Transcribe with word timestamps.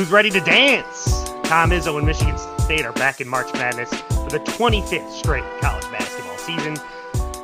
Who's 0.00 0.10
ready 0.10 0.30
to 0.30 0.40
dance? 0.40 1.28
Tom 1.44 1.72
Izzo 1.72 1.98
and 1.98 2.06
Michigan 2.06 2.38
State 2.60 2.86
are 2.86 2.92
back 2.94 3.20
in 3.20 3.28
March 3.28 3.52
Madness 3.52 3.90
for 3.90 4.30
the 4.30 4.38
25th 4.38 5.10
straight 5.10 5.44
college 5.60 5.82
basketball 5.90 6.38
season. 6.38 6.78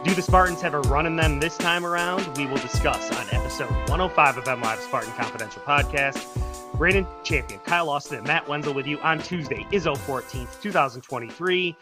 Do 0.04 0.14
the 0.14 0.22
Spartans 0.22 0.62
have 0.62 0.72
a 0.72 0.80
run 0.80 1.04
in 1.04 1.16
them 1.16 1.38
this 1.38 1.58
time 1.58 1.84
around? 1.84 2.26
We 2.38 2.46
will 2.46 2.56
discuss 2.56 3.12
on 3.12 3.26
episode 3.38 3.68
105 3.90 4.38
of 4.38 4.44
MLive 4.44 4.78
Spartan 4.78 5.12
Confidential 5.12 5.60
Podcast. 5.64 6.72
Brandon 6.78 7.06
Champion, 7.24 7.60
Kyle 7.60 7.90
Austin, 7.90 8.16
and 8.16 8.26
Matt 8.26 8.48
Wenzel 8.48 8.72
with 8.72 8.86
you 8.86 8.98
on 9.00 9.18
Tuesday, 9.18 9.66
Izzo 9.70 9.94
14th, 9.94 10.58
2023. 10.62 11.76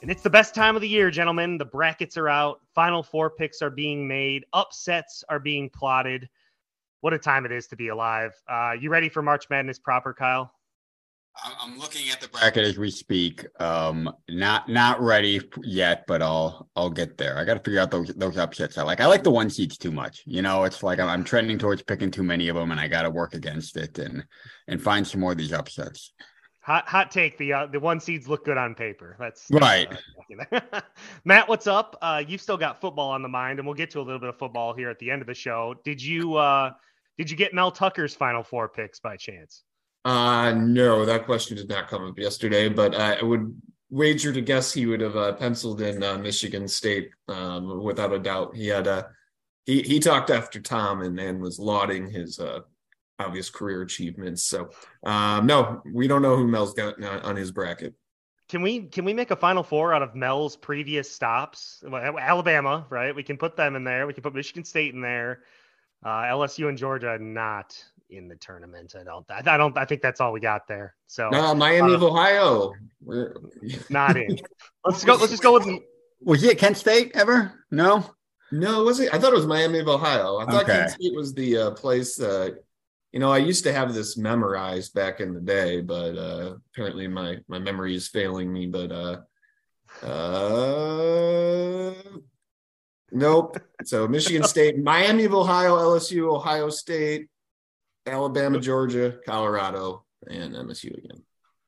And 0.00 0.10
it's 0.10 0.22
the 0.22 0.30
best 0.30 0.54
time 0.54 0.76
of 0.76 0.80
the 0.80 0.88
year, 0.88 1.10
gentlemen. 1.10 1.58
The 1.58 1.66
brackets 1.66 2.16
are 2.16 2.30
out, 2.30 2.62
final 2.74 3.02
four 3.02 3.28
picks 3.28 3.60
are 3.60 3.68
being 3.68 4.08
made, 4.08 4.46
upsets 4.54 5.24
are 5.28 5.38
being 5.38 5.68
plotted 5.68 6.30
what 7.00 7.12
a 7.12 7.18
time 7.18 7.44
it 7.44 7.52
is 7.52 7.66
to 7.68 7.76
be 7.76 7.88
alive. 7.88 8.32
Uh, 8.48 8.72
you 8.78 8.90
ready 8.90 9.08
for 9.08 9.22
March 9.22 9.48
Madness 9.50 9.78
proper, 9.78 10.14
Kyle? 10.14 10.52
I'm 11.60 11.78
looking 11.78 12.08
at 12.10 12.20
the 12.20 12.28
bracket 12.28 12.64
as 12.64 12.78
we 12.78 12.90
speak. 12.90 13.44
Um, 13.60 14.10
not 14.28 14.68
not 14.68 15.00
ready 15.02 15.40
yet, 15.62 16.04
but 16.06 16.22
I'll 16.22 16.68
I'll 16.74 16.90
get 16.90 17.18
there. 17.18 17.36
I 17.36 17.44
got 17.44 17.54
to 17.54 17.60
figure 17.60 17.80
out 17.80 17.90
those 17.90 18.08
those 18.14 18.38
upsets. 18.38 18.78
I 18.78 18.82
like. 18.82 19.00
I 19.00 19.06
like 19.06 19.22
the 19.22 19.30
one 19.30 19.50
seeds 19.50 19.76
too 19.76 19.92
much. 19.92 20.22
You 20.24 20.40
know, 20.40 20.64
it's 20.64 20.82
like 20.82 20.98
I'm, 20.98 21.08
I'm 21.08 21.24
trending 21.24 21.58
towards 21.58 21.82
picking 21.82 22.10
too 22.10 22.22
many 22.22 22.48
of 22.48 22.56
them, 22.56 22.70
and 22.70 22.80
I 22.80 22.88
got 22.88 23.02
to 23.02 23.10
work 23.10 23.34
against 23.34 23.76
it 23.76 23.98
and 23.98 24.24
and 24.66 24.82
find 24.82 25.06
some 25.06 25.20
more 25.20 25.32
of 25.32 25.38
these 25.38 25.52
upsets. 25.52 26.12
Hot 26.66 26.88
hot 26.88 27.12
take. 27.12 27.38
The 27.38 27.52
uh, 27.52 27.66
the 27.66 27.78
one 27.78 28.00
seeds 28.00 28.26
look 28.26 28.44
good 28.44 28.58
on 28.58 28.74
paper. 28.74 29.14
That's, 29.20 29.46
right. 29.52 29.86
Uh, 30.42 30.80
Matt, 31.24 31.48
what's 31.48 31.68
up? 31.68 31.96
Uh, 32.02 32.24
you've 32.26 32.40
still 32.40 32.56
got 32.56 32.80
football 32.80 33.10
on 33.10 33.22
the 33.22 33.28
mind, 33.28 33.60
and 33.60 33.68
we'll 33.68 33.76
get 33.76 33.88
to 33.90 34.00
a 34.00 34.02
little 34.02 34.18
bit 34.18 34.30
of 34.30 34.36
football 34.36 34.74
here 34.74 34.90
at 34.90 34.98
the 34.98 35.08
end 35.08 35.22
of 35.22 35.28
the 35.28 35.34
show. 35.34 35.76
Did 35.84 36.02
you 36.02 36.34
uh, 36.34 36.72
did 37.18 37.30
you 37.30 37.36
get 37.36 37.54
Mel 37.54 37.70
Tucker's 37.70 38.16
final 38.16 38.42
four 38.42 38.68
picks 38.68 38.98
by 38.98 39.16
chance? 39.16 39.62
Uh, 40.04 40.54
no, 40.56 41.04
that 41.04 41.24
question 41.24 41.56
did 41.56 41.68
not 41.68 41.86
come 41.86 42.04
up 42.04 42.18
yesterday, 42.18 42.68
but 42.68 42.96
uh, 42.96 43.16
I 43.20 43.22
would 43.22 43.56
wager 43.88 44.32
to 44.32 44.40
guess 44.40 44.72
he 44.72 44.86
would 44.86 45.00
have 45.02 45.16
uh, 45.16 45.34
penciled 45.34 45.80
in 45.82 46.02
uh, 46.02 46.18
Michigan 46.18 46.66
State 46.66 47.10
um, 47.28 47.80
without 47.84 48.12
a 48.12 48.18
doubt. 48.18 48.56
He 48.56 48.66
had 48.66 48.88
a 48.88 48.92
uh, 48.92 49.02
he 49.66 49.82
he 49.82 50.00
talked 50.00 50.30
after 50.30 50.60
Tom 50.60 51.02
and, 51.02 51.16
and 51.20 51.40
was 51.40 51.60
lauding 51.60 52.10
his 52.10 52.40
uh, 52.40 52.62
obvious 53.18 53.50
career 53.50 53.82
achievements. 53.82 54.42
So 54.44 54.70
um, 55.04 55.46
no, 55.46 55.82
we 55.92 56.08
don't 56.08 56.22
know 56.22 56.36
who 56.36 56.46
Mel's 56.46 56.74
got 56.74 57.02
on 57.02 57.36
his 57.36 57.50
bracket. 57.50 57.94
Can 58.48 58.62
we 58.62 58.82
can 58.82 59.04
we 59.04 59.12
make 59.12 59.32
a 59.32 59.36
final 59.36 59.62
four 59.62 59.92
out 59.92 60.02
of 60.02 60.14
Mel's 60.14 60.56
previous 60.56 61.10
stops? 61.10 61.82
Alabama, 61.84 62.86
right? 62.90 63.14
We 63.14 63.24
can 63.24 63.36
put 63.36 63.56
them 63.56 63.74
in 63.74 63.84
there. 63.84 64.06
We 64.06 64.12
can 64.12 64.22
put 64.22 64.34
Michigan 64.34 64.64
State 64.64 64.94
in 64.94 65.00
there. 65.00 65.40
Uh, 66.04 66.22
LSU 66.24 66.68
and 66.68 66.78
Georgia 66.78 67.18
not 67.20 67.76
in 68.10 68.28
the 68.28 68.36
tournament. 68.36 68.94
I 68.98 69.02
don't. 69.02 69.26
I 69.30 69.56
don't. 69.56 69.76
I 69.76 69.84
think 69.84 70.02
that's 70.02 70.20
all 70.20 70.32
we 70.32 70.40
got 70.40 70.68
there. 70.68 70.94
So 71.08 71.30
no, 71.30 71.54
Miami 71.54 71.92
uh, 71.92 71.96
of 71.96 72.02
Ohio. 72.04 72.72
We're 73.02 73.34
not 73.90 74.16
in. 74.16 74.38
Let's 74.84 75.04
go. 75.04 75.14
Let's 75.14 75.30
just 75.30 75.42
go 75.42 75.54
with. 75.54 75.66
Was 76.22 76.40
he 76.40 76.48
at 76.48 76.58
Kent 76.58 76.76
State 76.76 77.12
ever? 77.14 77.52
No. 77.70 78.10
No, 78.50 78.84
was 78.84 79.00
it? 79.00 79.12
I 79.12 79.18
thought 79.18 79.32
it 79.32 79.36
was 79.36 79.46
Miami 79.46 79.80
of 79.80 79.88
Ohio. 79.88 80.38
I 80.38 80.46
thought 80.46 80.64
okay. 80.64 80.78
Kent 80.78 80.90
State 80.92 81.14
was 81.14 81.34
the 81.34 81.56
uh, 81.58 81.70
place. 81.72 82.18
Uh, 82.18 82.50
you 83.16 83.20
know, 83.20 83.32
I 83.32 83.38
used 83.38 83.64
to 83.64 83.72
have 83.72 83.94
this 83.94 84.18
memorized 84.18 84.92
back 84.92 85.20
in 85.20 85.32
the 85.32 85.40
day, 85.40 85.80
but 85.80 86.18
uh, 86.18 86.56
apparently 86.70 87.08
my 87.08 87.38
my 87.48 87.58
memory 87.58 87.94
is 87.94 88.08
failing 88.08 88.52
me. 88.52 88.66
But 88.66 88.92
uh, 88.92 89.20
uh, 90.06 91.94
Nope. 93.10 93.56
So 93.84 94.06
Michigan 94.06 94.42
State, 94.54 94.78
Miami 94.78 95.24
of 95.24 95.32
Ohio, 95.32 95.78
LSU, 95.78 96.30
Ohio 96.30 96.68
State, 96.68 97.30
Alabama, 98.04 98.60
Georgia, 98.60 99.16
Colorado, 99.24 100.04
and 100.28 100.54
MSU 100.54 100.98
again. 100.98 101.22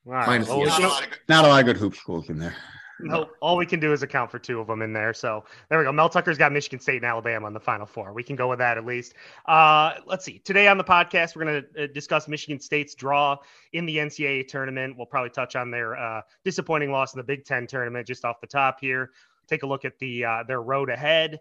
Wow. 0.05 0.27
Well, 0.27 0.67
not, 0.67 1.03
a 1.03 1.07
good, 1.09 1.19
not 1.31 1.47
a 1.47 1.49
lot 1.49 1.61
of 1.61 1.65
good 1.65 1.79
hoop 1.79 1.97
schools 1.97 2.29
in 2.29 2.39
there. 2.39 2.57
No, 3.01 3.31
all 3.41 3.57
we 3.57 3.67
can 3.67 3.81
do 3.81 3.93
is 3.93 4.03
account 4.03 4.31
for 4.31 4.39
two 4.39 4.61
of 4.61 4.67
them 4.67 4.83
in 4.83 4.93
there. 4.93 5.15
So 5.15 5.45
there 5.69 5.79
we 5.79 5.85
go. 5.85 5.93
Mel 5.93 6.09
Tucker's 6.09 6.39
got 6.39 6.53
Michigan 6.53 6.81
State 6.81 6.97
and 6.97 7.05
Alabama 7.05 7.47
in 7.47 7.53
the 7.53 7.61
Final 7.61 7.87
Four. 7.87 8.13
We 8.13 8.23
can 8.23 8.37
go 8.37 8.49
with 8.49 8.59
that 8.59 8.77
at 8.77 8.85
least. 8.85 9.15
Uh, 9.47 9.95
let's 10.07 10.25
see. 10.25 10.41
Today 10.41 10.69
on 10.69 10.79
the 10.79 10.85
podcast, 10.85 11.37
we're 11.37 11.45
going 11.45 11.65
to 11.75 11.85
uh, 11.85 11.87
discuss 11.95 12.29
Michigan 12.29 12.61
State's 12.61 12.95
draw 12.95 13.37
in 13.73 13.87
the 13.87 13.97
NCAA 13.97 14.49
tournament. 14.49 14.97
We'll 14.97 15.07
probably 15.07 15.31
touch 15.31 15.57
on 15.57 15.71
their 15.71 15.97
uh, 15.97 16.23
disappointing 16.45 16.91
loss 16.91 17.15
in 17.15 17.19
the 17.19 17.25
Big 17.25 17.45
Ten 17.45 17.67
tournament 17.67 18.07
just 18.07 18.25
off 18.25 18.41
the 18.41 18.47
top 18.47 18.79
here 18.81 19.11
take 19.49 19.63
a 19.63 19.67
look 19.67 19.85
at 19.85 19.99
the 19.99 20.25
uh, 20.25 20.43
their 20.47 20.63
road 20.63 20.91
ahead. 20.91 21.41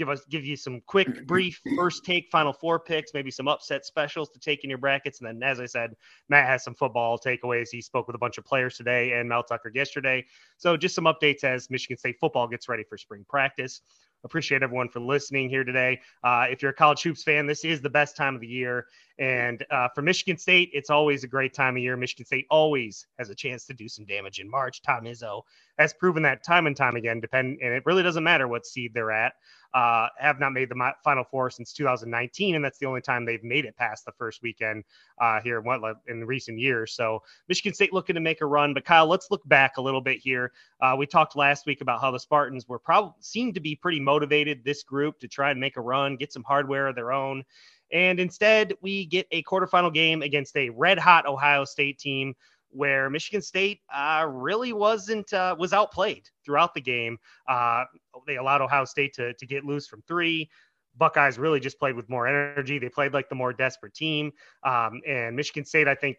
Give 0.00 0.08
us 0.08 0.24
give 0.30 0.46
you 0.46 0.56
some 0.56 0.80
quick, 0.86 1.26
brief 1.26 1.60
first 1.76 2.06
take 2.06 2.30
Final 2.30 2.54
Four 2.54 2.80
picks, 2.80 3.12
maybe 3.12 3.30
some 3.30 3.48
upset 3.48 3.84
specials 3.84 4.30
to 4.30 4.38
take 4.38 4.64
in 4.64 4.70
your 4.70 4.78
brackets, 4.78 5.20
and 5.20 5.28
then 5.28 5.46
as 5.46 5.60
I 5.60 5.66
said, 5.66 5.94
Matt 6.30 6.46
has 6.46 6.64
some 6.64 6.74
football 6.74 7.18
takeaways. 7.18 7.68
He 7.70 7.82
spoke 7.82 8.06
with 8.06 8.16
a 8.16 8.18
bunch 8.18 8.38
of 8.38 8.46
players 8.46 8.78
today 8.78 9.12
and 9.12 9.28
Mel 9.28 9.42
Tucker 9.42 9.70
yesterday, 9.74 10.24
so 10.56 10.74
just 10.74 10.94
some 10.94 11.04
updates 11.04 11.44
as 11.44 11.68
Michigan 11.68 11.98
State 11.98 12.16
football 12.18 12.48
gets 12.48 12.66
ready 12.66 12.82
for 12.82 12.96
spring 12.96 13.26
practice. 13.28 13.82
Appreciate 14.24 14.62
everyone 14.62 14.88
for 14.88 15.00
listening 15.00 15.48
here 15.48 15.64
today. 15.64 16.00
Uh, 16.22 16.46
if 16.50 16.60
you're 16.60 16.72
a 16.72 16.74
college 16.74 17.02
hoops 17.02 17.22
fan, 17.22 17.46
this 17.46 17.64
is 17.64 17.80
the 17.80 17.88
best 17.90 18.16
time 18.16 18.34
of 18.34 18.40
the 18.40 18.46
year. 18.46 18.86
And 19.18 19.64
uh, 19.70 19.88
for 19.94 20.02
Michigan 20.02 20.36
State, 20.36 20.70
it's 20.72 20.90
always 20.90 21.24
a 21.24 21.26
great 21.26 21.54
time 21.54 21.76
of 21.76 21.82
year. 21.82 21.96
Michigan 21.96 22.26
State 22.26 22.46
always 22.50 23.06
has 23.18 23.30
a 23.30 23.34
chance 23.34 23.64
to 23.66 23.74
do 23.74 23.88
some 23.88 24.04
damage 24.04 24.38
in 24.38 24.50
March. 24.50 24.82
Tom 24.82 25.04
Izzo 25.04 25.42
has 25.78 25.94
proven 25.94 26.22
that 26.22 26.44
time 26.44 26.66
and 26.66 26.76
time 26.76 26.96
again. 26.96 27.20
Depend, 27.20 27.58
and 27.62 27.72
it 27.72 27.82
really 27.86 28.02
doesn't 28.02 28.24
matter 28.24 28.46
what 28.46 28.66
seed 28.66 28.92
they're 28.92 29.10
at 29.10 29.34
uh, 29.74 30.08
have 30.18 30.40
not 30.40 30.52
made 30.52 30.68
the 30.68 30.92
Final 31.04 31.24
Four 31.24 31.50
since 31.50 31.72
2019, 31.72 32.54
and 32.54 32.64
that's 32.64 32.78
the 32.78 32.86
only 32.86 33.00
time 33.00 33.24
they've 33.24 33.44
made 33.44 33.64
it 33.64 33.76
past 33.76 34.04
the 34.04 34.12
first 34.12 34.42
weekend 34.42 34.84
uh, 35.20 35.40
here 35.40 35.58
in 35.64 35.94
in 36.08 36.24
recent 36.24 36.58
years. 36.58 36.92
So 36.94 37.22
Michigan 37.48 37.74
State 37.74 37.92
looking 37.92 38.14
to 38.14 38.20
make 38.20 38.40
a 38.40 38.46
run. 38.46 38.74
But 38.74 38.84
Kyle, 38.84 39.06
let's 39.06 39.30
look 39.30 39.46
back 39.48 39.76
a 39.76 39.82
little 39.82 40.00
bit 40.00 40.18
here. 40.18 40.52
Uh, 40.80 40.96
we 40.98 41.06
talked 41.06 41.36
last 41.36 41.66
week 41.66 41.80
about 41.80 42.00
how 42.00 42.10
the 42.10 42.18
Spartans 42.18 42.68
were 42.68 42.78
probably 42.78 43.12
seemed 43.20 43.54
to 43.54 43.60
be 43.60 43.76
pretty 43.76 44.00
motivated 44.00 44.64
this 44.64 44.82
group 44.82 45.18
to 45.20 45.28
try 45.28 45.50
and 45.50 45.60
make 45.60 45.76
a 45.76 45.80
run, 45.80 46.16
get 46.16 46.32
some 46.32 46.44
hardware 46.44 46.88
of 46.88 46.96
their 46.96 47.12
own. 47.12 47.44
And 47.92 48.20
instead, 48.20 48.74
we 48.80 49.06
get 49.06 49.26
a 49.32 49.42
quarterfinal 49.42 49.92
game 49.92 50.22
against 50.22 50.56
a 50.56 50.70
red 50.70 50.98
hot 50.98 51.26
Ohio 51.26 51.64
State 51.64 51.98
team 51.98 52.34
where 52.70 53.10
Michigan 53.10 53.42
State 53.42 53.80
uh, 53.92 54.26
really 54.28 54.72
wasn't 54.72 55.32
uh, 55.32 55.54
was 55.58 55.72
outplayed 55.72 56.28
throughout 56.44 56.74
the 56.74 56.80
game. 56.80 57.18
Uh, 57.48 57.84
they 58.26 58.36
allowed 58.36 58.60
Ohio 58.60 58.84
State 58.84 59.14
to 59.14 59.34
to 59.34 59.46
get 59.46 59.64
loose 59.64 59.86
from 59.86 60.02
three. 60.06 60.48
Buckeyes 60.96 61.38
really 61.38 61.60
just 61.60 61.78
played 61.78 61.94
with 61.94 62.08
more 62.08 62.26
energy. 62.26 62.78
They 62.78 62.88
played 62.88 63.14
like 63.14 63.28
the 63.28 63.34
more 63.34 63.52
desperate 63.52 63.94
team. 63.94 64.32
Um, 64.64 65.00
and 65.06 65.36
Michigan 65.36 65.64
State, 65.64 65.86
I 65.86 65.94
think, 65.94 66.16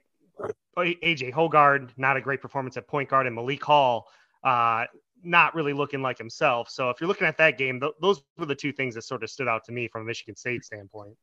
AJ 0.78 1.34
Hoggard, 1.34 1.91
not 1.97 2.17
a 2.17 2.22
great 2.22 2.41
performance 2.41 2.78
at 2.78 2.88
point 2.88 3.09
guard, 3.09 3.28
and 3.28 3.35
Malik 3.35 3.63
Hall, 3.63 4.07
uh, 4.44 4.85
not 5.23 5.53
really 5.53 5.73
looking 5.73 6.01
like 6.01 6.17
himself. 6.17 6.69
So 6.69 6.90
if 6.90 7.00
you're 7.00 7.07
looking 7.07 7.28
at 7.28 7.38
that 7.38 7.57
game, 7.57 7.79
th- 7.79 7.94
those 8.01 8.22
were 8.38 8.45
the 8.45 8.56
two 8.56 8.72
things 8.72 8.96
that 8.96 9.03
sort 9.03 9.23
of 9.23 9.29
stood 9.29 9.47
out 9.47 9.64
to 9.66 9.72
me 9.72 9.87
from 9.87 10.02
a 10.02 10.05
Michigan 10.05 10.35
State 10.35 10.64
standpoint. 10.64 11.16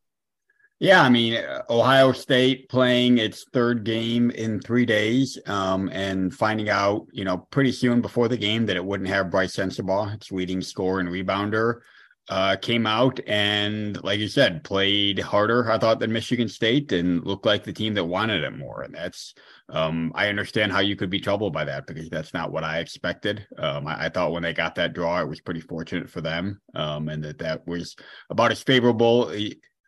Yeah, 0.80 1.02
I 1.02 1.08
mean, 1.08 1.42
Ohio 1.68 2.12
State 2.12 2.68
playing 2.68 3.18
its 3.18 3.44
third 3.52 3.82
game 3.82 4.30
in 4.30 4.60
three 4.60 4.86
days, 4.86 5.36
um, 5.46 5.88
and 5.92 6.32
finding 6.32 6.68
out, 6.68 7.08
you 7.10 7.24
know, 7.24 7.38
pretty 7.50 7.72
soon 7.72 8.00
before 8.00 8.28
the 8.28 8.36
game 8.36 8.66
that 8.66 8.76
it 8.76 8.84
wouldn't 8.84 9.08
have 9.08 9.30
Brice 9.30 9.56
Sensabaugh, 9.56 10.14
its 10.14 10.30
leading 10.30 10.62
scorer 10.62 11.00
and 11.00 11.08
rebounder, 11.08 11.80
uh, 12.28 12.54
came 12.56 12.86
out 12.86 13.18
and, 13.26 14.00
like 14.04 14.20
you 14.20 14.28
said, 14.28 14.62
played 14.62 15.18
harder. 15.18 15.68
I 15.68 15.78
thought 15.78 15.98
than 15.98 16.12
Michigan 16.12 16.48
State 16.48 16.92
and 16.92 17.26
looked 17.26 17.46
like 17.46 17.64
the 17.64 17.72
team 17.72 17.94
that 17.94 18.04
wanted 18.04 18.44
it 18.44 18.56
more. 18.56 18.82
And 18.82 18.94
that's, 18.94 19.34
um, 19.70 20.12
I 20.14 20.28
understand 20.28 20.70
how 20.70 20.80
you 20.80 20.94
could 20.94 21.10
be 21.10 21.20
troubled 21.20 21.54
by 21.54 21.64
that 21.64 21.86
because 21.88 22.08
that's 22.08 22.34
not 22.34 22.52
what 22.52 22.64
I 22.64 22.78
expected. 22.78 23.46
Um, 23.56 23.86
I, 23.86 24.04
I, 24.04 24.08
thought 24.10 24.32
when 24.32 24.42
they 24.42 24.52
got 24.52 24.76
that 24.76 24.92
draw, 24.92 25.20
it 25.20 25.28
was 25.28 25.40
pretty 25.40 25.60
fortunate 25.60 26.08
for 26.08 26.20
them, 26.20 26.60
um, 26.74 27.08
and 27.08 27.24
that 27.24 27.38
that 27.38 27.66
was 27.66 27.96
about 28.30 28.52
as 28.52 28.62
favorable 28.62 29.30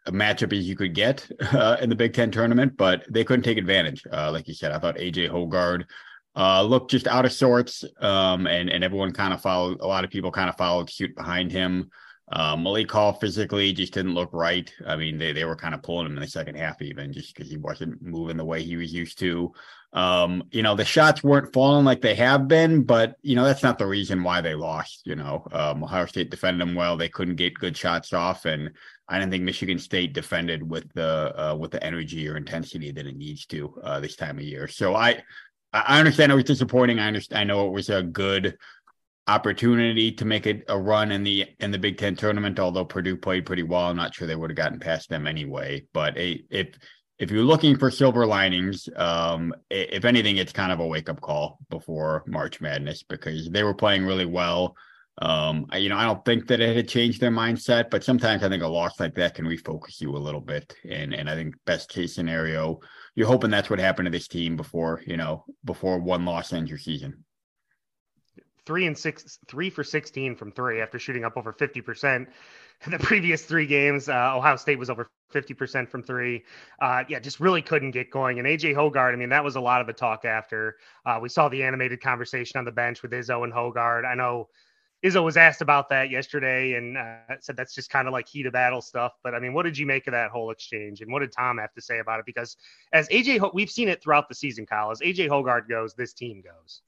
a 0.06 0.12
matchup 0.12 0.56
as 0.56 0.66
you 0.66 0.76
could 0.76 0.94
get 0.94 1.28
uh, 1.52 1.76
in 1.80 1.88
the 1.88 1.96
Big 1.96 2.14
Ten 2.14 2.30
tournament, 2.30 2.76
but 2.76 3.04
they 3.10 3.24
couldn't 3.24 3.44
take 3.44 3.58
advantage. 3.58 4.02
Uh, 4.10 4.30
like 4.32 4.48
you 4.48 4.54
said, 4.54 4.72
I 4.72 4.78
thought 4.78 4.96
AJ 4.96 5.30
Hoggard 5.30 5.84
uh, 6.36 6.62
looked 6.62 6.90
just 6.90 7.06
out 7.06 7.24
of 7.24 7.32
sorts. 7.32 7.84
Um, 8.00 8.46
and 8.46 8.70
and 8.70 8.84
everyone 8.84 9.12
kind 9.12 9.32
of 9.32 9.42
followed. 9.42 9.80
A 9.80 9.86
lot 9.86 10.04
of 10.04 10.10
people 10.10 10.30
kind 10.30 10.48
of 10.48 10.56
followed 10.56 10.90
suit 10.90 11.14
behind 11.14 11.52
him. 11.52 11.90
Uh, 12.32 12.56
Malik 12.56 12.90
Hall 12.90 13.12
physically 13.12 13.72
just 13.72 13.92
didn't 13.92 14.14
look 14.14 14.30
right. 14.32 14.72
I 14.86 14.94
mean, 14.94 15.18
they, 15.18 15.32
they 15.32 15.44
were 15.44 15.56
kind 15.56 15.74
of 15.74 15.82
pulling 15.82 16.06
him 16.06 16.14
in 16.16 16.20
the 16.20 16.28
second 16.28 16.54
half, 16.54 16.80
even 16.80 17.12
just 17.12 17.34
because 17.34 17.50
he 17.50 17.56
wasn't 17.56 18.00
moving 18.00 18.36
the 18.36 18.44
way 18.44 18.62
he 18.62 18.76
was 18.76 18.92
used 18.92 19.18
to. 19.18 19.52
Um, 19.92 20.44
you 20.52 20.62
know, 20.62 20.76
the 20.76 20.84
shots 20.84 21.24
weren't 21.24 21.52
falling 21.52 21.84
like 21.84 22.00
they 22.00 22.14
have 22.14 22.46
been, 22.46 22.84
but 22.84 23.16
you 23.22 23.34
know, 23.34 23.42
that's 23.42 23.64
not 23.64 23.78
the 23.78 23.86
reason 23.86 24.22
why 24.22 24.40
they 24.40 24.54
lost. 24.54 25.02
You 25.04 25.16
know, 25.16 25.44
um, 25.50 25.82
Ohio 25.82 26.06
State 26.06 26.30
defended 26.30 26.60
them 26.60 26.76
well. 26.76 26.96
They 26.96 27.08
couldn't 27.08 27.34
get 27.34 27.54
good 27.54 27.76
shots 27.76 28.12
off, 28.12 28.44
and 28.44 28.70
I 29.10 29.18
don't 29.18 29.30
think 29.30 29.42
Michigan 29.42 29.78
State 29.78 30.12
defended 30.12 30.62
with 30.62 30.90
the 30.94 31.34
uh, 31.36 31.54
with 31.56 31.72
the 31.72 31.82
energy 31.84 32.28
or 32.28 32.36
intensity 32.36 32.92
that 32.92 33.06
it 33.06 33.16
needs 33.16 33.44
to 33.46 33.74
uh, 33.82 34.00
this 34.00 34.16
time 34.16 34.38
of 34.38 34.44
year. 34.44 34.68
So 34.68 34.94
I 34.94 35.22
I 35.72 35.98
understand 35.98 36.32
it 36.32 36.36
was 36.36 36.44
disappointing. 36.44 37.00
I 37.00 37.08
understand. 37.08 37.40
I 37.40 37.44
know 37.44 37.66
it 37.66 37.72
was 37.72 37.90
a 37.90 38.02
good 38.02 38.56
opportunity 39.26 40.10
to 40.10 40.24
make 40.24 40.46
a, 40.46 40.62
a 40.68 40.78
run 40.78 41.12
in 41.12 41.24
the 41.24 41.46
in 41.58 41.72
the 41.72 41.78
Big 41.78 41.98
Ten 41.98 42.14
tournament. 42.14 42.60
Although 42.60 42.84
Purdue 42.84 43.16
played 43.16 43.46
pretty 43.46 43.64
well, 43.64 43.86
I'm 43.86 43.96
not 43.96 44.14
sure 44.14 44.26
they 44.26 44.36
would 44.36 44.50
have 44.50 44.56
gotten 44.56 44.78
past 44.78 45.08
them 45.08 45.26
anyway. 45.26 45.84
But 45.92 46.16
a, 46.16 46.44
if 46.48 46.68
if 47.18 47.30
you're 47.30 47.42
looking 47.42 47.76
for 47.76 47.90
silver 47.90 48.26
linings, 48.26 48.88
um, 48.96 49.52
if 49.70 50.04
anything, 50.04 50.38
it's 50.38 50.52
kind 50.52 50.72
of 50.72 50.80
a 50.80 50.86
wake 50.86 51.08
up 51.08 51.20
call 51.20 51.58
before 51.68 52.24
March 52.26 52.60
Madness 52.60 53.02
because 53.02 53.50
they 53.50 53.62
were 53.62 53.74
playing 53.74 54.06
really 54.06 54.24
well. 54.24 54.76
Um, 55.18 55.66
I, 55.70 55.78
you 55.78 55.88
know, 55.88 55.96
I 55.96 56.04
don't 56.04 56.24
think 56.24 56.46
that 56.48 56.60
it 56.60 56.74
had 56.74 56.88
changed 56.88 57.20
their 57.20 57.30
mindset, 57.30 57.90
but 57.90 58.02
sometimes 58.02 58.42
I 58.42 58.48
think 58.48 58.62
a 58.62 58.68
loss 58.68 58.98
like 58.98 59.14
that 59.16 59.34
can 59.34 59.44
refocus 59.44 60.00
you 60.00 60.16
a 60.16 60.18
little 60.18 60.40
bit. 60.40 60.74
And 60.88 61.12
and 61.14 61.28
I 61.28 61.34
think 61.34 61.54
best 61.66 61.90
case 61.90 62.14
scenario, 62.14 62.80
you're 63.14 63.26
hoping 63.26 63.50
that's 63.50 63.68
what 63.68 63.78
happened 63.78 64.06
to 64.06 64.10
this 64.10 64.28
team 64.28 64.56
before 64.56 65.02
you 65.06 65.16
know 65.16 65.44
before 65.64 65.98
one 65.98 66.24
loss 66.24 66.52
ends 66.52 66.70
your 66.70 66.78
season 66.78 67.24
three 68.70 68.86
and 68.86 68.96
six, 68.96 69.40
three 69.48 69.68
for 69.68 69.82
16 69.82 70.36
from 70.36 70.52
three 70.52 70.80
after 70.80 70.96
shooting 70.96 71.24
up 71.24 71.36
over 71.36 71.52
50%. 71.52 72.26
The 72.88 72.98
previous 72.98 73.44
three 73.44 73.66
games, 73.66 74.08
uh, 74.08 74.34
Ohio 74.34 74.56
State 74.56 74.78
was 74.78 74.88
over 74.88 75.10
50% 75.34 75.86
from 75.86 76.02
three. 76.02 76.44
Uh, 76.80 77.04
yeah, 77.10 77.18
just 77.18 77.38
really 77.38 77.60
couldn't 77.60 77.90
get 77.90 78.10
going. 78.10 78.38
And 78.38 78.48
AJ 78.48 78.74
Hoggard, 78.74 79.12
I 79.12 79.16
mean, 79.16 79.28
that 79.28 79.44
was 79.44 79.56
a 79.56 79.60
lot 79.60 79.82
of 79.82 79.86
the 79.86 79.92
talk 79.92 80.24
after 80.24 80.76
uh, 81.04 81.18
we 81.20 81.28
saw 81.28 81.50
the 81.50 81.62
animated 81.62 82.00
conversation 82.00 82.56
on 82.58 82.64
the 82.64 82.72
bench 82.72 83.02
with 83.02 83.10
Izzo 83.10 83.44
and 83.44 83.52
Hoggard. 83.52 84.06
I 84.06 84.14
know 84.14 84.48
Izzo 85.04 85.24
was 85.24 85.36
asked 85.36 85.62
about 85.62 85.88
that 85.88 86.10
yesterday 86.10 86.74
and 86.74 86.98
uh, 86.98 87.16
said 87.40 87.56
that's 87.56 87.74
just 87.74 87.88
kind 87.88 88.06
of 88.06 88.12
like 88.12 88.28
heat 88.28 88.46
of 88.46 88.52
battle 88.52 88.82
stuff. 88.82 89.12
But 89.22 89.34
I 89.34 89.40
mean, 89.40 89.54
what 89.54 89.62
did 89.62 89.78
you 89.78 89.86
make 89.86 90.06
of 90.06 90.12
that 90.12 90.30
whole 90.30 90.50
exchange? 90.50 91.00
And 91.00 91.10
what 91.10 91.20
did 91.20 91.32
Tom 91.32 91.58
have 91.58 91.72
to 91.74 91.80
say 91.80 92.00
about 92.00 92.20
it? 92.20 92.26
Because 92.26 92.56
as 92.92 93.08
AJ, 93.08 93.54
we've 93.54 93.70
seen 93.70 93.88
it 93.88 94.02
throughout 94.02 94.28
the 94.28 94.34
season, 94.34 94.66
Kyle. 94.66 94.90
As 94.90 95.00
AJ 95.00 95.28
Hoggard 95.28 95.68
goes, 95.68 95.94
this 95.94 96.12
team 96.12 96.42
goes. 96.42 96.82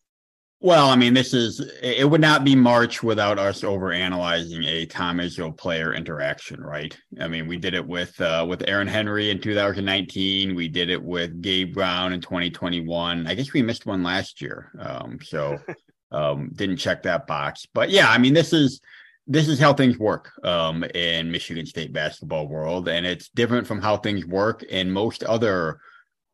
Well, 0.62 0.90
I 0.90 0.94
mean, 0.94 1.12
this 1.12 1.34
is 1.34 1.58
it 1.82 2.08
would 2.08 2.20
not 2.20 2.44
be 2.44 2.54
March 2.54 3.02
without 3.02 3.36
us 3.36 3.64
over 3.64 3.90
analyzing 3.90 4.62
a 4.62 4.86
Tom 4.86 5.16
Izzo 5.18 5.56
player 5.56 5.92
interaction, 5.92 6.62
right? 6.62 6.96
I 7.18 7.26
mean, 7.26 7.48
we 7.48 7.56
did 7.56 7.74
it 7.74 7.84
with 7.84 8.20
uh, 8.20 8.46
with 8.48 8.68
Aaron 8.68 8.86
Henry 8.86 9.30
in 9.30 9.40
2019. 9.40 10.54
We 10.54 10.68
did 10.68 10.88
it 10.88 11.02
with 11.02 11.42
Gabe 11.42 11.74
Brown 11.74 12.12
in 12.12 12.20
2021. 12.20 13.26
I 13.26 13.34
guess 13.34 13.52
we 13.52 13.60
missed 13.60 13.86
one 13.86 14.04
last 14.04 14.40
year, 14.40 14.70
um, 14.78 15.18
so 15.20 15.58
um, 16.12 16.50
didn't 16.54 16.76
check 16.76 17.02
that 17.02 17.26
box. 17.26 17.66
But 17.72 17.90
yeah, 17.90 18.08
I 18.08 18.18
mean, 18.18 18.34
this 18.34 18.52
is 18.52 18.80
this 19.26 19.48
is 19.48 19.58
how 19.58 19.72
things 19.72 19.98
work 19.98 20.32
um, 20.44 20.84
in 20.94 21.30
Michigan 21.30 21.66
State 21.66 21.92
basketball 21.92 22.48
world, 22.48 22.88
and 22.88 23.06
it's 23.06 23.28
different 23.28 23.66
from 23.66 23.80
how 23.80 23.96
things 23.96 24.26
work 24.26 24.62
in 24.64 24.90
most 24.90 25.22
other 25.24 25.80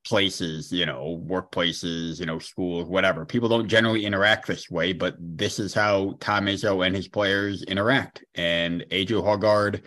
places, 0.05 0.73
you 0.73 0.87
know, 0.87 1.23
workplaces, 1.27 2.19
you 2.19 2.25
know, 2.25 2.39
schools, 2.39 2.89
whatever. 2.89 3.27
People 3.27 3.49
don't 3.49 3.69
generally 3.69 4.07
interact 4.07 4.47
this 4.47 4.71
way, 4.71 4.93
but 4.93 5.17
this 5.19 5.59
is 5.59 5.75
how 5.75 6.17
Tom 6.21 6.47
Izzo 6.47 6.87
and 6.87 6.97
his 6.97 7.09
players 7.09 7.63
interact. 7.65 8.25
And 8.35 8.87
AJ 8.91 9.23
Hoggard, 9.23 9.83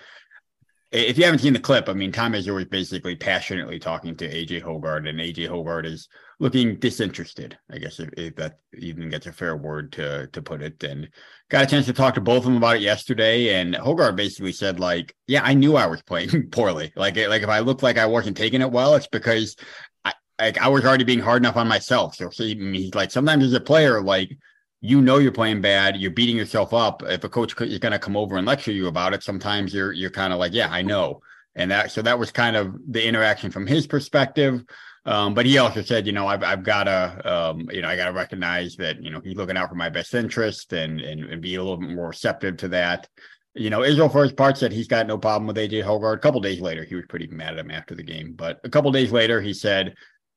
if 0.92 1.18
you 1.18 1.24
haven't 1.24 1.40
seen 1.40 1.54
the 1.54 1.60
clip, 1.60 1.90
I 1.90 1.94
mean, 1.94 2.12
Tom 2.12 2.34
Izzo 2.34 2.60
is 2.60 2.68
basically 2.68 3.16
passionately 3.16 3.80
talking 3.80 4.16
to 4.18 4.30
AJ 4.30 4.62
Hoggard, 4.62 5.10
and 5.10 5.20
AJ 5.20 5.50
Hoggard 5.50 5.86
is 5.86 6.08
looking 6.42 6.76
disinterested. 6.78 7.56
I 7.72 7.78
guess 7.78 8.00
if, 8.00 8.10
if, 8.18 8.36
that 8.38 8.58
even 8.74 9.10
gets 9.10 9.28
a 9.28 9.32
fair 9.32 9.56
word 9.56 9.92
to 9.94 10.28
to 10.28 10.42
put 10.42 10.64
it. 10.64 10.84
And 10.84 11.08
got 11.50 11.64
a 11.64 11.68
chance 11.68 11.86
to 11.86 11.94
talk 11.94 12.16
to 12.16 12.22
both 12.22 12.40
of 12.40 12.44
them 12.46 12.58
about 12.58 12.78
it 12.78 12.82
yesterday. 12.82 13.54
And 13.54 13.76
Hoggard 13.76 14.16
basically 14.16 14.52
said, 14.52 14.80
like, 14.80 15.16
yeah, 15.28 15.42
I 15.44 15.54
knew 15.54 15.76
I 15.76 15.86
was 15.86 16.02
playing 16.02 16.48
poorly. 16.52 16.92
Like, 16.96 17.16
like 17.16 17.44
if 17.44 17.50
I 17.50 17.60
looked 17.60 17.84
like 17.84 18.00
I 18.00 18.08
wasn't 18.08 18.36
taking 18.36 18.62
it 18.62 18.72
well, 18.72 18.96
it's 18.96 19.08
because 19.08 19.56
I 20.04 20.14
like 20.40 20.58
I 20.58 20.68
was 20.68 20.84
already 20.84 21.04
being 21.04 21.20
hard 21.20 21.44
enough 21.44 21.58
on 21.58 21.68
myself. 21.68 22.16
So 22.16 22.32
see, 22.32 22.92
like 22.96 23.12
sometimes 23.12 23.46
as 23.46 23.54
a 23.54 23.62
player, 23.62 24.02
like 24.02 24.36
you 24.82 25.00
know 25.00 25.20
you're 25.20 25.32
playing 25.32 25.62
bad, 25.62 25.96
you're 25.96 26.10
beating 26.10 26.38
yourself 26.38 26.74
up. 26.74 27.04
If 27.04 27.24
a 27.24 27.30
coach 27.30 27.54
is 27.62 27.78
going 27.78 27.92
to 27.92 28.00
come 28.00 28.18
over 28.18 28.38
and 28.38 28.48
lecture 28.48 28.72
you 28.72 28.88
about 28.88 29.14
it, 29.14 29.22
sometimes 29.22 29.76
you're 29.76 29.94
you're 29.94 30.10
kind 30.10 30.34
of 30.34 30.40
like, 30.40 30.54
yeah, 30.54 30.70
I 30.72 30.82
know. 30.82 31.22
And 31.54 31.70
that 31.70 31.92
so 31.92 32.02
that 32.02 32.18
was 32.18 32.32
kind 32.32 32.56
of 32.56 32.76
the 32.88 33.06
interaction 33.06 33.52
from 33.52 33.68
his 33.68 33.86
perspective. 33.86 34.66
Um, 35.06 35.34
but 35.34 35.46
he 35.46 35.58
also 35.58 35.82
said, 35.82 36.06
you 36.06 36.14
know, 36.14 36.28
I've 36.28 36.44
I've 36.44 36.64
got 36.64 36.84
to, 36.84 37.34
um, 37.34 37.68
you 37.72 37.82
know, 37.82 37.88
I 37.88 37.96
got 37.96 38.06
to 38.06 38.14
recognize 38.14 38.76
that, 38.76 39.02
you 39.04 39.10
know, 39.10 39.20
he's 39.20 39.36
looking 39.36 39.58
out 39.58 39.70
for 39.70 39.76
my 39.76 39.90
best 39.90 40.14
interest 40.14 40.74
and 40.74 41.02
and 41.02 41.24
and 41.26 41.42
be 41.42 41.56
a 41.56 41.64
little 41.64 41.78
bit 41.78 41.90
more 41.90 42.10
receptive 42.10 42.58
to 42.58 42.68
that. 42.70 43.08
You 43.54 43.70
know, 43.70 43.84
Israel 43.84 44.10
his 44.10 44.32
part 44.32 44.58
said 44.58 44.72
he's 44.72 44.88
got 44.88 45.08
no 45.08 45.18
problem 45.18 45.48
with 45.48 45.58
AJ 45.58 45.84
Hoggard. 45.84 46.16
A 46.16 46.20
couple 46.20 46.40
days 46.40 46.62
later, 46.62 46.86
he 46.86 46.96
was 46.96 47.06
pretty 47.10 47.28
mad 47.28 47.54
at 47.54 47.60
him 47.60 47.72
after 47.72 47.96
the 47.96 48.04
game. 48.04 48.34
But 48.34 48.60
a 48.64 48.70
couple 48.70 48.92
days 48.92 49.12
later, 49.12 49.42
he 49.42 49.54
said, 49.54 49.94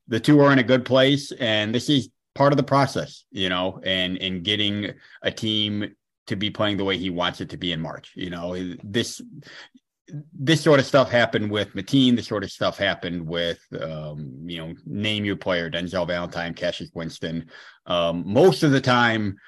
the 0.09 0.19
two 0.19 0.41
are 0.41 0.53
in 0.53 0.59
a 0.59 0.65
good 0.65 0.85
place, 0.85 1.33
and 1.33 1.75
this 1.75 1.89
is 1.89 2.09
part 2.35 2.53
of 2.53 2.57
the 2.57 2.63
process, 2.63 3.25
you 3.31 3.49
know, 3.49 3.81
and 3.85 4.17
in 4.17 4.43
getting 4.43 4.93
a 5.23 5.31
team 5.31 5.95
to 6.27 6.37
be 6.37 6.51
playing 6.51 6.77
the 6.77 6.85
way 6.85 6.99
he 6.99 7.11
wants 7.11 7.41
it 7.41 7.51
to 7.51 7.57
be 7.57 7.73
in 7.73 7.81
March. 7.81 8.13
You 8.15 8.31
know, 8.31 8.75
this 8.83 9.21
this 10.33 10.61
sort 10.61 10.81
of 10.81 10.87
stuff 10.87 11.11
happened 11.11 11.51
with 11.51 11.75
Mateen. 11.75 12.17
This 12.17 12.27
sort 12.27 12.45
of 12.45 12.51
stuff 12.51 12.77
happened 12.77 13.27
with, 13.27 13.61
um, 13.81 14.33
you 14.45 14.59
know, 14.59 14.75
name 14.85 15.25
your 15.25 15.37
player, 15.37 15.71
Denzel 15.71 16.07
Valentine, 16.07 16.55
Cassius 16.55 16.91
Winston. 16.95 17.49
Um, 17.87 18.23
most 18.27 18.63
of 18.63 18.71
the 18.71 18.81
time, 18.81 19.39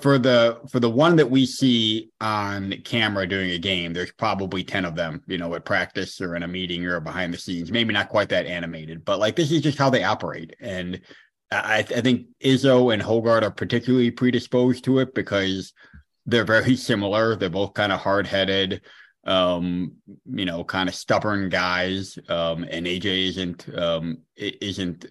for 0.00 0.18
the 0.18 0.60
for 0.70 0.80
the 0.80 0.90
one 0.90 1.14
that 1.16 1.30
we 1.30 1.46
see 1.46 2.10
on 2.20 2.74
camera 2.84 3.26
during 3.26 3.50
a 3.52 3.58
game, 3.58 3.92
there's 3.92 4.12
probably 4.12 4.64
ten 4.64 4.84
of 4.84 4.96
them, 4.96 5.22
you 5.26 5.38
know, 5.38 5.54
at 5.54 5.64
practice 5.64 6.20
or 6.20 6.34
in 6.34 6.42
a 6.42 6.48
meeting 6.48 6.84
or 6.84 6.98
behind 7.00 7.32
the 7.32 7.38
scenes. 7.38 7.70
Maybe 7.70 7.94
not 7.94 8.08
quite 8.08 8.28
that 8.30 8.46
animated, 8.46 9.04
but 9.04 9.20
like 9.20 9.36
this 9.36 9.52
is 9.52 9.62
just 9.62 9.78
how 9.78 9.88
they 9.88 10.02
operate. 10.02 10.56
And 10.60 11.00
I, 11.52 11.78
I 11.78 11.82
think 11.82 12.26
Izzo 12.42 12.92
and 12.92 13.00
Hoggard 13.00 13.42
are 13.42 13.50
particularly 13.50 14.10
predisposed 14.10 14.82
to 14.84 14.98
it 14.98 15.14
because 15.14 15.72
they're 16.26 16.44
very 16.44 16.76
similar. 16.76 17.36
They're 17.36 17.48
both 17.48 17.74
kind 17.74 17.92
of 17.92 18.00
hard 18.00 18.26
headed, 18.26 18.82
um, 19.26 19.92
you 20.24 20.44
know, 20.44 20.64
kind 20.64 20.88
of 20.88 20.94
stubborn 20.94 21.48
guys. 21.48 22.18
Um, 22.28 22.64
and 22.64 22.86
AJ 22.86 23.28
isn't 23.28 23.68
um, 23.76 24.18
isn't 24.36 25.06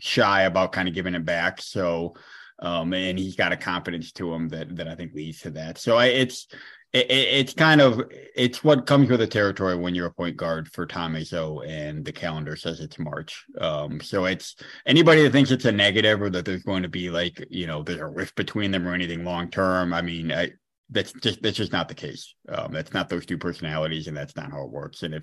shy 0.00 0.42
about 0.42 0.72
kind 0.72 0.88
of 0.88 0.94
giving 0.94 1.14
it 1.14 1.24
back. 1.24 1.62
So 1.62 2.14
um, 2.60 2.92
and 2.92 3.18
he's 3.18 3.36
got 3.36 3.52
a 3.52 3.56
confidence 3.56 4.12
to 4.12 4.32
him 4.32 4.48
that 4.50 4.76
that 4.76 4.88
I 4.88 4.94
think 4.94 5.14
leads 5.14 5.40
to 5.40 5.50
that. 5.52 5.78
So 5.78 5.96
I, 5.96 6.06
it's 6.06 6.46
it, 6.92 7.06
it's 7.10 7.54
kind 7.54 7.80
of 7.80 8.02
it's 8.10 8.62
what 8.62 8.86
comes 8.86 9.08
with 9.08 9.20
the 9.20 9.26
territory 9.26 9.76
when 9.76 9.94
you're 9.94 10.06
a 10.06 10.12
point 10.12 10.36
guard 10.36 10.68
for 10.68 10.86
Tom 10.86 11.14
Izzo 11.14 11.66
and 11.66 12.04
the 12.04 12.12
calendar 12.12 12.56
says 12.56 12.80
it's 12.80 12.98
March. 12.98 13.44
Um, 13.58 14.00
so 14.00 14.26
it's 14.26 14.56
anybody 14.86 15.22
that 15.22 15.32
thinks 15.32 15.50
it's 15.50 15.64
a 15.64 15.72
negative 15.72 16.20
or 16.20 16.30
that 16.30 16.44
there's 16.44 16.62
going 16.62 16.82
to 16.82 16.88
be 16.88 17.10
like 17.10 17.44
you 17.48 17.66
know 17.66 17.82
there's 17.82 18.00
a 18.00 18.06
rift 18.06 18.34
between 18.34 18.70
them 18.70 18.86
or 18.86 18.94
anything 18.94 19.24
long 19.24 19.50
term. 19.50 19.94
I 19.94 20.02
mean, 20.02 20.30
I, 20.30 20.52
that's 20.90 21.12
just 21.12 21.42
that's 21.42 21.56
just 21.56 21.72
not 21.72 21.88
the 21.88 21.94
case. 21.94 22.34
Um, 22.48 22.72
that's 22.72 22.92
not 22.92 23.08
those 23.08 23.26
two 23.26 23.38
personalities, 23.38 24.08
and 24.08 24.16
that's 24.16 24.36
not 24.36 24.50
how 24.50 24.64
it 24.64 24.70
works. 24.70 25.02
And 25.02 25.14
if 25.14 25.22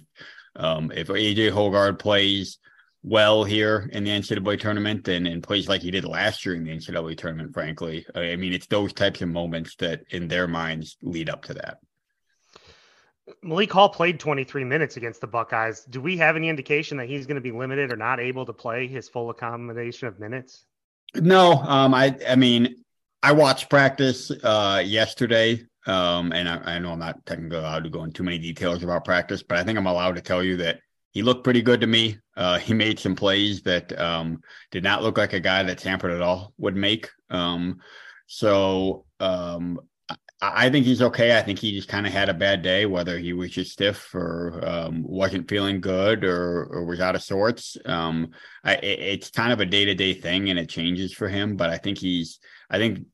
um, 0.56 0.92
if 0.94 1.08
AJ 1.08 1.52
Hoggard 1.52 2.00
plays 2.00 2.58
well 3.04 3.44
here 3.44 3.90
in 3.94 4.04
the 4.04 4.12
NCAA 4.12 4.60
tournament 4.60 5.08
and, 5.08 5.28
and 5.28 5.44
plays 5.44 5.70
like 5.70 5.82
he 5.82 5.92
did 5.92 6.04
last 6.04 6.46
year 6.46 6.56
in 6.56 6.64
the 6.64 6.72
NCAA 6.72 7.18
tournament, 7.18 7.54
frankly. 7.54 8.06
I 8.16 8.36
mean, 8.36 8.54
it's 8.54 8.68
those 8.68 8.92
types 8.92 9.22
of 9.22 9.30
moments 9.30 9.76
that 9.78 10.02
in 10.10 10.28
their 10.28 10.48
minds 10.48 10.98
lead 11.02 11.30
up 11.30 11.44
to 11.46 11.54
that. 11.56 11.78
Malik 13.44 13.72
Hall 13.72 13.90
played 13.90 14.20
23 14.20 14.64
minutes 14.64 14.98
against 14.98 15.22
the 15.22 15.28
Buckeyes. 15.28 15.84
Do 15.90 16.02
we 16.02 16.18
have 16.18 16.36
any 16.36 16.50
indication 16.50 16.98
that 16.98 17.08
he's 17.08 17.28
going 17.28 17.36
to 17.36 17.42
be 17.42 17.52
limited 17.52 17.92
or 17.92 17.98
not 17.98 18.20
able 18.20 18.46
to 18.46 18.54
play 18.54 18.88
his 18.88 19.10
full 19.10 19.30
accommodation 19.30 20.08
of 20.08 20.20
minutes? 20.20 20.66
No, 21.14 21.54
um, 21.54 21.94
I 21.94 22.18
I 22.28 22.36
mean, 22.36 22.84
I 23.24 23.32
watched 23.32 23.70
practice 23.70 24.32
uh, 24.44 24.82
yesterday, 24.86 25.64
um, 25.86 26.32
and 26.32 26.48
I, 26.48 26.76
I 26.76 26.80
know 26.80 26.92
I'm 26.92 27.00
not 27.00 27.26
technically 27.26 27.58
allowed 27.58 27.84
to 27.84 27.90
go 27.90 28.04
into 28.04 28.14
too 28.14 28.24
many 28.24 28.38
details 28.38 28.84
about 28.84 29.06
practice, 29.06 29.44
but 29.44 29.58
I 29.58 29.64
think 29.64 29.78
I'm 29.78 29.88
allowed 29.88 30.16
to 30.16 30.22
tell 30.22 30.44
you 30.44 30.58
that 30.58 30.80
he 31.12 31.24
looked 31.24 31.44
pretty 31.44 31.62
good 31.62 31.82
to 31.82 31.88
me. 31.88 32.20
Uh, 32.36 32.60
he 32.60 32.74
made 32.74 33.00
some 33.00 33.16
plays 33.16 33.64
that 33.64 33.98
um, 34.00 34.42
did 34.72 34.84
not 34.84 35.02
look 35.02 35.18
like 35.18 35.34
a 35.34 35.40
guy 35.40 35.64
that 35.64 35.80
Samford 35.80 36.16
at 36.16 36.22
all 36.22 36.54
would 36.58 36.76
make. 36.76 37.10
Um, 37.30 37.80
so 38.28 39.06
um, 39.20 39.80
I 40.40 40.70
think 40.70 40.86
he's 40.86 41.02
okay. 41.02 41.36
I 41.36 41.42
think 41.42 41.58
he 41.58 41.72
just 41.72 41.90
kind 41.90 42.06
of 42.06 42.14
had 42.14 42.30
a 42.30 42.34
bad 42.36 42.62
day, 42.62 42.86
whether 42.86 43.18
he 43.18 43.34
was 43.34 43.50
just 43.50 43.72
stiff 43.72 44.14
or 44.14 44.62
um, 44.64 45.02
wasn't 45.02 45.50
feeling 45.50 45.82
good 45.82 46.24
or, 46.24 46.66
or 46.66 46.86
was 46.86 47.00
out 47.00 47.16
of 47.16 47.24
sorts. 47.24 47.76
Um, 47.86 48.30
I, 48.64 48.76
it's 48.76 49.32
kind 49.32 49.52
of 49.52 49.60
a 49.60 49.66
day 49.66 49.86
to 49.86 49.96
day 49.96 50.14
thing, 50.14 50.52
and 50.52 50.60
it 50.60 50.70
changes 50.70 51.12
for 51.12 51.28
him. 51.28 51.56
But 51.56 51.72
I 51.72 51.78
think 51.78 51.98
he's, 51.98 52.38
I 52.70 52.78
think, 52.78 53.06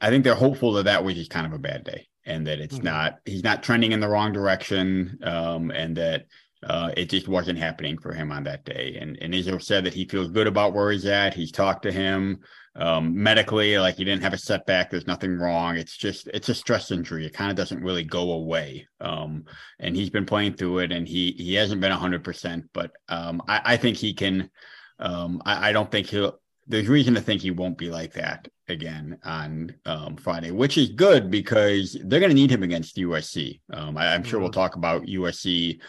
I 0.00 0.10
think 0.10 0.24
they're 0.24 0.34
hopeful 0.34 0.72
that 0.74 0.84
that 0.84 1.04
was 1.04 1.14
just 1.14 1.30
kind 1.30 1.46
of 1.46 1.52
a 1.52 1.58
bad 1.58 1.84
day, 1.84 2.08
and 2.24 2.46
that 2.46 2.60
it's 2.60 2.76
mm-hmm. 2.76 2.86
not, 2.86 3.18
he's 3.24 3.44
not 3.44 3.62
trending 3.62 3.92
in 3.92 4.00
the 4.00 4.08
wrong 4.08 4.32
direction, 4.32 5.18
um, 5.22 5.70
and 5.70 5.96
that 5.96 6.26
uh, 6.66 6.90
it 6.96 7.10
just 7.10 7.28
wasn't 7.28 7.58
happening 7.58 7.98
for 7.98 8.12
him 8.12 8.32
on 8.32 8.44
that 8.44 8.64
day. 8.64 8.96
And 9.00 9.18
and 9.20 9.34
Izzo 9.34 9.62
said 9.62 9.84
that 9.84 9.94
he 9.94 10.06
feels 10.06 10.30
good 10.30 10.46
about 10.46 10.72
where 10.72 10.90
he's 10.90 11.04
at. 11.04 11.34
He's 11.34 11.52
talked 11.52 11.82
to 11.82 11.92
him 11.92 12.40
um, 12.76 13.22
medically, 13.22 13.78
like 13.78 13.96
he 13.96 14.04
didn't 14.04 14.22
have 14.22 14.32
a 14.32 14.38
setback. 14.38 14.90
There's 14.90 15.06
nothing 15.06 15.38
wrong. 15.38 15.76
It's 15.76 15.96
just 15.96 16.28
it's 16.28 16.48
a 16.48 16.54
stress 16.54 16.90
injury. 16.90 17.26
It 17.26 17.34
kind 17.34 17.50
of 17.50 17.56
doesn't 17.56 17.82
really 17.82 18.04
go 18.04 18.32
away. 18.32 18.88
Um, 19.00 19.44
and 19.78 19.94
he's 19.94 20.10
been 20.10 20.26
playing 20.26 20.54
through 20.54 20.78
it, 20.78 20.92
and 20.92 21.06
he 21.06 21.32
he 21.32 21.54
hasn't 21.54 21.80
been 21.80 21.92
hundred 21.92 22.24
percent. 22.24 22.68
But 22.72 22.92
um, 23.08 23.42
I, 23.46 23.60
I 23.64 23.76
think 23.76 23.96
he 23.96 24.14
can. 24.14 24.50
Um, 24.98 25.42
I, 25.44 25.70
I 25.70 25.72
don't 25.72 25.90
think 25.90 26.08
he'll. 26.08 26.40
There's 26.66 26.88
reason 26.88 27.14
to 27.14 27.20
think 27.20 27.42
he 27.42 27.50
won't 27.50 27.78
be 27.78 27.90
like 27.90 28.14
that 28.14 28.48
again 28.68 29.18
on 29.24 29.74
um, 29.86 30.16
Friday, 30.16 30.50
which 30.50 30.78
is 30.78 30.90
good 30.90 31.30
because 31.30 31.96
they're 32.04 32.20
going 32.20 32.30
to 32.30 32.34
need 32.34 32.50
him 32.50 32.62
against 32.62 32.96
USC. 32.96 33.60
Um, 33.72 33.96
I, 33.96 34.14
am 34.14 34.22
sure 34.22 34.38
mm-hmm. 34.38 34.44
we'll 34.44 34.52
talk 34.52 34.76
about 34.76 35.02
USC 35.02 35.80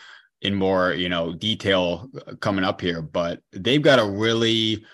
in 0.41 0.53
more 0.53 0.93
you 0.93 1.09
know 1.09 1.33
detail 1.33 2.09
coming 2.39 2.65
up 2.65 2.81
here, 2.81 3.01
but 3.01 3.41
they've 3.51 3.81
got 3.81 3.99
a 3.99 4.05
really 4.05 4.85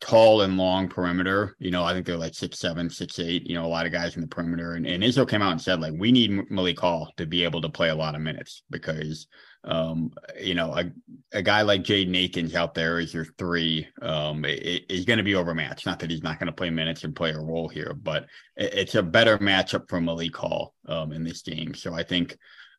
tall 0.00 0.40
and 0.40 0.56
long 0.56 0.88
perimeter. 0.88 1.56
You 1.58 1.70
know, 1.70 1.84
I 1.84 1.92
think 1.92 2.06
they're 2.06 2.16
like 2.16 2.34
six 2.34 2.58
seven, 2.58 2.88
six 2.88 3.18
eight. 3.18 3.46
You 3.46 3.54
know, 3.54 3.64
a 3.64 3.68
lot 3.68 3.86
of 3.86 3.92
guys 3.92 4.16
in 4.16 4.22
the 4.22 4.26
perimeter. 4.26 4.72
And, 4.72 4.86
and 4.86 5.02
Izzo 5.02 5.28
came 5.28 5.42
out 5.42 5.52
and 5.52 5.60
said 5.60 5.80
like 5.80 5.94
we 5.96 6.10
need 6.10 6.50
Malik 6.50 6.80
Hall 6.80 7.12
to 7.16 7.26
be 7.26 7.44
able 7.44 7.60
to 7.62 7.68
play 7.68 7.90
a 7.90 7.94
lot 7.94 8.14
of 8.14 8.20
minutes 8.20 8.62
because 8.70 9.26
um, 9.64 10.10
you 10.40 10.54
know 10.54 10.72
a, 10.74 10.90
a 11.32 11.42
guy 11.42 11.62
like 11.62 11.82
Jaden 11.82 12.16
Akins 12.16 12.54
out 12.54 12.74
there 12.74 12.98
is 12.98 13.12
your 13.12 13.26
three. 13.38 13.86
Um, 14.00 14.44
is 14.46 15.04
going 15.04 15.18
to 15.18 15.22
be 15.22 15.34
overmatched. 15.34 15.86
Not 15.86 15.98
that 16.00 16.10
he's 16.10 16.22
not 16.22 16.38
going 16.38 16.48
to 16.48 16.52
play 16.52 16.70
minutes 16.70 17.04
and 17.04 17.14
play 17.14 17.32
a 17.32 17.38
role 17.38 17.68
here, 17.68 17.94
but 17.94 18.24
it, 18.56 18.74
it's 18.74 18.94
a 18.94 19.02
better 19.02 19.38
matchup 19.38 19.88
for 19.88 20.00
Malik 20.00 20.34
Hall 20.34 20.74
um, 20.86 21.12
in 21.12 21.24
this 21.24 21.42
game. 21.42 21.74
So 21.74 21.94
I 21.94 22.02
think. 22.02 22.36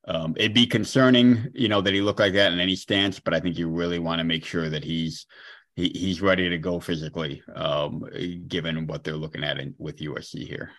Um, 0.08 0.34
it'd 0.36 0.56
be 0.56 0.66
concerning, 0.66 1.50
you 1.54 1.70
know, 1.70 1.80
that 1.80 1.94
he 1.94 2.02
looked 2.02 2.20
like 2.20 2.34
that 2.34 2.52
in 2.52 2.60
any 2.60 2.76
stance, 2.76 3.20
but 3.20 3.36
I 3.36 3.40
think 3.40 3.60
you 3.60 3.70
really 3.70 4.00
want 4.00 4.18
to 4.18 4.24
make 4.24 4.44
sure 4.44 4.68
that 4.68 4.84
he's 4.84 5.28
he, 5.76 5.90
he's 5.90 6.22
ready 6.22 6.50
to 6.50 6.58
go 6.58 6.80
physically, 6.80 7.42
um, 7.56 8.04
given 8.48 8.88
what 8.88 9.04
they're 9.04 9.16
looking 9.16 9.44
at 9.44 9.60
in, 9.60 9.74
with 9.78 9.98
USC 9.98 10.48
here. 10.48 10.72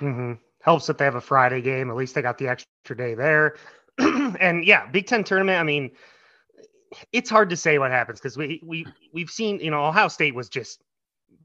Mm-hmm. 0.00 0.32
Helps 0.62 0.86
that 0.86 0.98
they 0.98 1.04
have 1.04 1.14
a 1.14 1.20
Friday 1.20 1.60
game. 1.62 1.90
At 1.90 1.96
least 1.96 2.14
they 2.14 2.22
got 2.22 2.38
the 2.38 2.48
extra 2.48 2.96
day 2.96 3.14
there. 3.14 3.56
and 3.98 4.64
yeah, 4.64 4.86
Big 4.90 5.06
Ten 5.06 5.24
tournament. 5.24 5.58
I 5.58 5.62
mean, 5.62 5.92
it's 7.12 7.30
hard 7.30 7.50
to 7.50 7.56
say 7.56 7.78
what 7.78 7.90
happens 7.90 8.20
because 8.20 8.36
we 8.36 8.60
we 8.64 8.86
we've 9.12 9.30
seen 9.30 9.58
you 9.60 9.70
know 9.70 9.84
Ohio 9.84 10.08
State 10.08 10.34
was 10.34 10.48
just 10.48 10.82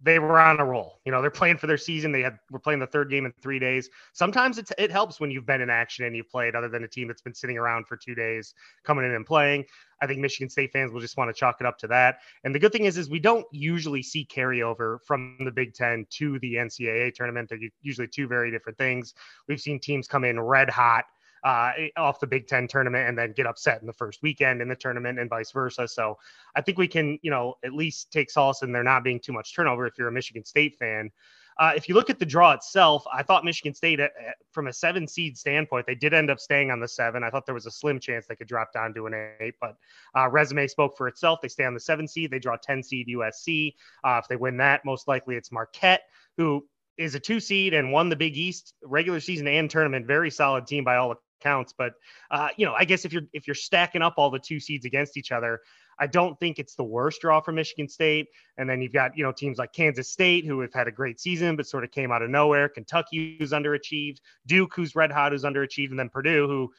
they 0.03 0.19
were 0.19 0.39
on 0.39 0.59
a 0.59 0.65
roll. 0.65 0.99
You 1.05 1.11
know, 1.11 1.21
they're 1.21 1.29
playing 1.29 1.57
for 1.57 1.67
their 1.67 1.77
season. 1.77 2.11
They 2.11 2.21
had 2.21 2.37
were 2.49 2.59
playing 2.59 2.79
the 2.79 2.87
third 2.87 3.09
game 3.09 3.25
in 3.25 3.33
three 3.41 3.59
days. 3.59 3.89
Sometimes 4.13 4.57
it's 4.57 4.71
it 4.77 4.91
helps 4.91 5.19
when 5.19 5.31
you've 5.31 5.45
been 5.45 5.61
in 5.61 5.69
action 5.69 6.05
and 6.05 6.15
you've 6.15 6.29
played, 6.29 6.55
other 6.55 6.69
than 6.69 6.83
a 6.83 6.87
team 6.87 7.07
that's 7.07 7.21
been 7.21 7.33
sitting 7.33 7.57
around 7.57 7.87
for 7.87 7.97
two 7.97 8.15
days, 8.15 8.53
coming 8.83 9.05
in 9.05 9.11
and 9.11 9.25
playing. 9.25 9.65
I 10.01 10.07
think 10.07 10.19
Michigan 10.19 10.49
State 10.49 10.71
fans 10.71 10.91
will 10.91 11.01
just 11.01 11.17
want 11.17 11.29
to 11.29 11.39
chalk 11.39 11.57
it 11.59 11.67
up 11.67 11.77
to 11.79 11.87
that. 11.87 12.19
And 12.43 12.55
the 12.55 12.59
good 12.59 12.71
thing 12.71 12.85
is, 12.85 12.97
is 12.97 13.09
we 13.09 13.19
don't 13.19 13.45
usually 13.51 14.01
see 14.01 14.25
carryover 14.25 14.97
from 15.05 15.37
the 15.45 15.51
Big 15.51 15.73
Ten 15.73 16.07
to 16.11 16.39
the 16.39 16.55
NCAA 16.55 17.13
tournament. 17.13 17.49
They're 17.49 17.59
usually 17.81 18.07
two 18.07 18.27
very 18.27 18.49
different 18.49 18.77
things. 18.77 19.13
We've 19.47 19.61
seen 19.61 19.79
teams 19.79 20.07
come 20.07 20.23
in 20.23 20.39
red 20.39 20.69
hot 20.69 21.05
uh, 21.43 21.71
off 21.97 22.19
the 22.19 22.27
Big 22.27 22.47
Ten 22.47 22.67
tournament 22.67 23.07
and 23.07 23.17
then 23.17 23.33
get 23.33 23.45
upset 23.45 23.81
in 23.81 23.87
the 23.87 23.93
first 23.93 24.21
weekend 24.21 24.61
in 24.61 24.67
the 24.67 24.75
tournament 24.75 25.19
and 25.19 25.29
vice 25.29 25.51
versa. 25.51 25.87
So 25.87 26.17
I 26.55 26.61
think 26.61 26.77
we 26.77 26.87
can, 26.87 27.19
you 27.21 27.31
know, 27.31 27.55
at 27.63 27.73
least 27.73 28.11
take 28.11 28.29
solace 28.29 28.61
in 28.61 28.71
there 28.71 28.83
not 28.83 29.03
being 29.03 29.19
too 29.19 29.33
much 29.33 29.55
turnover 29.55 29.85
if 29.87 29.97
you're 29.97 30.07
a 30.07 30.11
Michigan 30.11 30.45
State 30.45 30.77
fan. 30.77 31.11
Uh, 31.59 31.73
if 31.75 31.87
you 31.87 31.95
look 31.95 32.09
at 32.09 32.17
the 32.17 32.25
draw 32.25 32.53
itself, 32.53 33.03
I 33.13 33.23
thought 33.23 33.43
Michigan 33.43 33.73
State, 33.73 33.99
uh, 33.99 34.07
from 34.51 34.67
a 34.67 34.73
seven 34.73 35.07
seed 35.07 35.37
standpoint, 35.37 35.85
they 35.85 35.95
did 35.95 36.13
end 36.13 36.31
up 36.31 36.39
staying 36.39 36.71
on 36.71 36.79
the 36.79 36.87
seven. 36.87 37.23
I 37.23 37.29
thought 37.29 37.45
there 37.45 37.55
was 37.55 37.65
a 37.65 37.71
slim 37.71 37.99
chance 37.99 38.25
they 38.25 38.35
could 38.35 38.47
drop 38.47 38.73
down 38.73 38.93
to 38.95 39.05
an 39.05 39.13
eight, 39.39 39.55
but 39.59 39.75
uh, 40.17 40.29
resume 40.29 40.65
spoke 40.67 40.97
for 40.97 41.07
itself. 41.07 41.39
They 41.41 41.49
stay 41.49 41.65
on 41.65 41.73
the 41.73 41.79
seven 41.79 42.07
seed. 42.07 42.31
They 42.31 42.39
draw 42.39 42.55
10 42.55 42.81
seed 42.83 43.07
USC. 43.09 43.75
Uh, 44.03 44.19
if 44.23 44.27
they 44.27 44.37
win 44.37 44.57
that, 44.57 44.85
most 44.85 45.07
likely 45.07 45.35
it's 45.35 45.51
Marquette, 45.51 46.03
who 46.37 46.65
is 46.97 47.15
a 47.15 47.19
two 47.19 47.39
seed 47.39 47.73
and 47.73 47.91
won 47.91 48.09
the 48.09 48.15
Big 48.15 48.37
East 48.37 48.73
regular 48.83 49.19
season 49.19 49.47
and 49.47 49.69
tournament. 49.69 50.07
Very 50.07 50.31
solid 50.31 50.67
team 50.67 50.83
by 50.83 50.95
all 50.95 51.15
counts. 51.41 51.73
But 51.77 51.93
uh, 52.29 52.49
you 52.57 52.65
know, 52.65 52.73
I 52.73 52.85
guess 52.85 53.05
if 53.05 53.13
you're 53.13 53.23
if 53.33 53.47
you're 53.47 53.55
stacking 53.55 54.01
up 54.01 54.15
all 54.17 54.29
the 54.29 54.39
two 54.39 54.59
seeds 54.59 54.85
against 54.85 55.17
each 55.17 55.31
other, 55.31 55.61
I 55.99 56.07
don't 56.07 56.39
think 56.39 56.59
it's 56.59 56.75
the 56.75 56.83
worst 56.83 57.21
draw 57.21 57.41
for 57.41 57.51
Michigan 57.51 57.87
State. 57.87 58.27
And 58.57 58.69
then 58.69 58.81
you've 58.81 58.93
got 58.93 59.17
you 59.17 59.23
know 59.23 59.31
teams 59.31 59.57
like 59.57 59.73
Kansas 59.73 60.09
State 60.09 60.45
who 60.45 60.59
have 60.61 60.73
had 60.73 60.87
a 60.87 60.91
great 60.91 61.19
season 61.19 61.55
but 61.55 61.67
sort 61.67 61.83
of 61.83 61.91
came 61.91 62.11
out 62.11 62.21
of 62.21 62.29
nowhere. 62.29 62.69
Kentucky 62.69 63.37
who's 63.39 63.51
underachieved, 63.51 64.17
Duke 64.47 64.73
who's 64.75 64.95
red 64.95 65.11
hot 65.11 65.31
who's 65.31 65.43
underachieved, 65.43 65.89
and 65.91 65.99
then 65.99 66.09
Purdue 66.09 66.47
who 66.47 66.71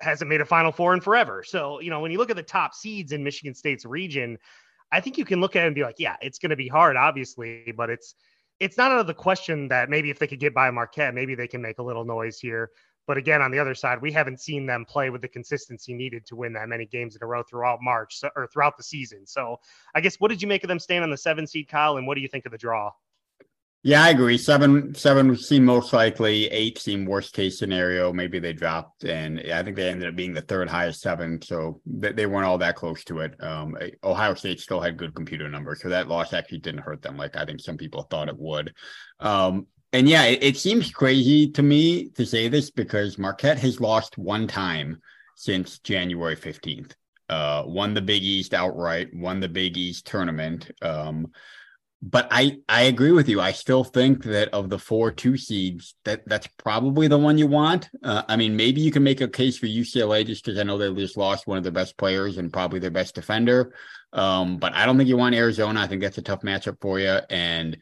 hasn't 0.00 0.28
made 0.28 0.40
a 0.40 0.46
Final 0.46 0.72
Four 0.72 0.94
in 0.94 1.00
forever. 1.00 1.42
So 1.46 1.80
you 1.80 1.90
know 1.90 2.00
when 2.00 2.10
you 2.12 2.18
look 2.18 2.30
at 2.30 2.36
the 2.36 2.42
top 2.42 2.74
seeds 2.74 3.12
in 3.12 3.24
Michigan 3.24 3.54
State's 3.54 3.84
region. 3.84 4.38
I 4.92 5.00
think 5.00 5.18
you 5.18 5.24
can 5.24 5.40
look 5.40 5.54
at 5.54 5.62
it 5.62 5.66
and 5.66 5.74
be 5.76 5.84
like, 5.84 6.00
yeah, 6.00 6.16
it's 6.20 6.40
going 6.40 6.50
to 6.50 6.56
be 6.56 6.66
hard, 6.66 6.96
obviously, 6.96 7.72
but 7.76 7.90
it's 7.90 8.16
it's 8.60 8.76
not 8.76 8.92
out 8.92 9.00
of 9.00 9.06
the 9.06 9.14
question 9.14 9.68
that 9.68 9.88
maybe 9.88 10.10
if 10.10 10.18
they 10.18 10.26
could 10.26 10.38
get 10.38 10.54
by 10.54 10.70
Marquette, 10.70 11.14
maybe 11.14 11.34
they 11.34 11.48
can 11.48 11.62
make 11.62 11.78
a 11.78 11.82
little 11.82 12.04
noise 12.04 12.38
here. 12.38 12.70
But 13.10 13.18
again, 13.18 13.42
on 13.42 13.50
the 13.50 13.58
other 13.58 13.74
side, 13.74 14.00
we 14.00 14.12
haven't 14.12 14.38
seen 14.38 14.66
them 14.66 14.84
play 14.84 15.10
with 15.10 15.20
the 15.20 15.26
consistency 15.26 15.92
needed 15.92 16.24
to 16.26 16.36
win 16.36 16.52
that 16.52 16.68
many 16.68 16.86
games 16.86 17.16
in 17.16 17.24
a 17.24 17.26
row 17.26 17.42
throughout 17.42 17.80
March 17.82 18.22
or 18.36 18.46
throughout 18.46 18.76
the 18.76 18.84
season. 18.84 19.26
So 19.26 19.58
I 19.96 20.00
guess 20.00 20.20
what 20.20 20.28
did 20.28 20.40
you 20.40 20.46
make 20.46 20.62
of 20.62 20.68
them 20.68 20.78
staying 20.78 21.02
on 21.02 21.10
the 21.10 21.16
seven 21.16 21.44
seed, 21.44 21.66
Kyle? 21.66 21.96
And 21.96 22.06
what 22.06 22.14
do 22.14 22.20
you 22.20 22.28
think 22.28 22.46
of 22.46 22.52
the 22.52 22.58
draw? 22.58 22.92
Yeah, 23.82 24.04
I 24.04 24.10
agree. 24.10 24.38
Seven, 24.38 24.94
seven 24.94 25.36
seem 25.36 25.64
most 25.64 25.92
likely. 25.92 26.46
Eight 26.52 26.78
seem 26.78 27.04
worst 27.04 27.34
case 27.34 27.58
scenario. 27.58 28.12
Maybe 28.12 28.38
they 28.38 28.52
dropped, 28.52 29.02
and 29.02 29.40
I 29.40 29.64
think 29.64 29.74
they 29.74 29.88
ended 29.88 30.08
up 30.08 30.14
being 30.14 30.32
the 30.32 30.42
third 30.42 30.68
highest 30.68 31.00
seven, 31.00 31.42
so 31.42 31.80
they, 31.86 32.12
they 32.12 32.26
weren't 32.26 32.46
all 32.46 32.58
that 32.58 32.76
close 32.76 33.02
to 33.06 33.18
it. 33.20 33.34
Um, 33.42 33.76
Ohio 34.04 34.34
State 34.34 34.60
still 34.60 34.80
had 34.80 34.96
good 34.96 35.16
computer 35.16 35.48
numbers, 35.48 35.82
so 35.82 35.88
that 35.88 36.06
loss 36.06 36.32
actually 36.32 36.58
didn't 36.58 36.82
hurt 36.82 37.02
them 37.02 37.16
like 37.16 37.34
I 37.36 37.44
think 37.44 37.58
some 37.58 37.76
people 37.76 38.02
thought 38.04 38.28
it 38.28 38.38
would. 38.38 38.72
Um, 39.18 39.66
and 39.92 40.08
yeah, 40.08 40.24
it, 40.24 40.42
it, 40.42 40.56
seems 40.56 40.90
crazy 40.90 41.50
to 41.52 41.62
me 41.62 42.10
to 42.10 42.24
say 42.24 42.48
this 42.48 42.70
because 42.70 43.18
Marquette 43.18 43.58
has 43.58 43.80
lost 43.80 44.18
one 44.18 44.46
time 44.46 45.00
since 45.34 45.78
January 45.78 46.36
15th. 46.36 46.92
Uh, 47.28 47.62
won 47.66 47.94
the 47.94 48.00
Big 48.00 48.22
East 48.22 48.54
outright, 48.54 49.08
won 49.14 49.40
the 49.40 49.48
Big 49.48 49.76
East 49.76 50.06
tournament. 50.06 50.70
Um, 50.82 51.28
but 52.02 52.28
I, 52.30 52.58
I 52.68 52.82
agree 52.82 53.12
with 53.12 53.28
you. 53.28 53.40
I 53.40 53.52
still 53.52 53.84
think 53.84 54.24
that 54.24 54.48
of 54.54 54.70
the 54.70 54.78
four 54.78 55.10
two 55.10 55.36
seeds, 55.36 55.94
that 56.04 56.26
that's 56.26 56.46
probably 56.56 57.08
the 57.08 57.18
one 57.18 57.36
you 57.36 57.46
want. 57.46 57.90
Uh, 58.02 58.22
I 58.26 58.36
mean, 58.36 58.56
maybe 58.56 58.80
you 58.80 58.90
can 58.90 59.02
make 59.02 59.20
a 59.20 59.28
case 59.28 59.58
for 59.58 59.66
UCLA 59.66 60.24
just 60.24 60.44
because 60.44 60.58
I 60.58 60.62
know 60.62 60.78
they 60.78 60.92
just 60.94 61.18
lost 61.18 61.46
one 61.46 61.58
of 61.58 61.62
their 61.62 61.72
best 61.72 61.98
players 61.98 62.38
and 62.38 62.52
probably 62.52 62.78
their 62.78 62.90
best 62.90 63.14
defender. 63.14 63.74
Um, 64.12 64.56
but 64.56 64.74
I 64.74 64.86
don't 64.86 64.96
think 64.96 65.08
you 65.08 65.16
want 65.16 65.34
Arizona. 65.34 65.80
I 65.80 65.86
think 65.86 66.00
that's 66.00 66.18
a 66.18 66.22
tough 66.22 66.40
matchup 66.40 66.80
for 66.80 66.98
you. 66.98 67.18
And 67.28 67.76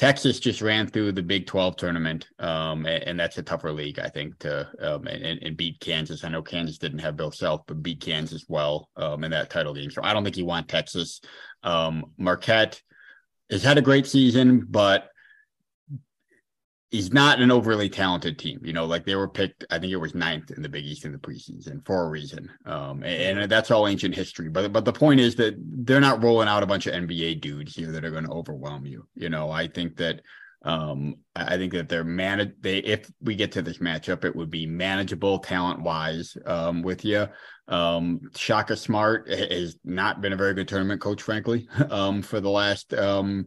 Texas 0.00 0.40
just 0.40 0.62
ran 0.62 0.86
through 0.86 1.12
the 1.12 1.22
Big 1.22 1.46
12 1.46 1.76
tournament, 1.76 2.26
um, 2.38 2.86
and, 2.86 3.02
and, 3.04 3.20
that's 3.20 3.36
a 3.36 3.42
tougher 3.42 3.70
league, 3.70 3.98
I 3.98 4.08
think, 4.08 4.38
to 4.38 4.66
um, 4.80 5.06
and, 5.06 5.42
and, 5.42 5.58
beat 5.58 5.78
Kansas. 5.78 6.24
I 6.24 6.30
know 6.30 6.40
Kansas 6.40 6.78
didn't 6.78 7.00
have 7.00 7.18
Bill 7.18 7.30
Self, 7.30 7.66
but 7.66 7.82
beat 7.82 8.00
Kansas 8.00 8.46
well 8.48 8.88
um, 8.96 9.24
in 9.24 9.30
that 9.32 9.50
title 9.50 9.74
game. 9.74 9.90
So 9.90 10.00
I 10.02 10.14
don't 10.14 10.24
think 10.24 10.38
you 10.38 10.46
want 10.46 10.68
Texas. 10.68 11.20
Um, 11.62 12.12
Marquette 12.16 12.80
has 13.50 13.62
had 13.62 13.76
a 13.76 13.82
great 13.82 14.06
season, 14.06 14.66
but 14.70 15.09
he's 16.90 17.12
not 17.12 17.40
an 17.40 17.50
overly 17.50 17.88
talented 17.88 18.38
team. 18.38 18.60
You 18.62 18.72
know, 18.72 18.84
like 18.84 19.04
they 19.04 19.14
were 19.14 19.28
picked, 19.28 19.64
I 19.70 19.78
think 19.78 19.92
it 19.92 19.96
was 19.96 20.14
ninth 20.14 20.50
in 20.50 20.60
the 20.60 20.68
Big 20.68 20.84
East 20.84 21.04
in 21.04 21.12
the 21.12 21.18
preseason 21.18 21.84
for 21.86 22.04
a 22.04 22.08
reason. 22.08 22.50
Um, 22.66 23.02
and, 23.04 23.38
and, 23.38 23.50
that's 23.50 23.70
all 23.70 23.86
ancient 23.86 24.14
history. 24.14 24.48
But 24.48 24.72
but 24.72 24.84
the 24.84 24.92
point 24.92 25.20
is 25.20 25.36
that 25.36 25.54
they're 25.58 26.00
not 26.00 26.22
rolling 26.22 26.48
out 26.48 26.62
a 26.62 26.66
bunch 26.66 26.86
of 26.86 26.94
NBA 26.94 27.40
dudes 27.40 27.74
here 27.74 27.92
that 27.92 28.04
are 28.04 28.10
going 28.10 28.26
to 28.26 28.32
overwhelm 28.32 28.86
you. 28.86 29.06
You 29.14 29.30
know, 29.30 29.50
I 29.50 29.68
think 29.68 29.96
that 29.96 30.20
um, 30.62 31.16
I 31.34 31.56
think 31.56 31.72
that 31.72 31.88
they're 31.88 32.04
managed. 32.04 32.62
They 32.62 32.78
if 32.78 33.10
we 33.20 33.34
get 33.34 33.52
to 33.52 33.62
this 33.62 33.78
matchup, 33.78 34.24
it 34.24 34.36
would 34.36 34.50
be 34.50 34.66
manageable 34.66 35.38
talent 35.38 35.80
wise 35.82 36.36
um, 36.44 36.82
with 36.82 37.04
you. 37.04 37.28
Um, 37.68 38.20
Shaka 38.36 38.76
Smart 38.76 39.28
has 39.30 39.76
not 39.84 40.20
been 40.20 40.32
a 40.32 40.36
very 40.36 40.54
good 40.54 40.68
tournament 40.68 41.00
coach, 41.00 41.22
frankly, 41.22 41.68
um, 41.90 42.20
for 42.20 42.40
the 42.40 42.50
last 42.50 42.92
um, 42.94 43.46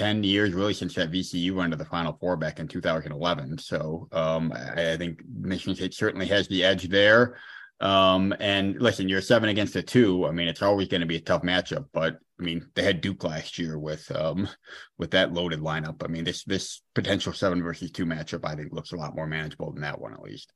10 0.00 0.24
years, 0.24 0.54
really, 0.54 0.72
since 0.72 0.94
that 0.94 1.12
VCU 1.12 1.54
run 1.54 1.70
to 1.70 1.76
the 1.76 1.84
Final 1.84 2.16
Four 2.18 2.38
back 2.38 2.58
in 2.58 2.66
2011. 2.66 3.58
So 3.58 4.08
um, 4.12 4.50
I, 4.50 4.92
I, 4.92 4.96
think 4.96 5.20
Michigan 5.28 5.74
State 5.74 5.92
certainly 5.92 6.24
has 6.24 6.48
the 6.48 6.64
edge 6.64 6.88
there. 6.88 7.36
Um, 7.80 8.34
and 8.40 8.80
listen, 8.80 9.10
you're 9.10 9.20
seven 9.20 9.50
against 9.50 9.76
a 9.76 9.82
two. 9.82 10.26
I 10.26 10.30
mean, 10.30 10.48
it's 10.48 10.62
always 10.62 10.88
going 10.88 11.02
to 11.02 11.06
be 11.06 11.16
a 11.16 11.20
tough 11.20 11.42
matchup, 11.42 11.84
but 11.92 12.18
I 12.38 12.42
mean, 12.42 12.66
they 12.74 12.82
had 12.82 13.02
Duke 13.02 13.24
last 13.24 13.58
year 13.58 13.78
with 13.78 14.10
um 14.16 14.48
with 14.96 15.10
that 15.10 15.34
loaded 15.34 15.60
lineup. 15.60 16.02
I 16.02 16.06
mean, 16.08 16.24
this 16.24 16.44
this 16.44 16.80
potential 16.94 17.34
seven 17.34 17.62
versus 17.62 17.90
two 17.90 18.06
matchup, 18.06 18.46
I 18.46 18.54
think, 18.54 18.72
looks 18.72 18.92
a 18.92 18.96
lot 18.96 19.14
more 19.14 19.26
manageable 19.26 19.70
than 19.70 19.82
that 19.82 20.00
one 20.00 20.14
at 20.14 20.22
least 20.22 20.50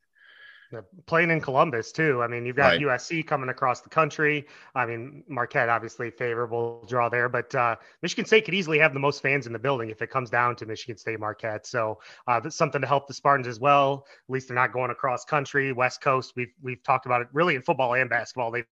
playing 1.06 1.30
in 1.30 1.40
Columbus 1.40 1.92
too. 1.92 2.22
I 2.22 2.26
mean, 2.26 2.46
you've 2.46 2.56
got 2.56 2.72
right. 2.72 2.80
USC 2.80 3.26
coming 3.26 3.48
across 3.48 3.80
the 3.80 3.88
country. 3.88 4.46
I 4.74 4.86
mean, 4.86 5.24
Marquette 5.28 5.68
obviously 5.68 6.10
favorable 6.10 6.84
draw 6.88 7.08
there, 7.08 7.28
but 7.28 7.54
uh, 7.54 7.76
Michigan 8.02 8.24
State 8.24 8.44
could 8.44 8.54
easily 8.54 8.78
have 8.78 8.94
the 8.94 9.00
most 9.00 9.22
fans 9.22 9.46
in 9.46 9.52
the 9.52 9.58
building 9.58 9.90
if 9.90 10.02
it 10.02 10.10
comes 10.10 10.30
down 10.30 10.56
to 10.56 10.66
Michigan 10.66 10.96
State 10.96 11.20
Marquette. 11.20 11.66
So 11.66 12.00
uh, 12.26 12.40
that's 12.40 12.56
something 12.56 12.80
to 12.80 12.86
help 12.86 13.06
the 13.06 13.14
Spartans 13.14 13.46
as 13.46 13.60
well. 13.60 14.06
At 14.28 14.32
least 14.32 14.48
they're 14.48 14.54
not 14.54 14.72
going 14.72 14.90
across 14.90 15.24
country, 15.24 15.72
West 15.72 16.00
Coast. 16.00 16.32
We've 16.36 16.52
we've 16.62 16.82
talked 16.82 17.06
about 17.06 17.22
it 17.22 17.28
really 17.32 17.54
in 17.54 17.62
football 17.62 17.94
and 17.94 18.08
basketball. 18.08 18.50
They've 18.50 18.66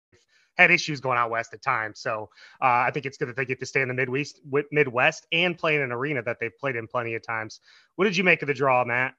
had 0.57 0.71
issues 0.71 1.01
going 1.01 1.19
out 1.19 1.31
west 1.31 1.55
at 1.55 1.63
times. 1.63 2.01
So 2.01 2.31
uh, 2.61 2.67
I 2.67 2.91
think 2.93 3.07
it's 3.07 3.17
good 3.17 3.29
that 3.29 3.37
they 3.37 3.45
get 3.45 3.61
to 3.61 3.67
stay 3.67 3.81
in 3.81 3.89
the 3.89 3.95
Midwest, 3.95 4.41
Midwest 4.71 5.27
and 5.33 5.57
play 5.57 5.77
in 5.77 5.83
an 5.83 5.93
arena 5.93 6.23
that 6.23 6.39
they've 6.41 6.57
played 6.59 6.77
in 6.77 6.87
plenty 6.87 7.15
of 7.15 7.27
times. 7.27 7.61
What 7.97 8.05
did 8.05 8.17
you 8.17 8.25
make 8.25 8.43
of 8.43 8.49
the 8.49 8.55
draw, 8.55 8.85
Matt? 8.85 9.15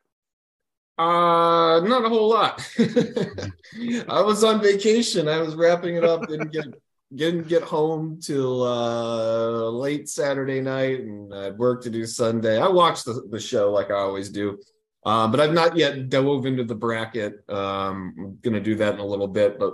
Uh, 0.97 1.79
not 1.81 2.05
a 2.05 2.09
whole 2.09 2.29
lot. 2.29 2.61
I 2.79 4.21
was 4.21 4.43
on 4.43 4.61
vacation. 4.61 5.27
I 5.27 5.39
was 5.41 5.55
wrapping 5.55 5.95
it 5.95 6.03
up. 6.03 6.27
Didn't 6.27 6.51
get 6.51 6.65
didn't 7.15 7.47
get 7.47 7.63
home 7.63 8.19
till 8.21 8.63
uh, 8.63 9.69
late 9.69 10.07
Saturday 10.09 10.61
night, 10.61 10.99
and 10.99 11.33
I 11.33 11.45
had 11.45 11.57
work 11.57 11.83
to 11.83 11.89
do 11.89 12.05
Sunday. 12.05 12.59
I 12.59 12.67
watched 12.67 13.05
the, 13.05 13.27
the 13.29 13.39
show 13.39 13.71
like 13.71 13.89
I 13.89 13.95
always 13.95 14.29
do, 14.29 14.59
uh, 15.05 15.27
but 15.27 15.39
I've 15.39 15.53
not 15.53 15.75
yet 15.77 16.09
dove 16.09 16.45
into 16.45 16.63
the 16.63 16.75
bracket. 16.75 17.43
Um, 17.49 18.13
I'm 18.17 18.37
gonna 18.41 18.59
do 18.59 18.75
that 18.75 18.93
in 18.93 18.99
a 18.99 19.05
little 19.05 19.27
bit, 19.27 19.57
but 19.57 19.73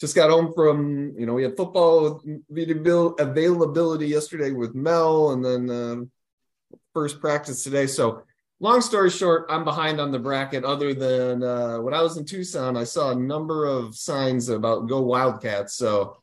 just 0.00 0.14
got 0.14 0.30
home 0.30 0.52
from 0.54 1.14
you 1.18 1.26
know 1.26 1.34
we 1.34 1.42
had 1.42 1.56
football 1.56 2.22
availability 3.18 4.06
yesterday 4.06 4.52
with 4.52 4.76
Mel, 4.76 5.32
and 5.32 5.44
then 5.44 5.70
uh, 5.70 5.96
first 6.94 7.20
practice 7.20 7.64
today. 7.64 7.88
So 7.88 8.22
long 8.62 8.80
story 8.80 9.10
short, 9.10 9.46
I'm 9.50 9.64
behind 9.64 10.00
on 10.00 10.12
the 10.12 10.18
bracket. 10.18 10.64
Other 10.64 10.94
than 10.94 11.42
uh, 11.42 11.80
when 11.80 11.92
I 11.92 12.00
was 12.00 12.16
in 12.16 12.24
Tucson, 12.24 12.76
I 12.76 12.84
saw 12.84 13.10
a 13.10 13.14
number 13.14 13.66
of 13.66 13.94
signs 13.96 14.48
about 14.48 14.88
go 14.88 15.02
Wildcats. 15.02 15.74
So 15.74 16.16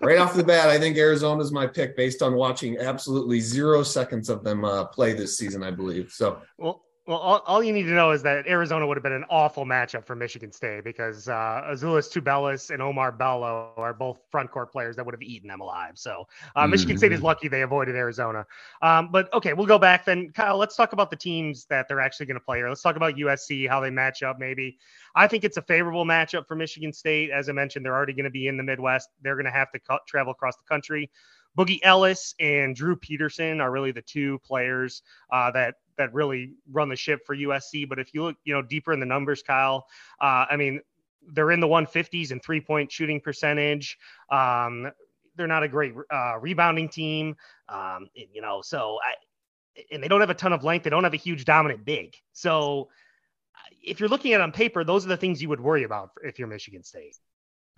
right 0.00 0.18
off 0.18 0.34
the 0.34 0.42
bat, 0.42 0.68
I 0.68 0.78
think 0.78 0.96
Arizona's 0.96 1.52
my 1.52 1.66
pick 1.66 1.94
based 1.94 2.22
on 2.22 2.34
watching 2.34 2.78
absolutely 2.78 3.40
zero 3.40 3.82
seconds 3.82 4.30
of 4.30 4.42
them 4.42 4.64
uh, 4.64 4.86
play 4.86 5.12
this 5.12 5.36
season. 5.36 5.62
I 5.62 5.70
believe 5.70 6.10
so. 6.10 6.40
Well, 6.56 6.85
well, 7.06 7.18
all, 7.18 7.42
all, 7.46 7.62
you 7.62 7.72
need 7.72 7.84
to 7.84 7.92
know 7.92 8.10
is 8.10 8.22
that 8.24 8.48
Arizona 8.48 8.84
would 8.84 8.96
have 8.96 9.02
been 9.04 9.12
an 9.12 9.24
awful 9.30 9.64
matchup 9.64 10.04
for 10.04 10.16
Michigan 10.16 10.50
State 10.50 10.82
because 10.82 11.28
uh, 11.28 11.62
Azuolas 11.70 12.12
Tubelis 12.12 12.70
and 12.70 12.80
Oumar 12.80 13.16
Ballo 13.16 13.72
are 13.76 13.94
both 13.94 14.18
front 14.30 14.50
court 14.50 14.72
players 14.72 14.96
that 14.96 15.06
would 15.06 15.14
have 15.14 15.22
eaten 15.22 15.48
them 15.48 15.60
alive. 15.60 15.92
So 15.94 16.26
uh, 16.56 16.62
mm-hmm. 16.62 16.72
Michigan 16.72 16.98
State 16.98 17.12
is 17.12 17.18
mm-hmm. 17.18 17.26
lucky 17.26 17.48
they 17.48 17.62
avoided 17.62 17.94
Arizona. 17.94 18.44
Um, 18.82 19.10
but 19.12 19.32
okay, 19.32 19.52
we'll 19.52 19.66
go 19.66 19.78
back 19.78 20.04
then. 20.04 20.30
Kyle, 20.32 20.58
let's 20.58 20.74
talk 20.74 20.94
about 20.94 21.10
the 21.10 21.16
teams 21.16 21.66
that 21.66 21.86
they're 21.86 22.00
actually 22.00 22.26
going 22.26 22.40
to 22.40 22.44
play 22.44 22.58
here. 22.58 22.68
Let's 22.68 22.82
talk 22.82 22.96
about 22.96 23.14
USC, 23.14 23.68
how 23.68 23.78
they 23.78 23.90
match 23.90 24.24
up 24.24 24.40
maybe. 24.40 24.76
I 25.14 25.28
think 25.28 25.44
it's 25.44 25.58
a 25.58 25.62
favorable 25.62 26.04
matchup 26.04 26.48
for 26.48 26.56
Michigan 26.56 26.92
State. 26.92 27.30
As 27.30 27.48
I 27.48 27.52
mentioned, 27.52 27.84
they're 27.84 27.94
already 27.94 28.14
going 28.14 28.24
to 28.24 28.30
be 28.30 28.48
in 28.48 28.56
the 28.56 28.64
Midwest. 28.64 29.10
They're 29.22 29.36
going 29.36 29.46
to 29.46 29.52
have 29.52 29.70
to 29.72 29.80
travel 30.08 30.32
across 30.32 30.56
the 30.56 30.64
country. 30.68 31.10
Boogie 31.56 31.80
Ellis 31.82 32.34
and 32.38 32.74
Drew 32.74 32.96
Peterson 32.96 33.60
are 33.60 33.70
really 33.70 33.92
the 33.92 34.02
two 34.02 34.38
players 34.40 35.02
uh, 35.30 35.50
that 35.52 35.76
that 35.96 36.12
really 36.12 36.52
run 36.70 36.88
the 36.88 36.96
ship 36.96 37.20
for 37.24 37.34
USC. 37.34 37.88
But 37.88 37.98
if 37.98 38.12
you 38.12 38.24
look, 38.24 38.36
you 38.44 38.54
know, 38.54 38.62
deeper 38.62 38.92
in 38.92 39.00
the 39.00 39.06
numbers, 39.06 39.42
Kyle, 39.42 39.86
uh, 40.20 40.44
I 40.50 40.56
mean, 40.56 40.80
they're 41.32 41.50
in 41.50 41.60
the 41.60 41.66
150s 41.66 42.30
and 42.30 42.42
three 42.42 42.60
point 42.60 42.92
shooting 42.92 43.20
percentage. 43.20 43.98
Um, 44.30 44.90
they're 45.36 45.46
not 45.46 45.62
a 45.62 45.68
great 45.68 45.94
uh, 46.10 46.38
rebounding 46.38 46.88
team, 46.88 47.36
um, 47.68 48.08
you 48.14 48.40
know. 48.40 48.60
So 48.62 48.98
I, 49.02 49.82
and 49.90 50.02
they 50.02 50.08
don't 50.08 50.20
have 50.20 50.30
a 50.30 50.34
ton 50.34 50.52
of 50.52 50.64
length. 50.64 50.84
They 50.84 50.90
don't 50.90 51.04
have 51.04 51.14
a 51.14 51.18
huge 51.18 51.44
dominant 51.44 51.84
big. 51.84 52.14
So 52.32 52.88
if 53.82 54.00
you're 54.00 54.08
looking 54.08 54.32
at 54.32 54.40
on 54.40 54.52
paper, 54.52 54.84
those 54.84 55.04
are 55.04 55.08
the 55.08 55.16
things 55.16 55.42
you 55.42 55.48
would 55.48 55.60
worry 55.60 55.84
about 55.84 56.10
if 56.22 56.38
you're 56.38 56.48
Michigan 56.48 56.82
State. 56.82 57.16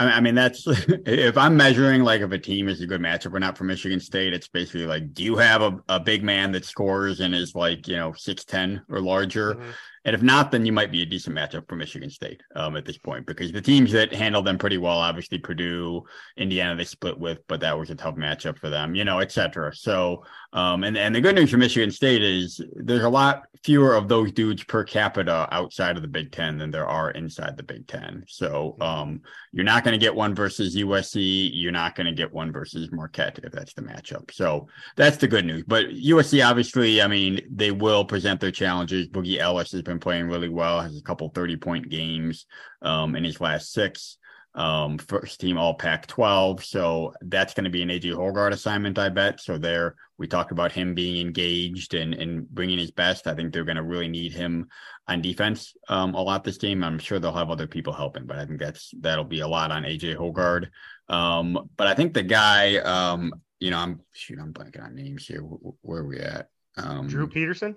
I 0.00 0.20
mean, 0.20 0.34
that's 0.34 0.64
if 0.66 1.36
I'm 1.36 1.56
measuring 1.56 2.02
like 2.02 2.20
if 2.20 2.30
a 2.30 2.38
team 2.38 2.68
is 2.68 2.80
a 2.80 2.86
good 2.86 3.00
matchup 3.00 3.34
or 3.34 3.40
not 3.40 3.58
for 3.58 3.64
Michigan 3.64 3.98
State, 3.98 4.32
it's 4.32 4.48
basically 4.48 4.86
like, 4.86 5.12
do 5.12 5.24
you 5.24 5.36
have 5.36 5.62
a, 5.62 5.78
a 5.88 5.98
big 5.98 6.22
man 6.22 6.52
that 6.52 6.64
scores 6.64 7.20
and 7.20 7.34
is 7.34 7.54
like, 7.54 7.88
you 7.88 7.96
know, 7.96 8.12
6'10 8.12 8.82
or 8.88 9.00
larger? 9.00 9.54
Mm-hmm. 9.54 9.70
And 10.08 10.14
if 10.14 10.22
not, 10.22 10.50
then 10.50 10.64
you 10.64 10.72
might 10.72 10.90
be 10.90 11.02
a 11.02 11.06
decent 11.06 11.36
matchup 11.36 11.68
for 11.68 11.76
Michigan 11.76 12.08
State 12.08 12.42
um, 12.56 12.76
at 12.76 12.86
this 12.86 12.96
point 12.96 13.26
because 13.26 13.52
the 13.52 13.60
teams 13.60 13.92
that 13.92 14.10
handle 14.10 14.40
them 14.40 14.56
pretty 14.56 14.78
well, 14.78 14.96
obviously 14.96 15.36
Purdue, 15.36 16.02
Indiana, 16.38 16.74
they 16.74 16.84
split 16.84 17.18
with, 17.18 17.46
but 17.46 17.60
that 17.60 17.78
was 17.78 17.90
a 17.90 17.94
tough 17.94 18.16
matchup 18.16 18.58
for 18.58 18.70
them, 18.70 18.94
you 18.94 19.04
know, 19.04 19.18
et 19.18 19.30
cetera. 19.30 19.74
So, 19.74 20.24
um, 20.54 20.82
and, 20.82 20.96
and 20.96 21.14
the 21.14 21.20
good 21.20 21.34
news 21.34 21.50
for 21.50 21.58
Michigan 21.58 21.90
State 21.90 22.22
is 22.22 22.58
there's 22.74 23.04
a 23.04 23.08
lot 23.10 23.42
fewer 23.64 23.94
of 23.94 24.08
those 24.08 24.32
dudes 24.32 24.64
per 24.64 24.84
capita 24.84 25.48
outside 25.50 25.96
of 25.96 26.02
the 26.02 26.08
Big 26.08 26.32
Ten 26.32 26.58
than 26.58 26.70
there 26.70 26.86
are 26.86 27.10
inside 27.10 27.56
the 27.56 27.62
Big 27.62 27.86
Ten. 27.86 28.24
So 28.28 28.76
um, 28.80 29.20
you're 29.52 29.64
not 29.64 29.84
going 29.84 29.92
to 29.92 30.04
get 30.04 30.14
one 30.14 30.34
versus 30.34 30.76
USC. 30.76 31.50
You're 31.52 31.72
not 31.72 31.94
going 31.94 32.06
to 32.06 32.12
get 32.12 32.32
one 32.32 32.52
versus 32.52 32.90
Marquette 32.92 33.40
if 33.42 33.52
that's 33.52 33.74
the 33.74 33.82
matchup. 33.82 34.30
So 34.30 34.68
that's 34.96 35.16
the 35.16 35.28
good 35.28 35.44
news. 35.44 35.64
But 35.66 35.86
USC, 35.86 36.46
obviously, 36.46 37.02
I 37.02 37.08
mean, 37.08 37.40
they 37.50 37.70
will 37.70 38.04
present 38.04 38.40
their 38.40 38.50
challenges. 38.50 39.08
Boogie 39.08 39.38
Ellis 39.38 39.72
has 39.72 39.82
been 39.82 39.97
been 39.98 40.00
playing 40.00 40.28
really 40.28 40.48
well. 40.48 40.80
Has 40.80 40.96
a 40.96 41.02
couple 41.02 41.28
30 41.28 41.56
point 41.56 41.88
games 41.88 42.46
um, 42.82 43.16
in 43.16 43.24
his 43.24 43.40
last 43.40 43.72
six. 43.72 44.18
Um, 44.54 44.98
first 44.98 45.40
team 45.40 45.58
all 45.58 45.74
Pac 45.74 46.06
12. 46.06 46.64
So 46.64 47.12
that's 47.20 47.54
going 47.54 47.64
to 47.64 47.70
be 47.70 47.82
an 47.82 47.90
AJ 47.90 48.14
Hoggard 48.14 48.52
assignment, 48.52 48.98
I 48.98 49.08
bet. 49.08 49.40
So 49.40 49.58
there, 49.58 49.94
we 50.16 50.26
talked 50.26 50.50
about 50.50 50.72
him 50.72 50.94
being 50.94 51.24
engaged 51.24 51.94
and, 51.94 52.14
and 52.14 52.48
bringing 52.48 52.78
his 52.78 52.90
best. 52.90 53.26
I 53.26 53.34
think 53.34 53.52
they're 53.52 53.64
going 53.64 53.76
to 53.76 53.82
really 53.82 54.08
need 54.08 54.32
him 54.32 54.68
on 55.06 55.22
defense 55.22 55.74
um, 55.88 56.14
a 56.14 56.22
lot 56.22 56.44
this 56.44 56.56
game. 56.56 56.82
I'm 56.82 56.98
sure 56.98 57.18
they'll 57.18 57.32
have 57.32 57.50
other 57.50 57.68
people 57.68 57.92
helping, 57.92 58.26
but 58.26 58.38
I 58.38 58.46
think 58.46 58.58
that's 58.58 58.92
that'll 59.00 59.24
be 59.24 59.40
a 59.40 59.48
lot 59.48 59.70
on 59.70 59.84
AJ 59.84 60.16
Hoggard. 60.16 60.68
Um, 61.08 61.70
but 61.76 61.86
I 61.86 61.94
think 61.94 62.14
the 62.14 62.24
guy, 62.24 62.76
um, 62.78 63.32
you 63.60 63.70
know, 63.70 63.78
I'm 63.78 64.00
shoot, 64.12 64.38
I'm 64.40 64.52
blanking 64.52 64.84
on 64.84 64.94
names 64.94 65.26
here. 65.26 65.42
Where, 65.42 65.74
where 65.82 66.00
are 66.00 66.06
we 66.06 66.18
at? 66.18 66.48
Um, 66.76 67.06
Drew 67.06 67.28
Peterson. 67.28 67.76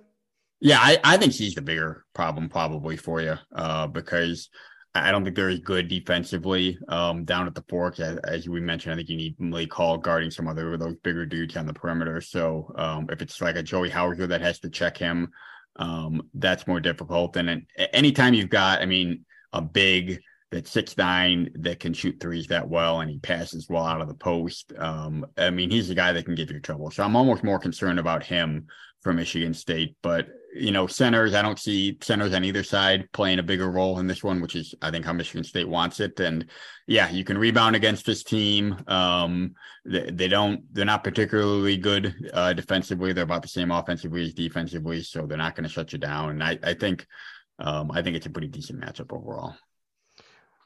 Yeah, 0.61 0.77
I, 0.79 0.99
I 1.03 1.17
think 1.17 1.33
he's 1.33 1.55
the 1.55 1.61
bigger 1.61 2.05
problem 2.13 2.47
probably 2.47 2.95
for 2.95 3.19
you 3.19 3.35
uh, 3.53 3.87
because 3.87 4.49
I 4.93 5.11
don't 5.11 5.23
think 5.23 5.35
they're 5.35 5.49
as 5.49 5.59
good 5.59 5.87
defensively 5.87 6.77
um, 6.87 7.25
down 7.25 7.47
at 7.47 7.55
the 7.55 7.63
fork. 7.67 7.99
As, 7.99 8.17
as, 8.17 8.47
we 8.47 8.61
mentioned, 8.61 8.93
I 8.93 8.97
think 8.97 9.09
you 9.09 9.17
need 9.17 9.39
Malik 9.39 9.73
Hall 9.73 9.97
guarding 9.97 10.29
some 10.29 10.47
other 10.47 10.73
of 10.73 10.79
those 10.79 10.97
bigger 10.97 11.25
dudes 11.25 11.57
on 11.57 11.65
the 11.65 11.73
perimeter. 11.73 12.21
So 12.21 12.71
um, 12.75 13.07
if 13.09 13.23
it's 13.23 13.41
like 13.41 13.55
a 13.55 13.63
Joey 13.63 13.89
Hauser 13.89 14.27
that 14.27 14.41
has 14.41 14.59
to 14.59 14.69
check 14.69 14.97
him, 14.97 15.31
um, 15.77 16.21
that's 16.35 16.67
more 16.67 16.79
difficult. 16.79 17.37
And 17.37 17.65
anytime 17.93 18.35
you've 18.35 18.49
got, 18.49 18.81
I 18.81 18.85
mean, 18.85 19.25
a 19.53 19.61
big 19.61 20.21
that's 20.51 20.69
six 20.69 20.97
nine 20.97 21.49
that 21.55 21.79
can 21.79 21.93
shoot 21.93 22.19
threes 22.19 22.47
that 22.47 22.67
well 22.67 22.99
and 22.99 23.09
he 23.09 23.17
passes 23.19 23.67
well 23.69 23.85
out 23.85 24.01
of 24.01 24.09
the 24.09 24.13
post. 24.13 24.73
Um, 24.77 25.25
I 25.37 25.49
mean, 25.49 25.71
he's 25.71 25.87
the 25.87 25.95
guy 25.95 26.11
that 26.11 26.25
can 26.25 26.35
give 26.35 26.51
you 26.51 26.59
trouble. 26.59 26.91
So 26.91 27.03
I'm 27.03 27.15
almost 27.15 27.43
more 27.43 27.57
concerned 27.57 27.99
about 27.99 28.23
him 28.23 28.67
for 29.01 29.13
Michigan 29.13 29.53
State. 29.53 29.95
But 30.01 30.27
you 30.53 30.71
know, 30.71 30.87
centers, 30.87 31.33
I 31.33 31.41
don't 31.41 31.59
see 31.59 31.97
centers 32.01 32.33
on 32.33 32.43
either 32.43 32.63
side 32.63 33.09
playing 33.13 33.39
a 33.39 33.43
bigger 33.43 33.71
role 33.71 33.99
in 33.99 34.07
this 34.07 34.23
one, 34.23 34.41
which 34.41 34.55
is 34.55 34.75
I 34.81 34.91
think 34.91 35.05
how 35.05 35.13
Michigan 35.13 35.43
State 35.43 35.67
wants 35.67 35.99
it. 35.99 36.19
And 36.19 36.45
yeah, 36.87 37.09
you 37.09 37.23
can 37.23 37.37
rebound 37.37 37.75
against 37.75 38.05
this 38.05 38.23
team. 38.23 38.77
Um, 38.87 39.53
they, 39.85 40.11
they 40.11 40.27
don't, 40.27 40.61
they're 40.73 40.85
not 40.85 41.03
particularly 41.03 41.77
good 41.77 42.13
uh, 42.33 42.53
defensively. 42.53 43.13
They're 43.13 43.23
about 43.23 43.43
the 43.43 43.47
same 43.47 43.71
offensively 43.71 44.23
as 44.23 44.33
defensively, 44.33 45.03
so 45.03 45.25
they're 45.25 45.37
not 45.37 45.55
going 45.55 45.63
to 45.63 45.73
shut 45.73 45.93
you 45.93 45.99
down. 45.99 46.31
And 46.31 46.43
I, 46.43 46.59
I 46.63 46.73
think, 46.73 47.07
um, 47.59 47.91
I 47.91 48.01
think 48.01 48.15
it's 48.15 48.25
a 48.25 48.31
pretty 48.31 48.47
decent 48.47 48.81
matchup 48.81 49.13
overall. 49.13 49.55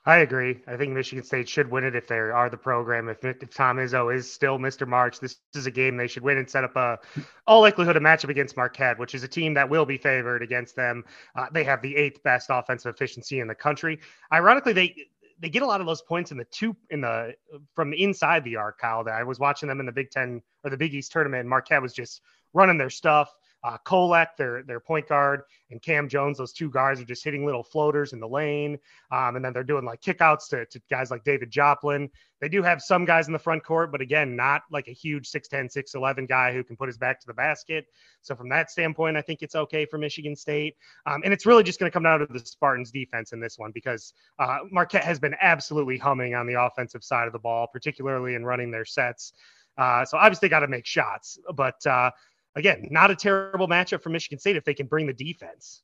I 0.07 0.17
agree. 0.17 0.61
I 0.67 0.77
think 0.77 0.93
Michigan 0.93 1.25
State 1.25 1.49
should 1.49 1.71
win 1.71 1.83
it 1.83 1.95
if 1.95 2.07
they 2.07 2.17
are 2.19 2.47
the 2.47 2.57
program. 2.57 3.09
If, 3.09 3.25
if 3.25 3.49
Tom 3.49 3.77
Izzo 3.77 4.15
is 4.15 4.31
still 4.31 4.59
Mr. 4.59 4.87
March, 4.87 5.19
this 5.19 5.37
is 5.55 5.65
a 5.65 5.71
game 5.71 5.97
they 5.97 6.05
should 6.05 6.21
win 6.21 6.37
and 6.37 6.47
set 6.47 6.63
up 6.63 6.75
a 6.75 6.99
all 7.47 7.61
likelihood 7.61 7.97
a 7.97 7.99
matchup 7.99 8.29
against 8.29 8.55
Marquette, 8.55 8.99
which 8.99 9.15
is 9.15 9.23
a 9.23 9.27
team 9.27 9.55
that 9.55 9.67
will 9.67 9.85
be 9.85 9.97
favored 9.97 10.43
against 10.43 10.75
them. 10.75 11.03
Uh, 11.35 11.47
they 11.51 11.63
have 11.63 11.81
the 11.81 11.95
eighth 11.95 12.21
best 12.21 12.47
offensive 12.51 12.93
efficiency 12.93 13.39
in 13.39 13.47
the 13.47 13.55
country. 13.55 13.99
Ironically, 14.31 14.73
they 14.73 14.95
they 15.39 15.49
get 15.49 15.63
a 15.63 15.65
lot 15.65 15.81
of 15.81 15.87
those 15.87 16.03
points 16.03 16.31
in 16.31 16.37
the 16.37 16.45
two 16.45 16.75
in 16.91 17.01
the 17.01 17.33
from 17.73 17.91
inside 17.91 18.43
the 18.43 18.57
arc. 18.57 18.77
Kyle, 18.77 19.03
that 19.03 19.15
I 19.15 19.23
was 19.23 19.39
watching 19.39 19.67
them 19.67 19.79
in 19.79 19.87
the 19.87 19.91
Big 19.91 20.11
Ten 20.11 20.39
or 20.63 20.69
the 20.69 20.77
Big 20.77 20.93
East 20.93 21.11
tournament. 21.11 21.41
And 21.41 21.49
Marquette 21.49 21.81
was 21.81 21.93
just 21.93 22.21
running 22.53 22.77
their 22.77 22.91
stuff. 22.91 23.33
Uh, 23.65 23.80
Kolek, 23.84 24.28
their 24.38 24.62
their 24.62 24.80
point 24.80 25.08
guard, 25.08 25.41
and 25.71 25.82
Cam 25.82 26.08
Jones, 26.08 26.38
those 26.38 26.54
two 26.54 26.69
guards 26.69 27.01
are 27.01 27.06
just 27.06 27.23
hitting 27.23 27.47
little 27.47 27.63
floaters 27.63 28.13
in 28.13 28.19
the 28.19 28.28
lane, 28.28 28.78
um, 29.12 29.36
and 29.36 29.43
then 29.43 29.54
they're 29.54 29.63
doing 29.63 29.84
like 29.84 30.01
kickouts 30.01 30.47
to, 30.49 30.67
to 30.67 30.80
guys 30.88 31.10
like 31.10 31.23
David 31.23 31.49
Joplin. 31.49 32.08
They 32.41 32.47
do 32.47 32.62
have 32.62 32.80
some 32.80 33.06
guys 33.06 33.25
in 33.25 33.34
the 33.34 33.39
front 33.39 33.63
court, 33.63 33.91
but 33.91 34.01
again, 34.01 34.36
not 34.36 34.62
like 34.69 34.88
a 34.88 34.91
huge 34.91 35.32
6'10, 35.32 35.75
6'11 35.75 36.30
guy 36.30 36.54
who 36.54 36.63
can 36.63 36.75
put 36.75 36.89
his 36.89 36.99
back 36.99 37.19
to 37.21 37.25
the 37.25 37.34
basket. 37.34 37.88
So 38.21 38.36
from 38.36 38.49
that 38.49 38.69
standpoint, 38.69 39.17
I 39.17 39.21
think 39.23 39.41
it's 39.41 39.56
okay 39.56 39.88
for 39.88 39.97
Michigan 39.97 40.36
State, 40.36 40.75
um, 41.08 41.21
and 41.25 41.34
it's 41.34 41.47
really 41.47 41.63
just 41.63 41.80
going 41.80 41.89
to 41.89 41.93
come 41.93 42.04
down 42.04 42.19
to 42.19 42.28
the 42.28 42.45
Spartans' 42.45 42.91
defense 42.91 43.34
in 43.34 43.39
this 43.39 43.58
one 43.58 43.71
because 43.71 44.13
uh, 44.38 44.60
Marquette 44.69 45.04
has 45.04 45.19
been 45.19 45.36
absolutely 45.41 45.97
humming 45.97 46.36
on 46.36 46.45
the 46.45 46.62
offensive 46.62 47.04
side 47.04 47.25
of 47.25 47.34
the 47.34 47.39
ball, 47.39 47.65
particularly 47.65 48.36
in 48.36 48.45
running 48.45 48.69
their 48.69 48.86
sets. 48.86 49.34
Uh, 49.75 50.06
so 50.06 50.19
obviously, 50.19 50.49
got 50.49 50.60
to 50.60 50.67
make 50.67 50.86
shots, 50.86 51.39
but 51.56 51.84
uh, 51.88 52.12
again, 52.55 52.87
not 52.91 53.11
a 53.11 53.15
terrible 53.15 53.67
matchup 53.67 54.01
for 54.01 54.09
Michigan 54.09 54.39
State 54.39 54.55
if 54.55 54.63
they 54.63 54.73
can 54.73 54.87
bring 54.87 55.07
the 55.07 55.13
defense. 55.13 55.81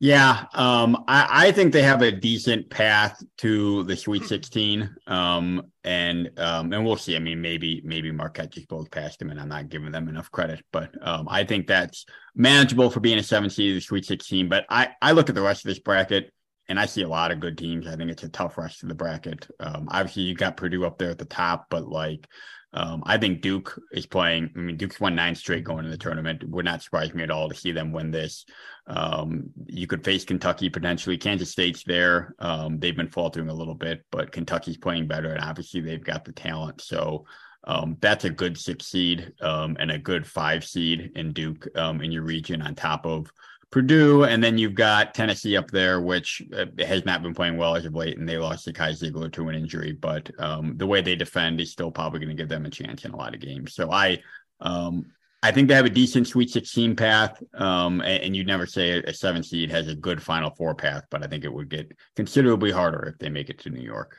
Yeah, 0.00 0.44
um, 0.54 1.04
I, 1.08 1.48
I, 1.48 1.52
think 1.52 1.72
they 1.72 1.82
have 1.82 2.02
a 2.02 2.12
decent 2.12 2.70
path 2.70 3.20
to 3.38 3.82
the 3.82 3.96
Sweet 3.96 4.26
16, 4.26 4.88
um, 5.08 5.72
and 5.82 6.30
um, 6.38 6.72
and 6.72 6.86
we'll 6.86 6.96
see. 6.96 7.16
I 7.16 7.18
mean, 7.18 7.40
maybe 7.40 7.82
maybe 7.84 8.12
Marquette 8.12 8.52
just 8.52 8.68
goes 8.68 8.88
past 8.90 9.18
them, 9.18 9.30
and 9.30 9.40
I'm 9.40 9.48
not 9.48 9.68
giving 9.68 9.90
them 9.90 10.08
enough 10.08 10.30
credit, 10.30 10.64
but 10.72 10.94
um, 11.04 11.26
I 11.28 11.42
think 11.42 11.66
that's 11.66 12.06
manageable 12.36 12.90
for 12.90 13.00
being 13.00 13.18
a 13.18 13.24
seven 13.24 13.50
seed, 13.50 13.76
the 13.76 13.80
Sweet 13.80 14.04
16. 14.04 14.48
But 14.48 14.66
I 14.70 14.90
I 15.02 15.12
look 15.12 15.30
at 15.30 15.34
the 15.34 15.42
rest 15.42 15.64
of 15.64 15.68
this 15.68 15.80
bracket, 15.80 16.32
and 16.68 16.78
I 16.78 16.86
see 16.86 17.02
a 17.02 17.08
lot 17.08 17.32
of 17.32 17.40
good 17.40 17.58
teams. 17.58 17.88
I 17.88 17.96
think 17.96 18.12
it's 18.12 18.22
a 18.22 18.28
tough 18.28 18.56
rest 18.56 18.84
of 18.84 18.88
the 18.88 18.94
bracket. 18.94 19.48
Um, 19.58 19.88
obviously, 19.90 20.22
you 20.22 20.36
got 20.36 20.56
Purdue 20.56 20.86
up 20.86 20.98
there 20.98 21.10
at 21.10 21.18
the 21.18 21.24
top, 21.24 21.66
but 21.70 21.88
like 21.88 22.28
um, 22.72 23.02
I 23.06 23.16
think 23.16 23.40
Duke 23.40 23.80
is 23.92 24.06
playing. 24.06 24.50
I 24.54 24.58
mean, 24.58 24.76
Duke's 24.76 25.00
won 25.00 25.14
nine 25.14 25.34
straight 25.34 25.64
going 25.64 25.84
to 25.84 25.90
the 25.90 25.96
tournament. 25.96 26.48
Would 26.48 26.64
not 26.64 26.82
surprise 26.82 27.14
me 27.14 27.22
at 27.22 27.30
all 27.30 27.48
to 27.48 27.54
see 27.54 27.72
them 27.72 27.92
win 27.92 28.10
this. 28.10 28.44
Um, 28.86 29.50
you 29.66 29.86
could 29.86 30.04
face 30.04 30.24
Kentucky 30.24 30.68
potentially. 30.68 31.16
Kansas 31.16 31.50
State's 31.50 31.82
there. 31.84 32.34
Um, 32.38 32.78
they've 32.78 32.96
been 32.96 33.08
faltering 33.08 33.48
a 33.48 33.54
little 33.54 33.74
bit, 33.74 34.04
but 34.10 34.32
Kentucky's 34.32 34.76
playing 34.76 35.08
better, 35.08 35.32
and 35.32 35.42
obviously 35.42 35.80
they've 35.80 36.04
got 36.04 36.24
the 36.24 36.32
talent. 36.32 36.82
So 36.82 37.24
um, 37.64 37.96
that's 38.00 38.24
a 38.24 38.30
good 38.30 38.58
six 38.58 38.86
seed 38.86 39.32
um, 39.40 39.76
and 39.80 39.90
a 39.90 39.98
good 39.98 40.26
five 40.26 40.64
seed 40.64 41.12
in 41.16 41.32
Duke 41.32 41.66
um, 41.74 42.02
in 42.02 42.12
your 42.12 42.22
region 42.22 42.60
on 42.62 42.74
top 42.74 43.06
of 43.06 43.32
Purdue, 43.70 44.24
and 44.24 44.42
then 44.42 44.56
you've 44.56 44.74
got 44.74 45.14
Tennessee 45.14 45.56
up 45.56 45.70
there, 45.70 46.00
which 46.00 46.42
uh, 46.56 46.66
has 46.78 47.04
not 47.04 47.22
been 47.22 47.34
playing 47.34 47.58
well 47.58 47.76
as 47.76 47.84
of 47.84 47.94
late, 47.94 48.16
and 48.16 48.26
they 48.26 48.38
lost 48.38 48.66
Zakai 48.66 48.92
Zeigler 48.92 49.30
to 49.32 49.48
an 49.48 49.54
injury. 49.54 49.92
But 49.92 50.30
um, 50.38 50.76
the 50.78 50.86
way 50.86 51.02
they 51.02 51.16
defend 51.16 51.60
is 51.60 51.70
still 51.70 51.90
probably 51.90 52.20
going 52.20 52.30
to 52.30 52.34
give 52.34 52.48
them 52.48 52.64
a 52.64 52.70
chance 52.70 53.04
in 53.04 53.10
a 53.10 53.16
lot 53.16 53.34
of 53.34 53.40
games. 53.40 53.74
So 53.74 53.92
I, 53.92 54.22
um, 54.60 55.12
I 55.42 55.52
think 55.52 55.68
they 55.68 55.74
have 55.74 55.84
a 55.84 55.90
decent 55.90 56.26
Sweet 56.26 56.48
16 56.48 56.96
path, 56.96 57.42
um, 57.54 58.00
and, 58.00 58.22
and, 58.24 58.36
you'd 58.36 58.46
never 58.46 58.64
say 58.64 58.92
a, 58.92 59.10
a 59.10 59.12
seven 59.12 59.42
seed 59.42 59.70
has 59.70 59.86
a 59.86 59.94
good 59.94 60.22
Final 60.22 60.50
Four 60.50 60.74
path, 60.74 61.04
but 61.10 61.22
I 61.22 61.26
think 61.26 61.44
it 61.44 61.52
would 61.52 61.68
get 61.68 61.92
considerably 62.16 62.70
harder 62.70 63.04
if 63.04 63.18
they 63.18 63.28
make 63.28 63.50
it 63.50 63.58
to 63.60 63.70
New 63.70 63.82
York. 63.82 64.16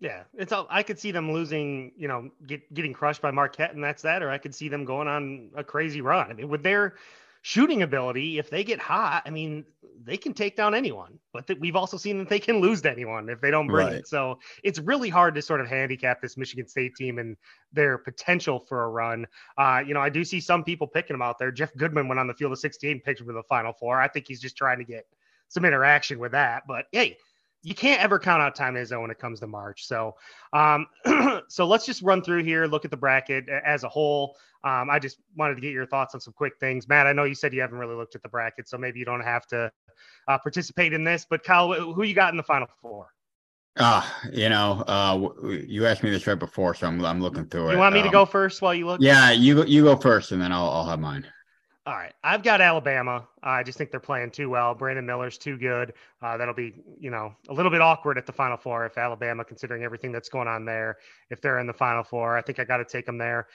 Yeah, 0.00 0.22
it's 0.34 0.52
all, 0.52 0.66
I 0.70 0.84
could 0.84 0.98
see 0.98 1.10
them 1.10 1.32
losing, 1.32 1.92
you 1.96 2.08
know, 2.08 2.30
get, 2.46 2.72
getting 2.72 2.94
crushed 2.94 3.20
by 3.20 3.32
Marquette, 3.32 3.74
and 3.74 3.82
that's 3.82 4.02
that, 4.02 4.22
or 4.22 4.30
I 4.30 4.38
could 4.38 4.54
see 4.54 4.68
them 4.68 4.84
going 4.84 5.08
on 5.08 5.50
a 5.56 5.64
crazy 5.64 6.00
run. 6.00 6.30
I 6.30 6.34
mean, 6.34 6.48
with 6.48 6.62
their 6.62 6.94
shooting 7.42 7.82
ability, 7.82 8.38
if 8.38 8.50
they 8.50 8.64
get 8.64 8.78
hot, 8.78 9.22
I 9.24 9.30
mean, 9.30 9.64
they 10.02 10.16
can 10.16 10.32
take 10.32 10.56
down 10.56 10.74
anyone. 10.74 11.18
But 11.32 11.46
th- 11.46 11.58
we've 11.58 11.76
also 11.76 11.96
seen 11.96 12.18
that 12.18 12.28
they 12.28 12.38
can 12.38 12.60
lose 12.60 12.82
to 12.82 12.90
anyone 12.90 13.28
if 13.28 13.40
they 13.40 13.50
don't 13.50 13.66
bring 13.66 13.86
right. 13.86 13.96
it. 13.96 14.08
So 14.08 14.38
it's 14.62 14.78
really 14.78 15.08
hard 15.08 15.34
to 15.34 15.42
sort 15.42 15.60
of 15.60 15.68
handicap 15.68 16.20
this 16.20 16.36
Michigan 16.36 16.66
State 16.66 16.94
team 16.96 17.18
and 17.18 17.36
their 17.72 17.98
potential 17.98 18.60
for 18.60 18.84
a 18.84 18.88
run. 18.88 19.26
Uh, 19.56 19.82
you 19.86 19.94
know, 19.94 20.00
I 20.00 20.08
do 20.08 20.24
see 20.24 20.40
some 20.40 20.64
people 20.64 20.86
picking 20.86 21.14
them 21.14 21.22
out 21.22 21.38
there. 21.38 21.50
Jeff 21.50 21.74
Goodman 21.76 22.08
went 22.08 22.18
on 22.18 22.26
the 22.26 22.34
field 22.34 22.52
of 22.52 22.58
16, 22.58 23.00
picked 23.00 23.20
him 23.20 23.26
for 23.26 23.32
the 23.32 23.42
Final 23.44 23.72
Four. 23.72 24.00
I 24.00 24.08
think 24.08 24.26
he's 24.28 24.40
just 24.40 24.56
trying 24.56 24.78
to 24.78 24.84
get 24.84 25.06
some 25.48 25.64
interaction 25.64 26.18
with 26.18 26.32
that. 26.32 26.64
But 26.66 26.86
hey, 26.92 27.16
you 27.62 27.74
can't 27.74 28.02
ever 28.02 28.18
count 28.18 28.42
out 28.42 28.54
Tom 28.54 28.74
Izzo 28.74 29.00
when 29.00 29.10
it 29.10 29.18
comes 29.18 29.40
to 29.40 29.46
March. 29.46 29.86
So, 29.86 30.16
um, 30.52 30.86
so 31.48 31.66
let's 31.66 31.84
just 31.84 32.02
run 32.02 32.22
through 32.22 32.44
here, 32.44 32.66
look 32.66 32.84
at 32.84 32.90
the 32.90 32.96
bracket 32.96 33.48
as 33.48 33.84
a 33.84 33.88
whole. 33.88 34.36
Um, 34.64 34.90
I 34.90 34.98
just 34.98 35.18
wanted 35.36 35.54
to 35.56 35.60
get 35.60 35.72
your 35.72 35.86
thoughts 35.86 36.14
on 36.14 36.20
some 36.20 36.34
quick 36.34 36.54
things. 36.58 36.88
Matt, 36.88 37.06
I 37.06 37.12
know 37.12 37.24
you 37.24 37.34
said 37.34 37.52
you 37.52 37.60
haven't 37.60 37.78
really 37.78 37.94
looked 37.94 38.14
at 38.14 38.22
the 38.22 38.28
bracket, 38.28 38.68
so 38.68 38.78
maybe 38.78 38.98
you 38.98 39.04
don't 39.04 39.22
have 39.22 39.46
to 39.48 39.70
uh, 40.28 40.38
participate 40.38 40.92
in 40.92 41.04
this. 41.04 41.26
But 41.28 41.44
Kyle, 41.44 41.72
who 41.72 42.02
you 42.02 42.14
got 42.14 42.32
in 42.32 42.36
the 42.36 42.42
final 42.42 42.68
four? 42.80 43.08
Ah, 43.78 44.20
uh, 44.24 44.30
you 44.32 44.48
know, 44.48 44.82
uh, 44.86 45.28
you 45.48 45.86
asked 45.86 46.02
me 46.02 46.10
this 46.10 46.26
right 46.26 46.38
before, 46.38 46.74
so 46.74 46.86
I'm 46.88 47.04
I'm 47.04 47.22
looking 47.22 47.46
through 47.46 47.70
it. 47.70 47.72
You 47.72 47.78
want 47.78 47.94
me 47.94 48.00
um, 48.00 48.06
to 48.06 48.12
go 48.12 48.26
first 48.26 48.60
while 48.60 48.74
you 48.74 48.84
look? 48.84 49.00
Yeah, 49.00 49.30
you 49.30 49.54
go, 49.54 49.64
you 49.64 49.84
go 49.84 49.96
first, 49.96 50.32
and 50.32 50.42
then 50.42 50.52
I'll 50.52 50.68
I'll 50.68 50.86
have 50.86 50.98
mine. 50.98 51.26
All 51.86 51.94
right, 51.94 52.12
I've 52.22 52.42
got 52.42 52.60
Alabama. 52.60 53.26
I 53.42 53.62
just 53.62 53.78
think 53.78 53.90
they're 53.90 54.00
playing 54.00 54.32
too 54.32 54.50
well. 54.50 54.74
Brandon 54.74 55.06
Miller's 55.06 55.38
too 55.38 55.56
good. 55.56 55.94
Uh, 56.20 56.36
that'll 56.36 56.52
be, 56.52 56.74
you 56.98 57.10
know, 57.10 57.34
a 57.48 57.54
little 57.54 57.70
bit 57.70 57.80
awkward 57.80 58.18
at 58.18 58.26
the 58.26 58.32
Final 58.32 58.58
Four 58.58 58.84
if 58.84 58.98
Alabama, 58.98 59.44
considering 59.44 59.82
everything 59.82 60.12
that's 60.12 60.28
going 60.28 60.46
on 60.46 60.66
there, 60.66 60.98
if 61.30 61.40
they're 61.40 61.58
in 61.58 61.66
the 61.66 61.72
Final 61.72 62.04
Four. 62.04 62.36
I 62.36 62.42
think 62.42 62.58
I 62.58 62.64
got 62.64 62.76
to 62.76 62.84
take 62.84 63.06
them 63.06 63.16
there. 63.16 63.46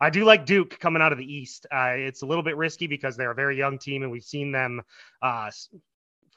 I 0.00 0.10
do 0.10 0.24
like 0.24 0.44
Duke 0.44 0.78
coming 0.80 1.00
out 1.00 1.12
of 1.12 1.18
the 1.18 1.32
East. 1.32 1.66
Uh, 1.72 1.92
it's 1.94 2.22
a 2.22 2.26
little 2.26 2.42
bit 2.42 2.56
risky 2.56 2.88
because 2.88 3.16
they're 3.16 3.30
a 3.30 3.34
very 3.34 3.56
young 3.56 3.78
team, 3.78 4.02
and 4.02 4.10
we've 4.10 4.24
seen 4.24 4.50
them 4.50 4.82
uh, 5.22 5.50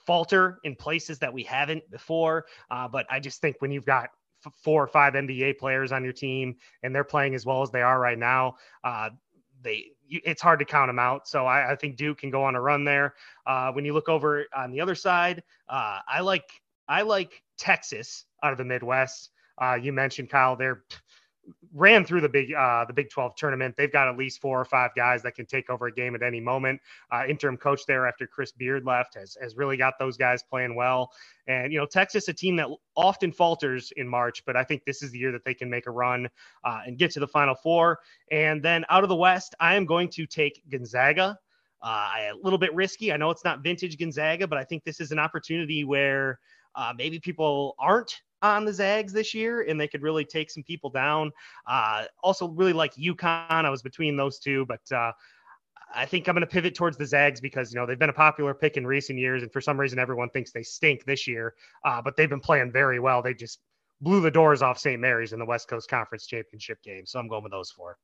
falter 0.06 0.60
in 0.64 0.76
places 0.76 1.20
that 1.20 1.34
we 1.34 1.44
haven't 1.44 1.90
before. 1.90 2.46
Uh, 2.70 2.88
but 2.88 3.06
I 3.10 3.20
just 3.20 3.42
think 3.42 3.56
when 3.60 3.72
you've 3.72 3.86
got 3.86 4.10
f- 4.46 4.54
four 4.64 4.84
or 4.84 4.88
five 4.88 5.14
NBA 5.14 5.58
players 5.58 5.92
on 5.92 6.04
your 6.04 6.14
team 6.14 6.56
and 6.84 6.94
they're 6.94 7.04
playing 7.04 7.36
as 7.36 7.46
well 7.46 7.62
as 7.62 7.72
they 7.72 7.82
are 7.82 8.00
right 8.00 8.18
now, 8.18 8.56
uh, 8.84 9.10
they 9.64 9.92
it's 10.10 10.42
hard 10.42 10.60
to 10.60 10.66
count 10.66 10.90
them 10.90 11.00
out. 11.00 11.28
So 11.28 11.46
I, 11.46 11.72
I, 11.72 11.76
think 11.76 11.96
Duke 11.96 12.18
can 12.18 12.30
go 12.30 12.44
on 12.44 12.56
a 12.56 12.62
run 12.62 12.84
there. 12.84 13.14
Uh, 13.46 13.72
when 13.72 13.86
you 13.86 13.94
look 13.94 14.10
over 14.10 14.46
on 14.54 14.72
the 14.72 14.82
other 14.82 14.96
side, 14.96 15.42
uh, 15.70 16.00
I 16.08 16.20
like 16.20 16.44
I 16.88 17.04
like 17.04 17.42
Texas 17.58 18.26
out 18.44 18.52
of 18.52 18.58
the 18.58 18.66
Midwest. 18.66 19.30
Uh, 19.62 19.78
you 19.82 19.94
mentioned 19.94 20.30
Kyle, 20.30 20.56
they're 20.56 20.84
ran 21.74 22.06
through 22.06 22.22
the 22.22 22.30
big 22.30 22.54
uh, 22.54 22.86
the 22.86 22.94
Big 22.94 23.10
12 23.10 23.36
tournament. 23.36 23.76
They've 23.78 23.92
got 23.92 24.08
at 24.08 24.18
least 24.18 24.42
four 24.42 24.60
or 24.60 24.66
five 24.66 24.92
guys 24.96 25.24
that 25.24 25.36
can 25.36 25.46
take 25.46 25.70
over 25.70 25.88
a 25.88 25.94
game 25.94 26.16
at 26.16 26.22
any 26.22 26.40
moment. 26.40 26.82
Uh, 27.12 27.24
interim 27.28 27.58
coach 27.58 27.86
there 27.88 28.08
after 28.08 28.28
Chris 28.28 28.52
Beard 28.52 28.86
left 28.86 29.16
has 29.16 29.38
has 29.42 29.56
really 29.56 29.78
got 29.78 29.96
those 30.00 30.18
guys 30.18 30.44
playing 30.44 30.76
well. 30.76 31.12
And 31.48 31.72
you 31.72 31.80
know 31.80 31.86
Texas, 31.86 32.28
a 32.28 32.34
team 32.34 32.56
that 32.58 32.68
often 32.96 33.32
falters 33.32 33.92
in 33.96 34.08
March, 34.08 34.44
but 34.46 34.56
I 34.56 34.64
think 34.64 34.84
this 34.86 35.02
is 35.02 35.12
the 35.12 35.20
year 35.20 35.32
that 35.32 35.46
they 35.46 35.54
can 35.54 35.70
make 35.70 35.88
a 35.88 35.92
run 35.92 36.30
uh, 36.64 36.82
and 36.86 36.98
get 36.98 37.12
to 37.12 37.20
the 37.20 37.28
Final 37.28 37.56
Four. 37.56 38.00
And 38.32 38.62
then 38.62 38.86
out 38.90 39.04
of 39.04 39.10
the 39.10 39.16
West, 39.16 39.56
I 39.60 39.76
am 39.76 39.86
going 39.86 40.10
to 40.10 40.26
take 40.26 40.62
Gonzaga. 40.70 41.38
Uh, 41.84 42.10
a 42.32 42.34
little 42.44 42.60
bit 42.60 42.72
risky. 42.76 43.12
I 43.12 43.18
know 43.18 43.32
it's 43.32 43.44
not 43.44 43.64
vintage 43.64 43.98
Gonzaga, 43.98 44.48
but 44.48 44.60
I 44.60 44.64
think 44.64 44.84
this 44.84 45.00
is 45.00 45.12
an 45.12 45.18
opportunity 45.18 45.84
where 45.84 46.40
uh, 46.76 46.94
maybe 46.96 47.20
people 47.20 47.76
aren't 47.80 48.22
on 48.42 48.66
the 48.66 48.74
Zags 48.74 49.14
this 49.14 49.34
year, 49.34 49.62
and 49.62 49.80
they 49.80 49.88
could 49.88 50.02
really 50.02 50.26
take 50.26 50.50
some 50.50 50.64
people 50.64 50.90
down. 50.90 51.32
Uh, 51.68 52.06
also, 52.24 52.48
really 52.48 52.74
like 52.74 52.96
UConn. 52.96 53.66
I 53.66 53.70
was 53.70 53.82
between 53.82 54.16
those 54.16 54.40
two, 54.40 54.66
but 54.66 54.82
uh, 54.92 55.12
I 55.94 56.06
think 56.06 56.28
I'm 56.28 56.36
going 56.36 56.42
to 56.42 56.48
pivot 56.48 56.76
towards 56.76 56.98
the 56.98 57.06
Zags 57.06 57.42
because 57.42 57.74
you 57.74 57.80
know 57.80 57.86
they've 57.86 58.00
been 58.00 58.10
a 58.10 58.14
popular 58.14 58.54
pick 58.54 58.78
in 58.78 58.88
recent 58.88 59.20
years, 59.20 59.44
and 59.44 59.52
for 59.52 59.62
some 59.62 59.80
reason 59.80 60.00
everyone 60.00 60.30
thinks 60.30 60.52
they 60.52 60.64
stink 60.64 61.06
this 61.06 61.28
year. 61.28 61.54
Uh, 61.86 62.02
but 62.02 62.16
they've 62.16 62.30
been 62.30 62.40
playing 62.40 62.72
very 62.72 63.00
well. 63.00 63.22
They 63.22 63.34
just 63.34 63.60
blew 64.00 64.22
the 64.22 64.32
doors 64.32 64.62
off 64.62 64.80
St. 64.80 65.00
Mary's 65.00 65.34
in 65.34 65.40
the 65.40 65.46
West 65.46 65.68
Coast 65.68 65.90
Conference 65.90 66.26
Championship 66.26 66.82
game. 66.84 67.06
So 67.06 67.20
I'm 67.20 67.28
going 67.28 67.44
with 67.44 67.52
those 67.52 67.72
four. 67.72 67.98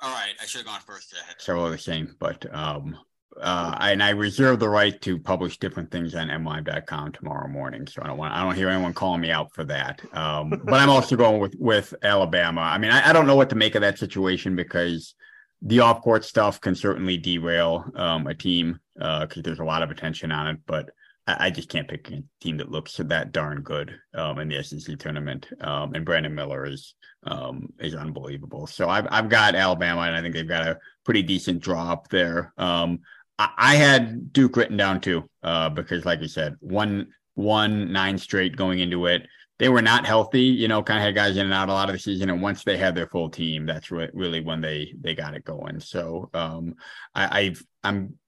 All 0.00 0.12
right, 0.12 0.34
I 0.40 0.44
should 0.44 0.58
have 0.58 0.66
gone 0.66 0.80
first. 0.80 1.14
Several 1.38 1.70
the 1.70 1.78
same, 1.78 2.14
but 2.18 2.54
um, 2.54 2.98
uh, 3.40 3.76
and 3.80 4.02
I 4.02 4.10
reserve 4.10 4.60
the 4.60 4.68
right 4.68 5.00
to 5.02 5.18
publish 5.18 5.58
different 5.58 5.90
things 5.90 6.14
on 6.14 6.28
MLive.com 6.28 7.12
tomorrow 7.12 7.48
morning. 7.48 7.86
So 7.86 8.02
I 8.02 8.06
don't 8.06 8.18
want 8.18 8.32
I 8.32 8.42
don't 8.42 8.54
hear 8.54 8.68
anyone 8.68 8.94
calling 8.94 9.20
me 9.20 9.30
out 9.30 9.52
for 9.52 9.64
that. 9.64 10.00
Um, 10.14 10.50
but 10.64 10.74
I'm 10.74 10.90
also 10.90 11.16
going 11.16 11.40
with 11.40 11.54
with 11.58 11.94
Alabama. 12.02 12.62
I 12.62 12.78
mean, 12.78 12.90
I, 12.90 13.10
I, 13.10 13.12
don't 13.12 13.26
know 13.26 13.36
what 13.36 13.50
to 13.50 13.56
make 13.56 13.74
of 13.74 13.82
that 13.82 13.98
situation 13.98 14.56
because 14.56 15.14
the 15.62 15.80
off 15.80 16.02
court 16.02 16.24
stuff 16.24 16.60
can 16.60 16.74
certainly 16.74 17.18
derail 17.18 17.84
um, 17.94 18.26
a 18.26 18.34
team 18.34 18.78
because 18.94 19.38
uh, 19.38 19.42
there's 19.42 19.58
a 19.58 19.64
lot 19.64 19.82
of 19.82 19.90
attention 19.90 20.32
on 20.32 20.48
it. 20.48 20.58
But 20.66 20.90
I, 21.26 21.46
I, 21.46 21.50
just 21.50 21.68
can't 21.68 21.88
pick 21.88 22.10
a 22.10 22.22
team 22.40 22.56
that 22.58 22.70
looks 22.70 22.96
that 22.96 23.32
darn 23.32 23.62
good 23.62 23.94
um, 24.14 24.38
in 24.38 24.48
the 24.48 24.62
SEC 24.62 24.98
tournament. 24.98 25.48
Um, 25.60 25.94
and 25.94 26.04
Brandon 26.04 26.34
Miller 26.34 26.66
is 26.66 26.94
um, 27.24 27.72
is 27.80 27.94
unbelievable. 27.94 28.66
So 28.66 28.88
I've 28.88 29.06
I've 29.10 29.28
got 29.28 29.54
Alabama, 29.54 30.02
and 30.02 30.16
I 30.16 30.22
think 30.22 30.34
they've 30.34 30.48
got 30.48 30.66
a 30.66 30.78
pretty 31.04 31.22
decent 31.22 31.60
draw 31.60 31.92
up 31.92 32.08
there. 32.08 32.52
Um, 32.56 33.00
I 33.38 33.76
had 33.76 34.32
Duke 34.32 34.56
written 34.56 34.76
down 34.76 35.00
too, 35.00 35.28
uh, 35.42 35.68
because 35.68 36.04
like 36.04 36.20
you 36.20 36.28
said, 36.28 36.56
one 36.60 37.08
one 37.34 37.92
nine 37.92 38.18
straight 38.18 38.56
going 38.56 38.78
into 38.78 39.06
it. 39.06 39.26
They 39.58 39.68
were 39.68 39.82
not 39.82 40.04
healthy, 40.06 40.42
you 40.42 40.68
know, 40.68 40.82
kind 40.82 40.98
of 40.98 41.04
had 41.04 41.14
guys 41.14 41.36
in 41.36 41.46
and 41.46 41.54
out 41.54 41.68
a 41.70 41.72
lot 41.72 41.88
of 41.88 41.94
the 41.94 41.98
season. 41.98 42.28
And 42.28 42.42
once 42.42 42.62
they 42.62 42.76
had 42.76 42.94
their 42.94 43.06
full 43.06 43.30
team, 43.30 43.64
that's 43.64 43.90
re- 43.90 44.10
really 44.12 44.40
when 44.40 44.60
they 44.60 44.94
they 45.00 45.14
got 45.14 45.34
it 45.34 45.44
going. 45.44 45.80
So 45.80 46.30
um, 46.34 46.74
I, 47.14 47.40
I've 47.40 47.64
I'm 47.84 48.18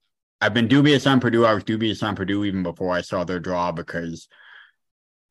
I've 0.41 0.53
been 0.53 0.67
dubious 0.67 1.05
on 1.05 1.19
Purdue. 1.19 1.45
I 1.45 1.53
was 1.53 1.63
dubious 1.63 2.01
on 2.01 2.15
Purdue 2.15 2.45
even 2.45 2.63
before 2.63 2.93
I 2.95 3.01
saw 3.01 3.23
their 3.23 3.39
draw 3.39 3.71
because 3.71 4.27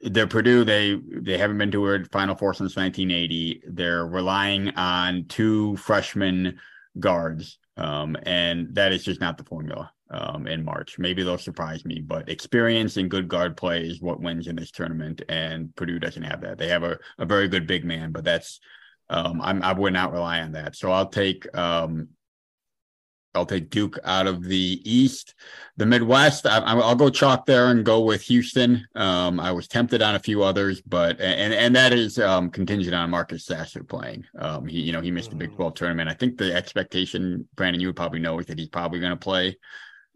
they're 0.01 0.27
Purdue. 0.27 0.65
They 0.65 1.01
they 1.11 1.39
haven't 1.39 1.59
been 1.59 1.73
to 1.73 1.89
a 1.89 2.05
Final 2.07 2.37
Four 2.37 2.55
since 2.55 2.77
1980. 2.77 3.63
They're 3.69 4.07
relying 4.07 4.71
on 4.71 5.27
two 5.29 5.77
freshman 5.77 6.59
guards. 6.99 7.59
Um, 7.79 8.17
and 8.25 8.75
that 8.75 8.93
is 8.93 9.05
just 9.05 9.21
not 9.21 9.39
the 9.39 9.45
formula 9.45 9.91
um, 10.11 10.47
in 10.47 10.65
March. 10.65 10.99
Maybe 10.99 11.23
they'll 11.23 11.39
surprise 11.39 11.85
me, 11.85 12.01
but 12.01 12.29
experience 12.29 12.97
and 12.97 13.11
good 13.11 13.29
guard 13.29 13.57
play 13.57 13.83
is 13.83 14.01
what 14.01 14.21
wins 14.21 14.49
in 14.49 14.57
this 14.57 14.71
tournament. 14.71 15.23
And 15.29 15.75
Purdue 15.77 16.01
doesn't 16.01 16.25
have 16.25 16.41
that. 16.43 16.59
They 16.59 16.69
have 16.69 16.83
a, 16.83 16.99
a 17.19 17.25
very 17.25 17.49
good 17.49 17.67
big 17.67 17.85
man, 17.85 18.13
but 18.13 18.25
that's 18.25 18.61
um, 19.11 19.41
I'm, 19.41 19.63
I 19.63 19.73
would 19.73 19.93
not 19.93 20.13
rely 20.13 20.41
on 20.41 20.53
that. 20.53 20.77
So 20.77 20.91
I'll 20.91 21.09
take 21.09 21.47
um, 21.57 22.09
I'll 23.35 23.47
take 23.47 23.71
Duke 23.71 23.99
out 24.05 24.27
of 24.27 24.43
the 24.43 24.81
East. 24.85 25.35
The 25.77 25.87
Midwest, 25.87 26.47
I, 26.47 26.75
will 26.75 26.95
go 26.95 27.11
chalk 27.11 27.47
there 27.47 27.67
and 27.67 27.85
go 27.85 28.01
with 28.01 28.23
Houston. 28.23 28.87
Um, 28.95 29.39
I 29.39 29.53
was 29.53 29.69
tempted 29.69 30.03
on 30.03 30.15
a 30.15 30.19
few 30.19 30.43
others, 30.43 30.81
but 30.81 31.21
and 31.21 31.53
and 31.53 31.77
that 31.77 31.93
is 31.93 32.19
um, 32.19 32.51
contingent 32.51 32.95
on 32.95 33.11
Marcus 33.11 33.45
Sasser 33.45 33.85
playing. 33.85 34.25
Um, 34.39 34.67
he 34.67 34.81
you 34.81 34.93
know 34.93 35.01
he 35.01 35.11
missed 35.11 35.31
the 35.31 35.37
Big 35.37 35.55
12 35.55 35.75
tournament. 35.75 36.09
I 36.09 36.15
think 36.15 36.37
the 36.37 36.55
expectation, 36.55 37.47
Brandon, 37.55 37.81
you 37.81 37.89
would 37.89 37.97
probably 37.97 38.21
know, 38.21 38.39
is 38.39 38.47
that 38.47 38.59
he's 38.59 38.69
probably 38.69 39.01
going 39.01 39.13
to 39.13 39.17
play. 39.17 39.57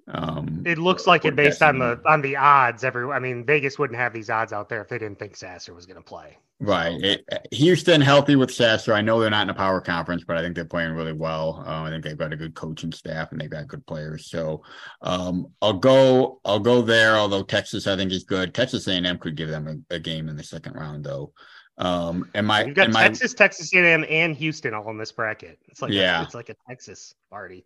Um, 0.08 0.62
it 0.66 0.78
looks 0.78 1.06
like 1.06 1.24
it 1.24 1.36
based 1.36 1.62
on 1.62 1.78
the 1.78 2.00
on 2.06 2.22
the 2.22 2.36
odds. 2.36 2.84
Every, 2.84 3.10
I 3.10 3.18
mean, 3.18 3.44
Vegas 3.44 3.78
wouldn't 3.78 3.98
have 3.98 4.12
these 4.12 4.30
odds 4.30 4.52
out 4.52 4.68
there 4.68 4.82
if 4.82 4.88
they 4.88 4.98
didn't 4.98 5.18
think 5.18 5.36
Sasser 5.36 5.74
was 5.74 5.86
going 5.86 5.96
to 5.96 6.02
play. 6.02 6.38
Right. 6.58 7.00
It, 7.02 7.48
Houston 7.50 8.00
healthy 8.00 8.36
with 8.36 8.52
Sasser. 8.52 8.94
I 8.94 9.00
know 9.00 9.20
they're 9.20 9.30
not 9.30 9.42
in 9.42 9.50
a 9.50 9.54
power 9.54 9.80
conference, 9.80 10.22
but 10.24 10.36
I 10.36 10.42
think 10.42 10.54
they're 10.54 10.64
playing 10.64 10.92
really 10.92 11.12
well. 11.12 11.62
Um, 11.66 11.84
I 11.84 11.90
think 11.90 12.04
they've 12.04 12.16
got 12.16 12.32
a 12.32 12.36
good 12.36 12.54
coaching 12.54 12.92
staff 12.92 13.32
and 13.32 13.40
they've 13.40 13.50
got 13.50 13.66
good 13.66 13.84
players. 13.86 14.30
So 14.30 14.62
um, 15.02 15.48
I'll 15.60 15.72
go. 15.72 16.40
I'll 16.44 16.60
go 16.60 16.82
there. 16.82 17.16
Although 17.16 17.42
Texas, 17.42 17.86
I 17.86 17.96
think 17.96 18.12
is 18.12 18.24
good. 18.24 18.54
Texas 18.54 18.86
A&M 18.86 19.18
could 19.18 19.36
give 19.36 19.48
them 19.48 19.84
a, 19.90 19.94
a 19.96 19.98
game 19.98 20.28
in 20.28 20.36
the 20.36 20.44
second 20.44 20.74
round, 20.74 21.04
though. 21.04 21.32
Um, 21.78 22.30
and 22.34 22.46
my 22.46 22.64
you've 22.64 22.76
got 22.76 22.92
Texas, 22.92 23.32
my, 23.32 23.44
Texas 23.44 23.74
A&M, 23.74 24.04
and 24.08 24.36
Houston 24.36 24.74
all 24.74 24.88
in 24.90 24.98
this 24.98 25.10
bracket. 25.10 25.58
It's 25.68 25.82
like 25.82 25.92
yeah, 25.92 26.20
a, 26.20 26.22
it's 26.22 26.34
like 26.34 26.48
a 26.48 26.56
Texas 26.68 27.14
party 27.30 27.64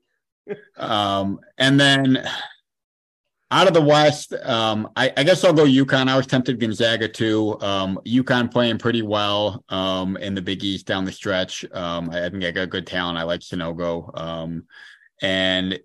um, 0.76 1.40
and 1.58 1.78
then 1.78 2.26
out 3.50 3.68
of 3.68 3.74
the 3.74 3.82
West, 3.82 4.32
um, 4.42 4.88
I, 4.96 5.12
I, 5.16 5.22
guess 5.22 5.44
I'll 5.44 5.52
go 5.52 5.64
UConn. 5.64 6.08
I 6.08 6.16
was 6.16 6.26
tempted 6.26 6.58
Gonzaga 6.58 7.08
too. 7.08 7.56
Um, 7.60 8.00
UConn 8.04 8.50
playing 8.50 8.78
pretty 8.78 9.02
well 9.02 9.64
um, 9.68 10.16
in 10.16 10.34
the 10.34 10.42
Big 10.42 10.64
East 10.64 10.86
down 10.86 11.04
the 11.04 11.12
stretch. 11.12 11.64
Um, 11.72 12.10
I, 12.10 12.26
I 12.26 12.30
think 12.30 12.44
I 12.44 12.50
got 12.50 12.70
good 12.70 12.86
talent. 12.86 13.18
I 13.18 13.22
like 13.22 13.40
Sanogo. 13.40 14.18
Um, 14.20 14.64
and 15.22 15.78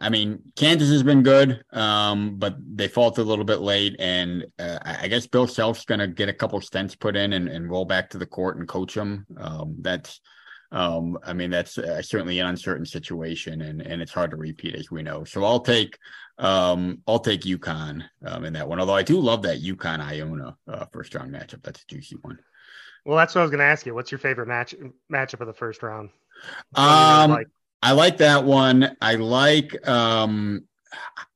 I 0.00 0.08
mean, 0.08 0.40
Kansas 0.56 0.90
has 0.90 1.02
been 1.02 1.22
good, 1.22 1.62
um, 1.72 2.36
but 2.36 2.56
they 2.74 2.88
faltered 2.88 3.26
a 3.26 3.28
little 3.28 3.44
bit 3.44 3.60
late. 3.60 3.96
And 3.98 4.46
uh, 4.58 4.78
I 4.82 5.08
guess 5.08 5.26
Bill 5.26 5.46
Self's 5.46 5.84
going 5.84 6.00
to 6.00 6.08
get 6.08 6.28
a 6.28 6.34
couple 6.34 6.58
stents 6.60 6.98
put 6.98 7.16
in 7.16 7.34
and, 7.34 7.48
and, 7.48 7.70
roll 7.70 7.84
back 7.84 8.10
to 8.10 8.18
the 8.18 8.26
court 8.26 8.56
and 8.56 8.66
coach 8.66 8.94
them. 8.94 9.26
Um, 9.36 9.76
that's 9.80 10.20
um, 10.72 11.18
I 11.22 11.34
mean, 11.34 11.50
that's 11.50 11.76
uh, 11.76 12.00
certainly 12.00 12.38
an 12.38 12.46
uncertain 12.46 12.86
situation, 12.86 13.60
and 13.60 13.82
and 13.82 14.00
it's 14.00 14.12
hard 14.12 14.30
to 14.30 14.36
repeat 14.36 14.74
as 14.74 14.90
we 14.90 15.02
know. 15.02 15.22
So 15.22 15.44
I'll 15.44 15.60
take 15.60 15.98
um, 16.38 17.02
I'll 17.06 17.18
take 17.18 17.42
UConn 17.42 18.02
um, 18.24 18.44
in 18.44 18.54
that 18.54 18.66
one. 18.66 18.80
Although 18.80 18.96
I 18.96 19.02
do 19.02 19.20
love 19.20 19.42
that 19.42 19.62
UConn 19.62 20.00
Iona 20.00 20.56
uh, 20.66 20.86
first 20.90 21.14
round 21.14 21.32
matchup. 21.32 21.62
That's 21.62 21.82
a 21.82 21.86
juicy 21.86 22.16
one. 22.22 22.38
Well, 23.04 23.18
that's 23.18 23.34
what 23.34 23.42
I 23.42 23.44
was 23.44 23.50
going 23.50 23.58
to 23.58 23.66
ask 23.66 23.84
you. 23.84 23.94
What's 23.94 24.10
your 24.10 24.18
favorite 24.18 24.48
match 24.48 24.74
matchup 25.12 25.40
of 25.40 25.46
the 25.46 25.52
first 25.52 25.82
round? 25.82 26.08
Um, 26.74 27.30
like? 27.30 27.48
I 27.82 27.92
like 27.92 28.18
that 28.18 28.44
one. 28.44 28.96
I 29.00 29.16
like 29.16 29.86
um, 29.86 30.64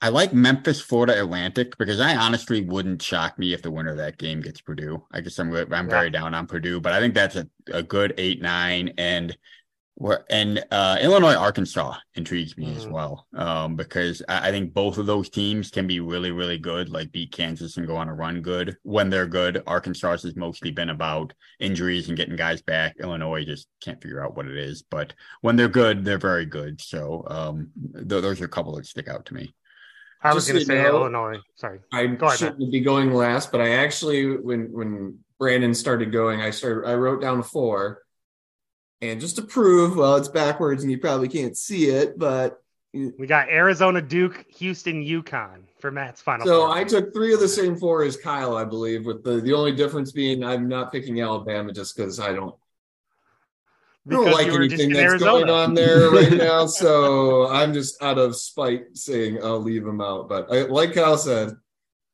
I 0.00 0.08
like 0.10 0.32
Memphis, 0.32 0.80
Florida 0.80 1.18
Atlantic 1.18 1.76
because 1.78 2.00
I 2.00 2.16
honestly 2.16 2.60
wouldn't 2.60 3.02
shock 3.02 3.38
me 3.38 3.52
if 3.52 3.62
the 3.62 3.70
winner 3.70 3.90
of 3.90 3.96
that 3.96 4.18
game 4.18 4.40
gets 4.40 4.60
Purdue. 4.60 5.04
I 5.12 5.20
guess 5.20 5.38
I'm 5.38 5.54
I'm 5.54 5.68
yeah. 5.68 5.82
very 5.84 6.10
down 6.10 6.34
on 6.34 6.46
Purdue, 6.46 6.80
but 6.80 6.92
I 6.92 7.00
think 7.00 7.14
that's 7.14 7.36
a, 7.36 7.48
a 7.72 7.82
good 7.82 8.14
eight 8.18 8.42
nine 8.42 8.92
and 8.98 9.36
and 10.28 10.64
uh, 10.70 10.98
Illinois 11.00 11.34
Arkansas 11.34 11.94
intrigues 12.14 12.56
me 12.58 12.66
mm-hmm. 12.66 12.76
as 12.76 12.86
well 12.86 13.26
um, 13.34 13.76
because 13.76 14.22
I, 14.28 14.48
I, 14.48 14.50
think 14.50 14.74
both 14.74 14.98
of 14.98 15.06
those 15.06 15.30
teams 15.30 15.70
can 15.70 15.86
be 15.86 16.00
really 16.00 16.30
really 16.32 16.58
good, 16.58 16.90
like 16.90 17.12
beat 17.12 17.32
Kansas 17.32 17.76
and 17.76 17.86
go 17.86 17.96
on 17.96 18.08
a 18.08 18.14
run 18.14 18.42
good 18.42 18.76
when 18.82 19.08
they're 19.08 19.26
good. 19.26 19.62
Arkansas 19.66 20.18
has 20.18 20.36
mostly 20.36 20.70
been 20.70 20.90
about 20.90 21.32
injuries 21.60 22.08
and 22.08 22.16
getting 22.16 22.36
guys 22.36 22.60
back. 22.60 22.96
Illinois 23.00 23.44
just 23.44 23.68
can't 23.82 24.02
figure 24.02 24.22
out 24.22 24.36
what 24.36 24.46
it 24.46 24.56
is, 24.56 24.82
but 24.82 25.14
when 25.40 25.56
they're 25.56 25.68
good, 25.68 26.04
they're 26.04 26.18
very 26.18 26.46
good. 26.46 26.80
So 26.80 27.24
um, 27.28 27.70
th- 27.94 28.06
those 28.06 28.40
are 28.40 28.46
a 28.46 28.48
couple 28.48 28.76
that 28.76 28.86
stick 28.86 29.08
out 29.08 29.24
to 29.26 29.34
me. 29.34 29.54
I 30.22 30.34
was 30.34 30.46
going 30.46 30.58
to 30.58 30.66
say 30.66 30.82
know, 30.82 30.88
Illinois. 30.88 31.38
Sorry, 31.54 31.78
I 31.92 32.06
Go 32.06 32.26
ahead, 32.26 32.38
shouldn't 32.38 32.72
be 32.72 32.80
going 32.80 33.14
last, 33.14 33.50
but 33.50 33.60
I 33.60 33.76
actually 33.76 34.36
when 34.36 34.72
when 34.72 35.18
Brandon 35.38 35.72
started 35.72 36.12
going, 36.12 36.42
I 36.42 36.50
started 36.50 36.86
I 36.86 36.94
wrote 36.94 37.22
down 37.22 37.42
four 37.42 38.02
and 39.10 39.20
just 39.20 39.36
to 39.36 39.42
prove, 39.42 39.96
well, 39.96 40.16
it's 40.16 40.28
backwards 40.28 40.82
and 40.82 40.90
you 40.90 40.98
probably 40.98 41.28
can't 41.28 41.56
see 41.56 41.86
it, 41.86 42.18
but 42.18 42.62
we 42.92 43.26
got 43.26 43.48
Arizona, 43.48 44.00
Duke, 44.00 44.46
Houston, 44.56 45.04
UConn 45.04 45.62
for 45.78 45.90
Matt's 45.90 46.20
final. 46.20 46.46
So. 46.46 46.70
I 46.70 46.84
took 46.84 47.12
three 47.12 47.34
of 47.34 47.40
the 47.40 47.48
same 47.48 47.76
four 47.76 48.02
as 48.02 48.16
Kyle, 48.16 48.56
I 48.56 48.64
believe, 48.64 49.04
with 49.04 49.22
the 49.22 49.40
the 49.40 49.52
only 49.52 49.72
difference 49.72 50.12
being 50.12 50.42
I'm 50.42 50.68
not 50.68 50.92
picking 50.92 51.20
Alabama 51.20 51.72
just 51.72 51.96
because 51.96 52.18
I 52.20 52.32
don't. 52.32 52.54
I 54.08 54.12
don't 54.12 54.30
like 54.30 54.46
anything 54.46 54.90
that's 54.90 55.00
Arizona. 55.00 55.32
going 55.32 55.50
on 55.50 55.74
there 55.74 56.10
right 56.10 56.32
now, 56.36 56.66
so 56.66 57.48
I'm 57.48 57.74
just 57.74 58.00
out 58.02 58.18
of 58.18 58.36
spite 58.36 58.96
saying 58.96 59.42
I'll 59.42 59.60
leave 59.60 59.84
them 59.84 60.00
out. 60.00 60.28
But 60.28 60.50
I, 60.50 60.62
like 60.62 60.94
Kyle 60.94 61.18
said, 61.18 61.56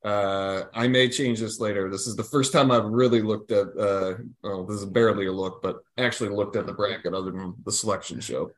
uh, 0.04 0.64
I 0.74 0.88
may 0.88 1.08
change 1.08 1.40
this 1.40 1.60
later. 1.60 1.88
This 1.88 2.06
is 2.06 2.16
the 2.16 2.24
first 2.24 2.52
time 2.52 2.70
I've 2.70 2.84
really 2.84 3.22
looked 3.22 3.52
at. 3.52 3.68
Uh, 3.78 4.14
well, 4.42 4.64
this 4.64 4.80
is 4.80 4.86
barely 4.86 5.26
a 5.26 5.32
look, 5.32 5.62
but 5.62 5.84
actually 5.96 6.30
looked 6.30 6.56
at 6.56 6.66
the 6.66 6.72
bracket 6.72 7.14
other 7.14 7.30
than 7.30 7.54
the 7.64 7.72
selection 7.72 8.20
show. 8.20 8.50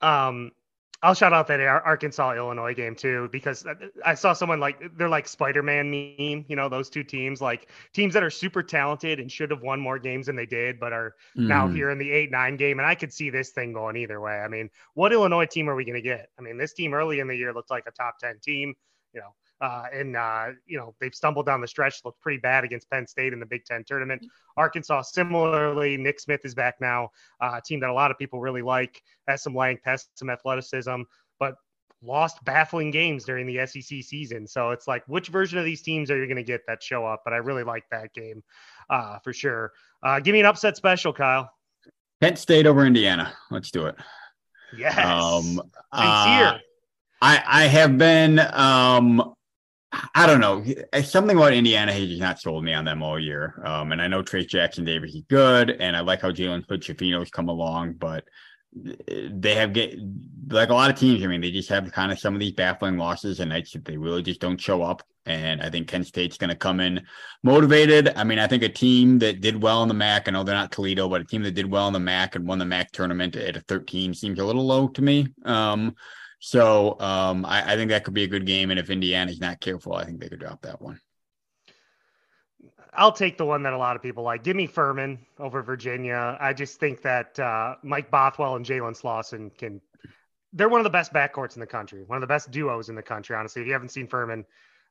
Um, 0.00 0.52
I'll 1.00 1.14
shout 1.14 1.32
out 1.32 1.46
that 1.46 1.60
Arkansas 1.60 2.34
Illinois 2.34 2.74
game 2.74 2.96
too 2.96 3.28
because 3.30 3.64
I 4.04 4.14
saw 4.14 4.32
someone 4.32 4.58
like 4.58 4.82
they're 4.96 5.08
like 5.08 5.28
Spider 5.28 5.62
Man 5.62 5.90
meme. 5.90 6.44
You 6.48 6.56
know 6.56 6.68
those 6.68 6.90
two 6.90 7.04
teams, 7.04 7.40
like 7.40 7.70
teams 7.92 8.14
that 8.14 8.24
are 8.24 8.30
super 8.30 8.64
talented 8.64 9.20
and 9.20 9.30
should 9.30 9.52
have 9.52 9.62
won 9.62 9.78
more 9.78 10.00
games 10.00 10.26
than 10.26 10.34
they 10.34 10.46
did, 10.46 10.80
but 10.80 10.92
are 10.92 11.14
mm. 11.36 11.46
now 11.46 11.66
mm-hmm. 11.66 11.76
here 11.76 11.90
in 11.90 11.98
the 11.98 12.10
eight 12.10 12.32
nine 12.32 12.56
game. 12.56 12.80
And 12.80 12.86
I 12.86 12.96
could 12.96 13.12
see 13.12 13.30
this 13.30 13.50
thing 13.50 13.72
going 13.72 13.96
either 13.96 14.20
way. 14.20 14.40
I 14.40 14.48
mean, 14.48 14.70
what 14.94 15.12
Illinois 15.12 15.46
team 15.46 15.70
are 15.70 15.76
we 15.76 15.84
going 15.84 15.94
to 15.94 16.02
get? 16.02 16.30
I 16.36 16.42
mean, 16.42 16.58
this 16.58 16.72
team 16.72 16.92
early 16.92 17.20
in 17.20 17.28
the 17.28 17.36
year 17.36 17.54
looked 17.54 17.70
like 17.70 17.84
a 17.86 17.92
top 17.92 18.18
ten 18.18 18.40
team. 18.42 18.74
You 19.14 19.20
know, 19.20 19.34
uh, 19.60 19.84
and 19.92 20.16
uh, 20.16 20.46
you 20.66 20.78
know 20.78 20.94
they've 21.00 21.14
stumbled 21.14 21.46
down 21.46 21.60
the 21.60 21.66
stretch, 21.66 22.00
looked 22.04 22.20
pretty 22.20 22.38
bad 22.38 22.64
against 22.64 22.90
Penn 22.90 23.06
State 23.06 23.32
in 23.32 23.40
the 23.40 23.46
Big 23.46 23.64
Ten 23.64 23.84
tournament. 23.84 24.24
Arkansas, 24.56 25.02
similarly, 25.02 25.96
Nick 25.96 26.20
Smith 26.20 26.44
is 26.44 26.54
back 26.54 26.76
now, 26.80 27.10
uh, 27.40 27.54
a 27.56 27.62
team 27.62 27.80
that 27.80 27.90
a 27.90 27.92
lot 27.92 28.10
of 28.10 28.18
people 28.18 28.40
really 28.40 28.62
like, 28.62 29.02
has 29.26 29.42
some 29.42 29.54
length, 29.54 29.82
has 29.84 30.08
some 30.14 30.30
athleticism, 30.30 31.02
but 31.38 31.54
lost 32.02 32.42
baffling 32.44 32.90
games 32.90 33.24
during 33.24 33.46
the 33.46 33.66
SEC 33.66 34.02
season. 34.02 34.46
So 34.46 34.70
it's 34.70 34.86
like, 34.86 35.02
which 35.08 35.28
version 35.28 35.58
of 35.58 35.64
these 35.64 35.82
teams 35.82 36.10
are 36.10 36.18
you 36.18 36.26
going 36.26 36.36
to 36.36 36.42
get 36.42 36.62
that 36.66 36.82
show 36.82 37.04
up? 37.04 37.22
But 37.24 37.32
I 37.32 37.38
really 37.38 37.64
like 37.64 37.84
that 37.90 38.14
game 38.14 38.42
uh, 38.90 39.18
for 39.18 39.32
sure. 39.32 39.72
Uh, 40.02 40.20
give 40.20 40.32
me 40.32 40.40
an 40.40 40.46
upset 40.46 40.76
special, 40.76 41.12
Kyle. 41.12 41.50
Penn 42.20 42.36
State 42.36 42.66
over 42.66 42.84
Indiana. 42.86 43.32
Let's 43.50 43.70
do 43.70 43.86
it. 43.86 43.96
Yes. 44.76 44.98
Um, 44.98 45.62
uh, 45.92 46.26
here. 46.26 46.60
I 47.20 47.42
I 47.46 47.64
have 47.64 47.98
been 47.98 48.40
um 48.52 49.34
I 50.14 50.26
don't 50.26 50.40
know. 50.40 50.64
Something 51.02 51.36
about 51.36 51.54
Indiana, 51.54 51.92
he 51.92 52.08
just 52.08 52.20
not 52.20 52.40
sold 52.40 52.62
me 52.62 52.74
on 52.74 52.84
them 52.84 53.02
all 53.02 53.18
year. 53.18 53.60
Um, 53.64 53.92
and 53.92 54.02
I 54.02 54.08
know 54.08 54.22
Trayce 54.22 54.48
Jackson 54.48 54.84
Davis 54.84 55.14
is 55.14 55.22
good, 55.28 55.70
and 55.70 55.96
I 55.96 56.00
like 56.00 56.20
how 56.20 56.30
Jalen 56.30 56.68
Hood 56.68 56.82
Schifino's 56.82 57.30
come 57.30 57.48
along, 57.48 57.94
but 57.94 58.24
they 58.74 59.54
have 59.54 59.72
get 59.72 59.98
like 60.50 60.68
a 60.68 60.74
lot 60.74 60.90
of 60.90 60.98
teams. 60.98 61.24
I 61.24 61.26
mean, 61.26 61.40
they 61.40 61.50
just 61.50 61.70
have 61.70 61.90
kind 61.92 62.12
of 62.12 62.18
some 62.18 62.34
of 62.34 62.40
these 62.40 62.52
baffling 62.52 62.98
losses 62.98 63.40
and 63.40 63.48
nights 63.48 63.72
that 63.72 63.84
they 63.84 63.96
really 63.96 64.22
just 64.22 64.40
don't 64.40 64.60
show 64.60 64.82
up. 64.82 65.02
And 65.24 65.62
I 65.62 65.68
think 65.68 65.88
Kent 65.88 66.06
State's 66.06 66.38
going 66.38 66.50
to 66.50 66.56
come 66.56 66.80
in 66.80 67.04
motivated. 67.42 68.12
I 68.16 68.24
mean, 68.24 68.38
I 68.38 68.46
think 68.46 68.62
a 68.62 68.68
team 68.68 69.18
that 69.18 69.40
did 69.40 69.62
well 69.62 69.82
in 69.82 69.88
the 69.88 69.94
MAC. 69.94 70.26
I 70.26 70.30
know 70.30 70.42
they're 70.42 70.54
not 70.54 70.72
Toledo, 70.72 71.08
but 71.08 71.20
a 71.20 71.24
team 71.24 71.42
that 71.42 71.54
did 71.54 71.70
well 71.70 71.86
in 71.86 71.92
the 71.92 72.00
MAC 72.00 72.34
and 72.34 72.46
won 72.46 72.58
the 72.58 72.64
MAC 72.64 72.92
tournament 72.92 73.36
at 73.36 73.56
a 73.56 73.60
13 73.60 74.14
seems 74.14 74.38
a 74.38 74.44
little 74.44 74.66
low 74.66 74.88
to 74.88 75.02
me. 75.02 75.28
Um, 75.44 75.94
so 76.38 76.98
um, 77.00 77.44
I, 77.44 77.72
I, 77.72 77.76
think 77.76 77.90
that 77.90 78.04
could 78.04 78.14
be 78.14 78.22
a 78.22 78.28
good 78.28 78.46
game. 78.46 78.70
And 78.70 78.78
if 78.78 78.90
Indiana's 78.90 79.40
not 79.40 79.60
careful, 79.60 79.94
I 79.94 80.04
think 80.04 80.20
they 80.20 80.28
could 80.28 80.38
drop 80.38 80.62
that 80.62 80.80
one. 80.80 81.00
I'll 82.94 83.12
take 83.12 83.38
the 83.38 83.44
one 83.44 83.62
that 83.62 83.72
a 83.72 83.78
lot 83.78 83.96
of 83.96 84.02
people 84.02 84.24
like. 84.24 84.42
Give 84.42 84.56
me 84.56 84.66
Furman 84.66 85.18
over 85.38 85.62
Virginia. 85.62 86.36
I 86.40 86.52
just 86.52 86.80
think 86.80 87.02
that 87.02 87.38
uh, 87.38 87.76
Mike 87.82 88.10
Bothwell 88.10 88.56
and 88.56 88.64
Jalen 88.64 88.96
Slawson 88.96 89.50
can. 89.50 89.80
They're 90.52 90.68
one 90.68 90.80
of 90.80 90.84
the 90.84 90.90
best 90.90 91.12
backcourts 91.12 91.56
in 91.56 91.60
the 91.60 91.66
country, 91.66 92.04
one 92.06 92.16
of 92.16 92.22
the 92.22 92.26
best 92.26 92.50
duos 92.50 92.88
in 92.88 92.94
the 92.94 93.02
country. 93.02 93.36
Honestly, 93.36 93.62
if 93.62 93.66
you 93.66 93.72
haven't 93.72 93.90
seen 93.90 94.08
Furman, 94.08 94.44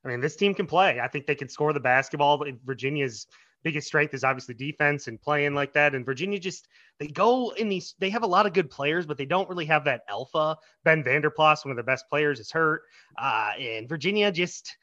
I 0.04 0.08
mean, 0.08 0.20
this 0.20 0.36
team 0.36 0.54
can 0.54 0.66
play. 0.66 1.00
I 1.00 1.08
think 1.08 1.26
they 1.26 1.34
can 1.34 1.48
score 1.48 1.72
the 1.72 1.80
basketball. 1.80 2.42
Virginia's 2.64 3.26
biggest 3.64 3.86
strength 3.86 4.14
is 4.14 4.24
obviously 4.24 4.54
defense 4.54 5.08
and 5.08 5.20
playing 5.20 5.54
like 5.54 5.72
that. 5.74 5.94
And 5.94 6.04
Virginia 6.04 6.38
just 6.38 6.68
they 6.98 7.06
go 7.06 7.50
in 7.50 7.68
these. 7.68 7.94
They 7.98 8.10
have 8.10 8.22
a 8.22 8.26
lot 8.26 8.46
of 8.46 8.52
good 8.52 8.70
players, 8.70 9.06
but 9.06 9.16
they 9.16 9.26
don't 9.26 9.48
really 9.48 9.66
have 9.66 9.84
that 9.84 10.02
alpha. 10.08 10.56
Ben 10.84 11.04
Vander 11.04 11.30
Plas, 11.30 11.64
one 11.64 11.70
of 11.70 11.76
the 11.76 11.82
best 11.82 12.08
players, 12.08 12.40
is 12.40 12.50
hurt. 12.50 12.82
Uh, 13.16 13.50
and 13.58 13.88
Virginia 13.88 14.32
just 14.32 14.76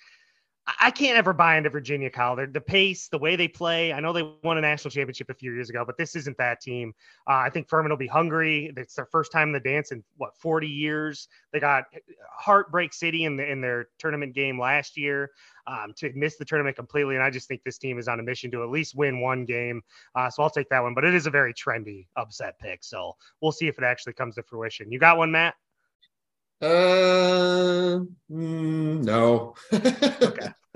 I 0.68 0.90
can't 0.90 1.16
ever 1.16 1.32
buy 1.32 1.58
into 1.58 1.70
Virginia. 1.70 2.10
They're, 2.36 2.48
the 2.48 2.60
pace, 2.60 3.08
the 3.08 3.20
way 3.20 3.36
they 3.36 3.48
play. 3.48 3.94
I 3.94 4.00
know 4.00 4.14
they 4.14 4.28
won 4.44 4.58
a 4.58 4.62
national 4.62 4.90
championship 4.90 5.30
a 5.30 5.36
few 5.36 5.54
years 5.54 5.70
ago, 5.70 5.84
but 5.86 5.96
this 5.96 6.16
isn't 6.16 6.38
that 6.40 6.60
team. 6.60 6.94
Uh, 7.28 7.36
I 7.36 7.52
think 7.52 7.70
Furman 7.70 7.92
will 7.92 7.98
be 7.98 8.08
hungry. 8.08 8.74
It's 8.76 8.96
their 8.96 9.06
first 9.06 9.32
time 9.32 9.50
in 9.50 9.54
the 9.54 9.60
dance 9.60 9.92
in 9.92 10.04
what 10.18 10.36
40 10.38 10.68
years. 10.68 11.28
They 11.54 11.60
got 11.60 11.84
heartbreak 12.32 12.94
city 12.94 13.26
in 13.26 13.38
the, 13.38 13.50
in 13.50 13.62
their 13.62 13.90
tournament 14.00 14.34
game 14.34 14.60
last 14.60 14.98
year 14.98 15.30
um, 15.68 15.94
to 15.98 16.12
miss 16.16 16.38
the 16.38 16.46
tournament 16.46 16.76
completely. 16.76 17.14
And 17.14 17.24
I 17.24 17.30
just 17.30 17.48
think 17.48 17.62
this 17.64 17.78
team 17.78 18.00
is 18.00 18.08
on 18.08 18.20
a 18.20 18.24
mission 18.24 18.50
to 18.52 18.64
at 18.64 18.70
least 18.70 18.96
win 18.96 19.22
one 19.22 19.46
game. 19.46 19.84
Uh, 20.16 20.32
so 20.32 20.42
I'll 20.42 20.50
take 20.50 20.70
that 20.70 20.82
one. 20.82 20.96
But 20.96 21.06
it 21.06 21.14
is 21.14 21.28
a 21.28 21.32
very 21.32 21.54
trendy 21.54 22.08
upset 22.16 22.58
pick. 22.58 22.84
So 22.84 23.16
we'll 23.40 23.52
see 23.52 23.68
if 23.68 23.78
it 23.78 23.84
actually 23.84 24.14
comes 24.14 24.34
to 24.36 24.44
fruition. 24.44 24.92
You 24.92 24.98
got 24.98 25.20
one, 25.20 25.32
Matt? 25.32 25.54
Uh, 26.66 28.00
mm, 28.32 29.04
no. 29.04 29.56
okay. 29.74 30.48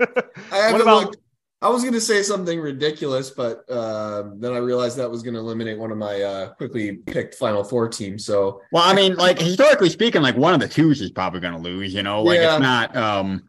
I 0.52 0.56
haven't 0.56 0.82
about- 0.82 1.04
looked. 1.04 1.16
I 1.62 1.68
was 1.68 1.82
going 1.82 1.92
to 1.92 2.00
say 2.00 2.22
something 2.22 2.58
ridiculous, 2.58 3.28
but 3.28 3.68
uh, 3.68 4.30
then 4.36 4.54
I 4.54 4.56
realized 4.56 4.96
that 4.96 5.10
was 5.10 5.22
going 5.22 5.34
to 5.34 5.40
eliminate 5.40 5.78
one 5.78 5.92
of 5.92 5.98
my 5.98 6.22
uh, 6.22 6.54
quickly 6.54 6.96
picked 6.96 7.34
Final 7.34 7.62
Four 7.62 7.86
teams. 7.90 8.24
So, 8.24 8.62
well, 8.72 8.82
I 8.82 8.94
mean, 8.94 9.14
like 9.16 9.38
historically 9.38 9.90
speaking, 9.90 10.22
like 10.22 10.38
one 10.38 10.54
of 10.54 10.60
the 10.60 10.68
twos 10.68 11.02
is 11.02 11.10
probably 11.10 11.40
going 11.40 11.52
to 11.52 11.60
lose. 11.60 11.92
You 11.92 12.02
know, 12.02 12.22
like 12.22 12.40
yeah. 12.40 12.54
it's 12.54 12.62
not. 12.62 12.96
um 12.96 13.42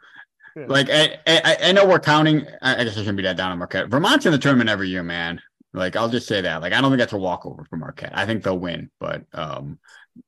yeah. 0.56 0.66
Like 0.68 0.90
I, 0.90 1.18
I, 1.26 1.58
I, 1.64 1.72
know 1.72 1.86
we're 1.86 2.00
counting. 2.00 2.46
I 2.62 2.84
guess 2.84 2.96
I 2.96 3.00
shouldn't 3.00 3.16
be 3.16 3.24
that 3.24 3.38
down 3.38 3.52
on 3.52 3.58
Marquette. 3.58 3.88
Vermont's 3.88 4.26
in 4.26 4.34
the 4.34 4.38
tournament 4.38 4.70
every 4.70 4.90
year, 4.90 5.04
man. 5.04 5.42
Like 5.74 5.96
I'll 5.96 6.10
just 6.10 6.28
say 6.28 6.42
that. 6.42 6.62
Like 6.62 6.74
I 6.74 6.82
don't 6.82 6.92
think 6.92 7.00
that's 7.00 7.14
a 7.14 7.18
walkover 7.18 7.66
for 7.70 7.78
Marquette. 7.78 8.12
I 8.14 8.26
think 8.26 8.44
they'll 8.44 8.60
win, 8.60 8.90
but 9.00 9.24
um, 9.34 9.80
th- 10.16 10.26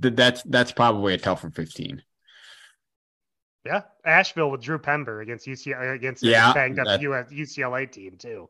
that's 0.00 0.42
that's 0.42 0.72
probably 0.72 1.14
a 1.14 1.18
tougher 1.18 1.50
fifteen. 1.50 2.02
Yeah, 3.64 3.82
Asheville 4.04 4.50
with 4.50 4.62
Drew 4.62 4.78
Pember 4.78 5.20
against 5.20 5.46
UCLA 5.46 5.94
against 5.94 6.22
yeah, 6.22 6.52
banged 6.52 6.78
up 6.78 7.00
US, 7.00 7.30
UCLA 7.30 7.90
team 7.90 8.16
too. 8.16 8.48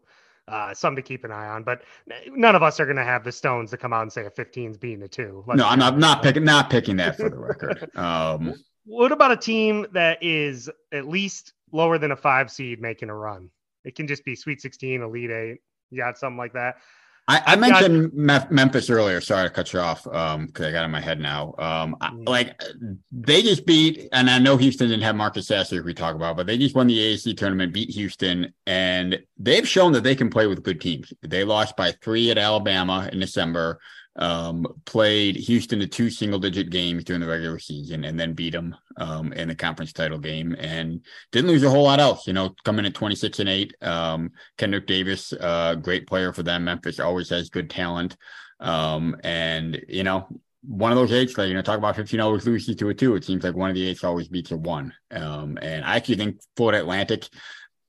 Uh, 0.49 0.73
something 0.73 1.03
to 1.03 1.09
keep 1.09 1.25
an 1.25 1.33
eye 1.33 1.49
on, 1.49 1.65
but 1.65 1.83
none 2.31 2.55
of 2.55 2.63
us 2.63 2.79
are 2.79 2.85
going 2.85 2.97
to 2.97 3.03
have 3.03 3.25
the 3.25 3.33
stones 3.33 3.71
to 3.71 3.77
come 3.77 3.93
out 3.93 4.03
and 4.03 4.13
say 4.13 4.27
a 4.27 4.31
15 4.31 4.71
is 4.71 4.77
beating 4.77 5.03
a 5.03 5.09
two. 5.09 5.43
Let's 5.45 5.59
no, 5.59 5.67
I'm 5.67 5.79
not, 5.81 5.99
not 5.99 6.23
picking 6.23 6.45
not 6.45 6.71
picking 6.71 6.97
that 6.99 7.17
for 7.17 7.29
the 7.29 7.37
record. 7.37 7.91
Um, 7.97 8.55
what 8.85 9.11
about 9.11 9.33
a 9.33 9.37
team 9.37 9.87
that 9.93 10.23
is 10.23 10.71
at 10.93 11.09
least 11.09 11.53
lower 11.73 11.99
than 11.99 12.13
a 12.13 12.17
five 12.17 12.53
seed 12.53 12.81
making 12.81 13.11
a 13.11 13.15
run? 13.15 13.51
It 13.85 13.97
can 13.97 14.07
just 14.07 14.25
be 14.25 14.37
Sweet 14.37 14.61
16, 14.61 15.03
Elite 15.03 15.31
Eight. 15.31 15.59
You 15.91 15.99
got 15.99 16.17
something 16.17 16.39
like 16.39 16.53
that. 16.53 16.77
I, 17.29 17.43
I 17.45 17.57
mentioned 17.57 18.13
got, 18.27 18.53
Memphis 18.53 18.89
earlier. 18.89 19.21
Sorry 19.21 19.49
to 19.49 19.53
cut 19.53 19.73
you 19.73 19.81
off 19.81 20.05
because 20.05 20.35
um, 20.37 20.49
I 20.59 20.71
got 20.71 20.85
in 20.85 20.93
my 20.93 21.01
head 21.01 21.19
now. 21.19 21.55
Um, 21.59 21.97
mm. 22.01 22.29
Like 22.29 22.61
they 23.11 23.43
just 23.43 23.67
beat, 23.67 24.09
and 24.13 24.31
I 24.31 24.39
know 24.39 24.57
Houston 24.57 24.89
didn't 24.89 25.03
have 25.03 25.17
Marcus 25.17 25.49
Sasser, 25.49 25.83
we 25.83 25.93
talk 25.93 26.15
about, 26.15 26.37
but 26.37 26.47
they 26.47 26.57
just 26.57 26.77
won 26.77 26.87
the 26.87 26.97
AAC 26.97 27.37
tournament, 27.37 27.73
beat 27.73 27.91
Houston, 27.91 28.53
and 28.67 29.21
they've 29.39 29.67
shown 29.67 29.93
that 29.93 30.05
they 30.05 30.15
can 30.15 30.31
play 30.31 30.47
with 30.47 30.63
good 30.63 30.81
teams. 30.81 31.13
They 31.23 31.43
lost 31.43 31.77
by 31.77 31.93
three 32.01 32.31
at 32.31 32.39
Alabama 32.39 33.09
in 33.13 33.19
December 33.19 33.81
um, 34.17 34.67
played 34.85 35.37
Houston 35.37 35.79
to 35.81 35.87
two 35.87 36.11
single 36.11 36.39
digit 36.39 36.71
games 36.71 37.05
during 37.05 37.21
the 37.21 37.27
regular 37.27 37.59
season 37.59 38.05
and 38.05 38.19
then 38.19 38.33
beat 38.33 38.53
them 38.53 38.75
um, 38.97 39.33
in 39.35 39.49
the 39.49 39.55
conference 39.55 39.93
title 39.93 40.19
game 40.19 40.57
and 40.59 41.05
didn't 41.33 41.51
lose 41.51 41.63
a 41.63 41.71
whole 41.71 41.85
lot 41.85 42.01
else, 42.01 42.27
you 42.27 42.33
know, 42.33 42.55
coming 42.65 42.87
at 42.87 42.95
26 42.95 43.41
and 43.41 43.49
8. 43.49 43.75
Um, 43.83 44.31
Kendrick 44.57 44.87
Davis, 44.87 45.33
uh, 45.33 45.75
great 45.75 46.07
player 46.07 46.33
for 46.33 46.43
them. 46.43 46.65
Memphis 46.65 47.01
always 47.01 47.29
has 47.31 47.51
good 47.51 47.69
talent. 47.69 48.17
Um, 48.59 49.17
and, 49.23 49.83
you 49.89 50.03
know, 50.03 50.27
one 50.63 50.91
of 50.91 50.97
those 50.97 51.13
eights, 51.13 51.37
like, 51.39 51.49
you 51.49 51.55
know, 51.55 51.63
talk 51.63 51.79
about 51.79 51.97
15 51.97 52.19
always 52.21 52.47
loses 52.47 52.75
to 52.77 52.89
a 52.89 52.95
two. 52.95 53.15
It 53.15 53.25
seems 53.25 53.45
like 53.45 53.55
one 53.55 53.71
of 53.71 53.77
the 53.77 53.87
eights 53.87 54.03
always 54.03 54.29
beats 54.29 54.51
a 54.51 54.57
one. 54.57 54.93
Um, 55.11 55.59
and 55.61 55.85
I 55.85 55.97
actually 55.97 56.17
think 56.17 56.41
Florida 56.57 56.81
Atlantic 56.81 57.29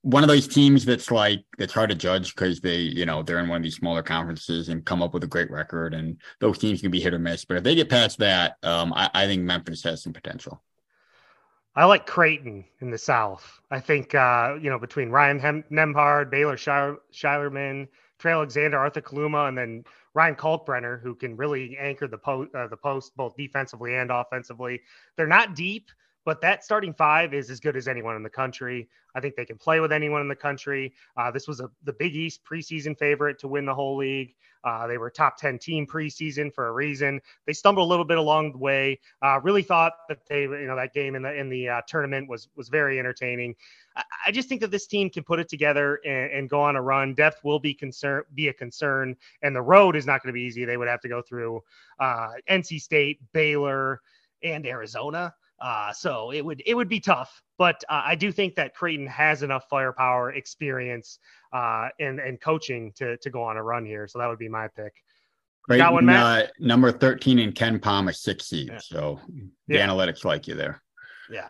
one 0.02 0.22
of 0.22 0.28
those 0.28 0.46
teams 0.46 0.84
that's 0.84 1.10
like 1.10 1.44
it's 1.58 1.72
hard 1.72 1.90
to 1.90 1.96
judge 1.96 2.34
because 2.34 2.60
they 2.60 2.78
you 2.78 3.04
know 3.04 3.22
they're 3.22 3.40
in 3.40 3.48
one 3.48 3.56
of 3.56 3.62
these 3.62 3.76
smaller 3.76 4.02
conferences 4.02 4.68
and 4.68 4.84
come 4.84 5.02
up 5.02 5.12
with 5.12 5.24
a 5.24 5.28
great 5.28 5.50
record 5.50 5.94
and 5.94 6.20
those 6.40 6.58
teams 6.58 6.80
can 6.80 6.90
be 6.90 7.00
hit 7.00 7.14
or 7.14 7.18
miss. 7.18 7.44
But 7.44 7.58
if 7.58 7.64
they 7.64 7.74
get 7.74 7.88
past 7.88 8.18
that 8.18 8.56
um, 8.62 8.92
I, 8.92 9.10
I, 9.12 9.26
think 9.26 9.42
memphis 9.42 9.82
has 9.82 10.02
some 10.02 10.12
potential. 10.12 10.62
I 11.74 11.84
like 11.84 12.06
creighton 12.06 12.64
in 12.80 12.90
the 12.90 12.98
south. 12.98 13.60
I 13.70 13.80
think 13.80 14.14
uh, 14.14 14.54
you 14.60 14.70
know 14.70 14.78
between 14.78 15.10
ryan 15.10 15.38
Hem- 15.40 15.64
nembhard 15.70 16.30
baylor 16.30 16.56
scheierman 16.56 17.88
trey 18.18 18.32
alexander 18.32 18.78
arthur 18.78 19.00
kaluma 19.00 19.48
and 19.48 19.58
then 19.58 19.84
ryan 20.14 20.34
kalkbrenner 20.36 21.00
who 21.02 21.14
can 21.14 21.36
really 21.36 21.76
anchor 21.78 22.06
the 22.06 22.18
post 22.18 22.54
uh, 22.54 22.68
the 22.68 22.76
post 22.76 23.16
both 23.16 23.36
defensively 23.36 23.96
and 23.96 24.10
offensively. 24.12 24.80
They're 25.16 25.26
not 25.26 25.56
deep 25.56 25.90
but 26.28 26.42
that 26.42 26.62
starting 26.62 26.92
five 26.92 27.32
is 27.32 27.48
as 27.48 27.58
good 27.58 27.74
as 27.74 27.88
anyone 27.88 28.14
in 28.14 28.22
the 28.22 28.28
country. 28.28 28.86
I 29.14 29.20
think 29.20 29.34
they 29.34 29.46
can 29.46 29.56
play 29.56 29.80
with 29.80 29.90
anyone 29.90 30.20
in 30.20 30.28
the 30.28 30.36
country. 30.36 30.92
Uh, 31.16 31.30
this 31.30 31.48
was 31.48 31.60
a, 31.60 31.70
the 31.84 31.92
Big 31.94 32.14
East 32.14 32.44
preseason 32.44 32.98
favorite 32.98 33.38
to 33.38 33.48
win 33.48 33.64
the 33.64 33.74
whole 33.74 33.96
league. 33.96 34.34
Uh, 34.62 34.86
they 34.86 34.98
were 34.98 35.08
top 35.08 35.38
10 35.38 35.58
team 35.58 35.86
preseason 35.86 36.52
for 36.52 36.68
a 36.68 36.72
reason. 36.72 37.18
They 37.46 37.54
stumbled 37.54 37.86
a 37.86 37.88
little 37.88 38.04
bit 38.04 38.18
along 38.18 38.52
the 38.52 38.58
way. 38.58 39.00
Uh, 39.22 39.40
really 39.42 39.62
thought 39.62 39.94
that 40.10 40.18
they, 40.28 40.42
you 40.42 40.66
know, 40.66 40.76
that 40.76 40.92
game 40.92 41.14
in 41.14 41.22
the 41.22 41.34
in 41.34 41.48
the 41.48 41.66
uh, 41.66 41.80
tournament 41.88 42.28
was 42.28 42.48
was 42.56 42.68
very 42.68 42.98
entertaining. 42.98 43.54
I, 43.96 44.02
I, 44.26 44.30
just 44.30 44.50
think 44.50 44.60
that 44.60 44.70
this 44.70 44.86
team 44.86 45.08
can 45.08 45.24
put 45.24 45.40
it 45.40 45.48
together 45.48 45.98
and, 46.04 46.30
and 46.30 46.50
go 46.50 46.60
on 46.60 46.76
a 46.76 46.82
run. 46.82 47.14
Depth 47.14 47.42
will 47.42 47.58
be 47.58 47.72
concern 47.72 48.24
be 48.34 48.48
a 48.48 48.52
concern, 48.52 49.16
and 49.40 49.56
the 49.56 49.62
road 49.62 49.96
is 49.96 50.04
not 50.04 50.22
going 50.22 50.34
to 50.34 50.38
be 50.38 50.42
easy. 50.42 50.66
They 50.66 50.76
would 50.76 50.88
have 50.88 51.00
to 51.00 51.08
go 51.08 51.22
through 51.22 51.62
uh, 51.98 52.32
NC 52.50 52.82
State, 52.82 53.20
Baylor, 53.32 54.02
and 54.42 54.66
Arizona. 54.66 55.32
Uh, 55.60 55.92
so 55.92 56.30
it 56.30 56.44
would 56.44 56.62
it 56.66 56.74
would 56.74 56.88
be 56.88 57.00
tough, 57.00 57.42
but 57.58 57.82
uh, 57.88 58.02
I 58.04 58.14
do 58.14 58.30
think 58.30 58.54
that 58.54 58.76
Creighton 58.76 59.08
has 59.08 59.42
enough 59.42 59.64
firepower, 59.68 60.32
experience, 60.32 61.18
uh, 61.52 61.88
and 61.98 62.20
and 62.20 62.40
coaching 62.40 62.92
to 62.96 63.16
to 63.16 63.30
go 63.30 63.42
on 63.42 63.56
a 63.56 63.62
run 63.62 63.84
here. 63.84 64.06
So 64.06 64.20
that 64.20 64.28
would 64.28 64.38
be 64.38 64.48
my 64.48 64.68
pick. 64.68 64.92
Creighton, 65.64 65.84
got 65.84 65.92
one, 65.94 66.06
Matt? 66.06 66.44
Uh, 66.44 66.48
number 66.60 66.92
thirteen 66.92 67.40
in 67.40 67.52
KenPom, 67.52 68.08
a 68.08 68.12
six 68.12 68.46
seed. 68.46 68.68
Yeah. 68.68 68.78
So 68.78 69.20
the 69.66 69.74
yeah. 69.74 69.86
analytics 69.86 70.24
like 70.24 70.46
you 70.46 70.54
there. 70.54 70.80
Yeah. 71.28 71.48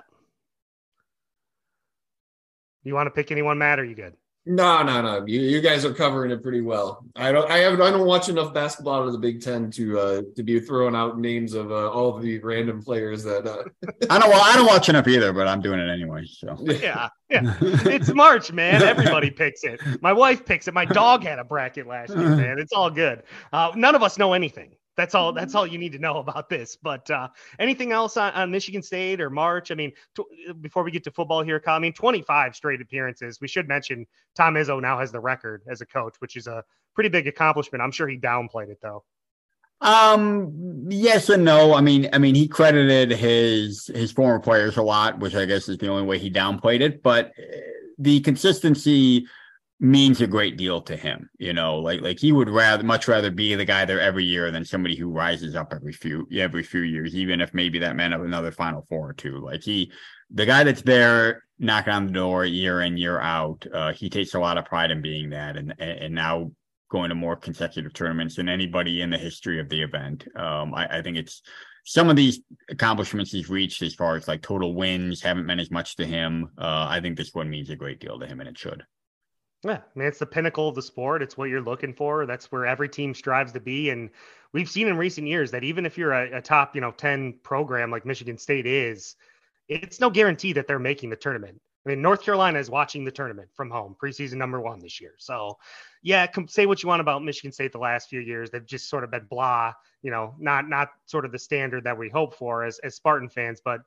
You 2.82 2.94
want 2.94 3.08
to 3.08 3.10
pick 3.10 3.30
anyone, 3.30 3.58
Matt? 3.58 3.78
Or 3.78 3.82
are 3.82 3.84
you 3.84 3.94
good? 3.94 4.14
No, 4.48 4.82
no, 4.82 5.02
no. 5.02 5.26
You, 5.26 5.40
you 5.40 5.60
guys 5.60 5.84
are 5.84 5.92
covering 5.92 6.30
it 6.30 6.42
pretty 6.42 6.62
well. 6.62 7.04
I 7.14 7.32
don't. 7.32 7.50
I 7.50 7.58
have. 7.58 7.78
I 7.80 7.90
don't 7.90 8.06
watch 8.06 8.30
enough 8.30 8.54
basketball 8.54 9.02
out 9.02 9.06
of 9.06 9.12
the 9.12 9.18
Big 9.18 9.42
Ten 9.42 9.70
to 9.72 10.00
uh, 10.00 10.22
to 10.36 10.42
be 10.42 10.58
throwing 10.58 10.96
out 10.96 11.18
names 11.18 11.52
of 11.52 11.70
uh, 11.70 11.90
all 11.90 12.16
of 12.16 12.22
the 12.22 12.38
random 12.38 12.82
players 12.82 13.22
that. 13.24 13.46
Uh... 13.46 13.64
I 14.08 14.18
don't. 14.18 14.30
Well, 14.30 14.40
I 14.42 14.56
don't 14.56 14.66
watch 14.66 14.88
enough 14.88 15.06
either, 15.06 15.34
but 15.34 15.46
I'm 15.46 15.60
doing 15.60 15.78
it 15.78 15.90
anyway. 15.90 16.24
So 16.24 16.56
yeah, 16.62 17.10
yeah. 17.28 17.56
It's 17.60 18.14
March, 18.14 18.50
man. 18.50 18.82
Everybody 18.82 19.30
picks 19.30 19.64
it. 19.64 19.80
My 20.00 20.14
wife 20.14 20.46
picks 20.46 20.66
it. 20.66 20.72
My 20.72 20.86
dog 20.86 21.22
had 21.22 21.38
a 21.38 21.44
bracket 21.44 21.86
last 21.86 22.16
year, 22.16 22.18
man. 22.36 22.58
It's 22.58 22.72
all 22.72 22.90
good. 22.90 23.24
Uh, 23.52 23.72
none 23.76 23.94
of 23.94 24.02
us 24.02 24.16
know 24.16 24.32
anything. 24.32 24.70
That's 24.98 25.14
all. 25.14 25.32
That's 25.32 25.54
all 25.54 25.64
you 25.64 25.78
need 25.78 25.92
to 25.92 26.00
know 26.00 26.16
about 26.18 26.48
this. 26.48 26.76
But 26.76 27.08
uh, 27.08 27.28
anything 27.60 27.92
else 27.92 28.16
on, 28.16 28.32
on, 28.32 28.50
Michigan 28.50 28.82
State 28.82 29.20
or 29.20 29.30
March? 29.30 29.70
I 29.70 29.76
mean, 29.76 29.92
before 30.60 30.82
we 30.82 30.90
get 30.90 31.04
to 31.04 31.12
football 31.12 31.40
here, 31.44 31.60
Kyle, 31.60 31.76
I 31.76 31.78
mean, 31.78 31.92
25 31.92 32.56
straight 32.56 32.80
appearances. 32.80 33.40
We 33.40 33.46
should 33.46 33.68
mention 33.68 34.08
Tom 34.36 34.54
Izzo 34.54 34.82
now 34.82 34.98
has 34.98 35.12
the 35.12 35.20
record 35.20 35.62
as 35.70 35.80
a 35.82 35.86
coach, 35.86 36.16
which 36.18 36.34
is 36.34 36.48
a 36.48 36.64
pretty 36.96 37.10
big 37.10 37.28
accomplishment. 37.28 37.80
I'm 37.80 37.92
sure 37.92 38.08
he 38.08 38.18
downplayed 38.18 38.70
it 38.70 38.80
though. 38.82 39.04
Um, 39.80 40.86
yes 40.88 41.28
and 41.28 41.44
no. 41.44 41.74
I 41.74 41.80
mean, 41.80 42.08
I 42.12 42.18
mean, 42.18 42.34
he 42.34 42.48
credited 42.48 43.12
his 43.12 43.88
his 43.94 44.10
former 44.10 44.40
players 44.40 44.78
a 44.78 44.82
lot, 44.82 45.20
which 45.20 45.36
I 45.36 45.44
guess 45.44 45.68
is 45.68 45.78
the 45.78 45.86
only 45.86 46.02
way 46.02 46.18
he 46.18 46.28
downplayed 46.28 46.80
it. 46.80 47.04
But 47.04 47.26
uh, 47.38 47.56
the 47.98 48.18
consistency 48.22 49.28
means 49.80 50.20
a 50.20 50.26
great 50.26 50.56
deal 50.56 50.80
to 50.82 50.96
him. 50.96 51.30
You 51.38 51.52
know, 51.52 51.78
like 51.78 52.00
like 52.00 52.18
he 52.18 52.32
would 52.32 52.48
rather 52.48 52.82
much 52.82 53.08
rather 53.08 53.30
be 53.30 53.54
the 53.54 53.64
guy 53.64 53.84
there 53.84 54.00
every 54.00 54.24
year 54.24 54.50
than 54.50 54.64
somebody 54.64 54.96
who 54.96 55.10
rises 55.10 55.54
up 55.54 55.72
every 55.72 55.92
few 55.92 56.26
every 56.36 56.62
few 56.62 56.80
years, 56.80 57.14
even 57.14 57.40
if 57.40 57.54
maybe 57.54 57.78
that 57.80 57.96
meant 57.96 58.14
another 58.14 58.50
Final 58.50 58.84
Four 58.88 59.10
or 59.10 59.12
two. 59.12 59.38
Like 59.38 59.62
he, 59.62 59.92
the 60.30 60.46
guy 60.46 60.64
that's 60.64 60.82
there 60.82 61.44
knocking 61.58 61.92
on 61.92 62.06
the 62.06 62.12
door 62.12 62.44
year 62.44 62.82
in 62.82 62.96
year 62.96 63.20
out, 63.20 63.66
uh, 63.72 63.92
he 63.92 64.10
takes 64.10 64.34
a 64.34 64.40
lot 64.40 64.58
of 64.58 64.64
pride 64.64 64.90
in 64.90 65.02
being 65.02 65.30
that, 65.30 65.56
and 65.56 65.74
and 65.78 66.14
now 66.14 66.50
going 66.90 67.10
to 67.10 67.14
more 67.14 67.36
consecutive 67.36 67.92
tournaments 67.92 68.36
than 68.36 68.48
anybody 68.48 69.02
in 69.02 69.10
the 69.10 69.18
history 69.18 69.60
of 69.60 69.68
the 69.68 69.82
event. 69.82 70.26
Um, 70.34 70.74
I, 70.74 70.98
I 70.98 71.02
think 71.02 71.18
it's 71.18 71.42
some 71.84 72.08
of 72.08 72.16
these 72.16 72.40
accomplishments 72.70 73.30
he's 73.30 73.48
reached 73.48 73.82
as 73.82 73.94
far 73.94 74.16
as 74.16 74.26
like 74.26 74.42
total 74.42 74.74
wins 74.74 75.20
haven't 75.22 75.46
meant 75.46 75.60
as 75.60 75.70
much 75.70 75.96
to 75.96 76.06
him. 76.06 76.48
Uh, 76.58 76.86
I 76.88 77.00
think 77.00 77.16
this 77.16 77.34
one 77.34 77.48
means 77.48 77.70
a 77.70 77.76
great 77.76 78.00
deal 78.00 78.18
to 78.18 78.26
him, 78.26 78.40
and 78.40 78.48
it 78.48 78.58
should. 78.58 78.84
Yeah, 79.64 79.78
I 79.78 79.98
mean, 79.98 80.06
it's 80.06 80.20
the 80.20 80.26
pinnacle 80.26 80.68
of 80.68 80.76
the 80.76 80.82
sport. 80.82 81.22
It's 81.22 81.36
what 81.36 81.48
you're 81.48 81.60
looking 81.60 81.92
for. 81.92 82.26
That's 82.26 82.52
where 82.52 82.64
every 82.64 82.88
team 82.88 83.12
strives 83.12 83.52
to 83.52 83.60
be. 83.60 83.90
And 83.90 84.10
we've 84.52 84.70
seen 84.70 84.86
in 84.86 84.96
recent 84.96 85.26
years 85.26 85.50
that 85.50 85.64
even 85.64 85.84
if 85.84 85.98
you're 85.98 86.12
a, 86.12 86.38
a 86.38 86.42
top, 86.42 86.76
you 86.76 86.80
know, 86.80 86.92
10 86.92 87.40
program 87.42 87.90
like 87.90 88.06
Michigan 88.06 88.38
State 88.38 88.66
is, 88.66 89.16
it's 89.68 90.00
no 90.00 90.10
guarantee 90.10 90.52
that 90.52 90.68
they're 90.68 90.78
making 90.78 91.10
the 91.10 91.16
tournament. 91.16 91.60
I 91.84 91.90
mean, 91.90 92.02
North 92.02 92.22
Carolina 92.22 92.58
is 92.58 92.70
watching 92.70 93.04
the 93.04 93.10
tournament 93.10 93.48
from 93.54 93.70
home, 93.70 93.96
preseason 94.00 94.34
number 94.34 94.60
one 94.60 94.78
this 94.78 95.00
year. 95.00 95.14
So, 95.18 95.58
yeah, 96.02 96.26
say 96.46 96.66
what 96.66 96.82
you 96.82 96.88
want 96.88 97.00
about 97.00 97.24
Michigan 97.24 97.50
State 97.50 97.72
the 97.72 97.78
last 97.78 98.08
few 98.08 98.20
years. 98.20 98.50
They've 98.50 98.64
just 98.64 98.88
sort 98.88 99.04
of 99.04 99.10
been 99.10 99.24
blah, 99.24 99.72
you 100.02 100.10
know, 100.10 100.34
not 100.38 100.68
not 100.68 100.90
sort 101.06 101.24
of 101.24 101.32
the 101.32 101.38
standard 101.38 101.84
that 101.84 101.96
we 101.96 102.08
hope 102.10 102.34
for 102.34 102.64
as 102.64 102.78
as 102.80 102.94
Spartan 102.94 103.28
fans. 103.28 103.60
But 103.64 103.80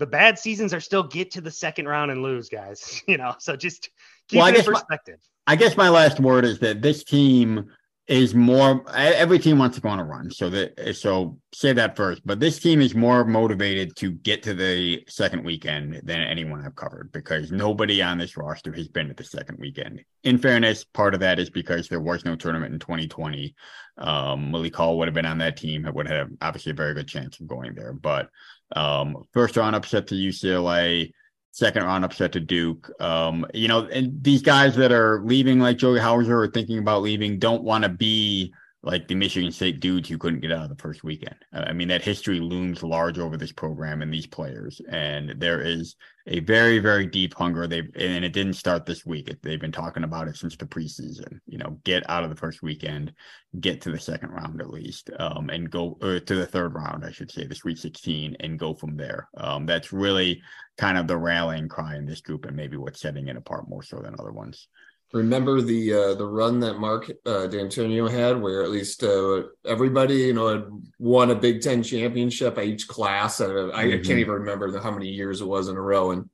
the 0.00 0.06
bad 0.06 0.38
seasons 0.38 0.74
are 0.74 0.80
still 0.80 1.04
get 1.04 1.30
to 1.32 1.40
the 1.40 1.50
second 1.50 1.86
round 1.86 2.10
and 2.10 2.22
lose, 2.22 2.48
guys. 2.48 3.02
You 3.08 3.18
know, 3.18 3.34
so 3.38 3.54
just 3.54 3.90
keep 4.28 4.38
Well, 4.38 4.46
it 4.46 4.50
in 4.50 4.54
guess 4.56 4.66
my- 4.66 4.72
perspective. 4.72 5.20
I 5.46 5.56
guess 5.56 5.76
my 5.76 5.88
last 5.88 6.18
word 6.20 6.44
is 6.44 6.58
that 6.60 6.82
this 6.82 7.04
team 7.04 7.70
is 8.06 8.34
more 8.34 8.84
every 8.92 9.38
team 9.38 9.56
wants 9.58 9.76
to 9.76 9.80
go 9.80 9.88
on 9.88 10.00
a 10.00 10.04
run. 10.04 10.30
So 10.30 10.50
that 10.50 10.96
so 10.96 11.38
say 11.54 11.72
that 11.72 11.96
first. 11.96 12.22
But 12.24 12.40
this 12.40 12.58
team 12.58 12.80
is 12.80 12.94
more 12.94 13.24
motivated 13.24 13.94
to 13.96 14.10
get 14.12 14.42
to 14.44 14.54
the 14.54 15.04
second 15.08 15.44
weekend 15.44 16.00
than 16.04 16.20
anyone 16.20 16.64
I've 16.64 16.74
covered 16.74 17.10
because 17.12 17.52
nobody 17.52 18.02
on 18.02 18.18
this 18.18 18.36
roster 18.36 18.72
has 18.72 18.88
been 18.88 19.10
at 19.10 19.16
the 19.16 19.24
second 19.24 19.58
weekend. 19.60 20.04
In 20.24 20.38
fairness, 20.38 20.84
part 20.84 21.14
of 21.14 21.20
that 21.20 21.38
is 21.38 21.50
because 21.50 21.88
there 21.88 22.00
was 22.00 22.24
no 22.24 22.34
tournament 22.36 22.72
in 22.72 22.80
2020. 22.80 23.54
Um 23.98 24.50
Malik 24.50 24.74
Hall 24.76 24.98
would 24.98 25.08
have 25.08 25.14
been 25.14 25.26
on 25.26 25.38
that 25.38 25.56
team. 25.56 25.86
It 25.86 25.94
would 25.94 26.08
have 26.08 26.30
obviously 26.42 26.72
a 26.72 26.74
very 26.82 26.94
good 26.94 27.08
chance 27.08 27.38
of 27.40 27.46
going 27.48 27.74
there. 27.74 27.92
But 27.92 28.28
um 28.76 29.24
first 29.32 29.56
round 29.56 29.74
upset 29.74 30.06
to 30.08 30.14
UCLA 30.14 31.12
second 31.52 31.84
round 31.84 32.04
upset 32.04 32.32
to 32.32 32.40
Duke. 32.40 32.90
Um, 33.00 33.46
you 33.52 33.68
know, 33.68 33.86
and 33.86 34.22
these 34.22 34.42
guys 34.42 34.76
that 34.76 34.92
are 34.92 35.20
leaving, 35.24 35.58
like 35.58 35.78
Joey 35.78 35.98
Hauser, 35.98 36.40
or 36.40 36.48
thinking 36.48 36.78
about 36.78 37.02
leaving, 37.02 37.38
don't 37.38 37.62
want 37.62 37.84
to 37.84 37.90
be 37.90 38.52
like 38.82 39.06
the 39.06 39.14
Michigan 39.14 39.52
State 39.52 39.80
dudes 39.80 40.08
who 40.08 40.16
couldn't 40.16 40.40
get 40.40 40.52
out 40.52 40.62
of 40.62 40.70
the 40.70 40.82
first 40.82 41.04
weekend. 41.04 41.36
I 41.52 41.72
mean, 41.72 41.88
that 41.88 42.02
history 42.02 42.40
looms 42.40 42.82
large 42.82 43.18
over 43.18 43.36
this 43.36 43.52
program 43.52 44.00
and 44.00 44.12
these 44.12 44.26
players, 44.26 44.80
and 44.88 45.34
there 45.38 45.60
is 45.60 45.96
a 46.26 46.40
very, 46.40 46.78
very 46.78 47.04
deep 47.06 47.34
hunger. 47.34 47.66
They've 47.66 47.90
and 47.94 48.24
it 48.24 48.32
didn't 48.32 48.54
start 48.54 48.86
this 48.86 49.04
week. 49.04 49.36
They've 49.42 49.60
been 49.60 49.70
talking 49.70 50.04
about 50.04 50.28
it 50.28 50.36
since 50.36 50.56
the 50.56 50.64
preseason. 50.64 51.40
You 51.46 51.58
know, 51.58 51.78
get 51.84 52.08
out 52.08 52.24
of 52.24 52.30
the 52.30 52.36
first 52.36 52.62
weekend, 52.62 53.12
get 53.60 53.82
to 53.82 53.90
the 53.90 54.00
second 54.00 54.30
round 54.30 54.62
at 54.62 54.70
least, 54.70 55.10
um, 55.18 55.50
and 55.50 55.70
go 55.70 55.98
to 56.00 56.34
the 56.34 56.46
third 56.46 56.74
round, 56.74 57.04
I 57.04 57.10
should 57.10 57.30
say, 57.30 57.46
the 57.46 57.54
Sweet 57.54 57.78
16, 57.78 58.36
and 58.40 58.58
go 58.58 58.72
from 58.72 58.96
there. 58.96 59.28
Um, 59.36 59.66
that's 59.66 59.92
really 59.92 60.40
kind 60.78 60.96
of 60.96 61.06
the 61.06 61.18
rallying 61.18 61.68
cry 61.68 61.96
in 61.96 62.06
this 62.06 62.22
group, 62.22 62.46
and 62.46 62.56
maybe 62.56 62.78
what's 62.78 63.00
setting 63.00 63.28
it 63.28 63.36
apart 63.36 63.68
more 63.68 63.82
so 63.82 63.98
than 63.98 64.14
other 64.18 64.32
ones. 64.32 64.68
Remember 65.12 65.60
the 65.60 65.92
uh, 65.92 66.14
the 66.14 66.26
run 66.26 66.60
that 66.60 66.78
Mark 66.78 67.10
uh, 67.26 67.48
D'Antonio 67.48 68.06
had, 68.06 68.40
where 68.40 68.62
at 68.62 68.70
least 68.70 69.02
uh, 69.02 69.42
everybody 69.66 70.14
you 70.18 70.32
know 70.34 70.46
had 70.48 70.64
won 71.00 71.30
a 71.32 71.34
Big 71.34 71.62
Ten 71.62 71.82
championship 71.82 72.56
at 72.58 72.64
each 72.64 72.86
class. 72.86 73.40
I, 73.40 73.46
I 73.46 73.84
Mhm. 73.86 74.04
can't 74.06 74.20
even 74.20 74.34
remember 74.34 74.70
the, 74.70 74.80
how 74.80 74.92
many 74.92 75.08
years 75.08 75.40
it 75.40 75.46
was 75.48 75.66
in 75.68 75.76
a 75.76 75.80
row, 75.82 76.12
and 76.12 76.30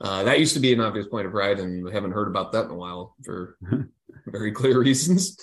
uh, 0.00 0.24
that 0.24 0.40
used 0.40 0.54
to 0.54 0.60
be 0.60 0.72
an 0.72 0.80
obvious 0.80 1.06
point 1.06 1.26
of 1.26 1.32
pride, 1.32 1.60
and 1.60 1.84
we 1.84 1.92
haven't 1.92 2.10
heard 2.10 2.26
about 2.26 2.50
that 2.52 2.64
in 2.64 2.72
a 2.72 2.74
while 2.74 3.14
for 3.24 3.56
very 4.26 4.50
clear 4.50 4.80
reasons. 4.80 5.38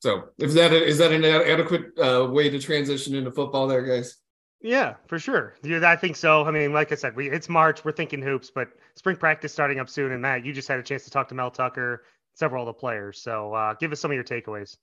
So, 0.00 0.24
is 0.38 0.52
that 0.54 0.72
a, 0.72 0.84
is 0.84 0.98
that 0.98 1.12
an 1.12 1.24
adequate 1.24 1.98
uh, 1.98 2.26
way 2.30 2.50
to 2.50 2.58
transition 2.58 3.14
into 3.14 3.32
football, 3.32 3.68
there, 3.68 3.82
guys? 3.82 4.19
Yeah, 4.62 4.94
for 5.06 5.18
sure. 5.18 5.54
Yeah, 5.62 5.80
I 5.88 5.96
think 5.96 6.16
so. 6.16 6.44
I 6.44 6.50
mean, 6.50 6.72
like 6.72 6.92
I 6.92 6.94
said, 6.94 7.16
we 7.16 7.30
it's 7.30 7.48
March. 7.48 7.84
We're 7.84 7.92
thinking 7.92 8.20
hoops, 8.20 8.50
but 8.50 8.68
spring 8.94 9.16
practice 9.16 9.52
starting 9.52 9.80
up 9.80 9.88
soon. 9.88 10.12
And 10.12 10.20
Matt, 10.20 10.44
you 10.44 10.52
just 10.52 10.68
had 10.68 10.78
a 10.78 10.82
chance 10.82 11.04
to 11.04 11.10
talk 11.10 11.28
to 11.28 11.34
Mel 11.34 11.50
Tucker, 11.50 12.04
several 12.34 12.62
of 12.62 12.66
the 12.66 12.78
players. 12.78 13.20
So 13.22 13.54
uh, 13.54 13.74
give 13.74 13.90
us 13.92 14.00
some 14.00 14.10
of 14.10 14.14
your 14.14 14.24
takeaways. 14.24 14.76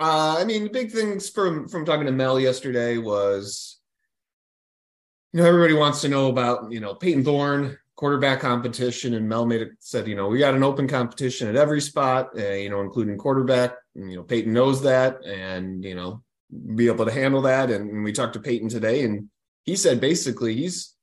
Uh, 0.00 0.36
I 0.38 0.44
mean, 0.44 0.72
big 0.72 0.90
things 0.90 1.28
from 1.28 1.68
from 1.68 1.84
talking 1.84 2.06
to 2.06 2.12
Mel 2.12 2.40
yesterday 2.40 2.98
was, 2.98 3.78
you 5.32 5.40
know, 5.40 5.46
everybody 5.46 5.74
wants 5.74 6.00
to 6.00 6.08
know 6.08 6.28
about 6.28 6.72
you 6.72 6.80
know 6.80 6.94
Payton 6.94 7.24
Thorne 7.24 7.78
quarterback 7.94 8.40
competition, 8.40 9.14
and 9.14 9.28
Mel 9.28 9.46
made 9.46 9.60
it 9.60 9.70
said, 9.78 10.08
you 10.08 10.16
know, 10.16 10.26
we 10.26 10.40
got 10.40 10.54
an 10.54 10.64
open 10.64 10.88
competition 10.88 11.46
at 11.46 11.54
every 11.54 11.80
spot, 11.80 12.30
uh, 12.36 12.50
you 12.50 12.68
know, 12.68 12.80
including 12.80 13.16
quarterback. 13.16 13.74
And, 13.94 14.10
you 14.10 14.16
know, 14.16 14.24
Payton 14.24 14.52
knows 14.52 14.82
that, 14.82 15.24
and 15.24 15.84
you 15.84 15.94
know, 15.94 16.24
be 16.74 16.86
able 16.86 17.06
to 17.06 17.12
handle 17.12 17.42
that. 17.42 17.70
And, 17.70 18.04
we 18.04 18.12
talked 18.12 18.34
to 18.34 18.40
Payton 18.40 18.68
today, 18.68 19.04
and 19.04 19.28
he 19.64 19.76
said 19.76 20.00
basically 20.00 20.54
he's 20.54 20.94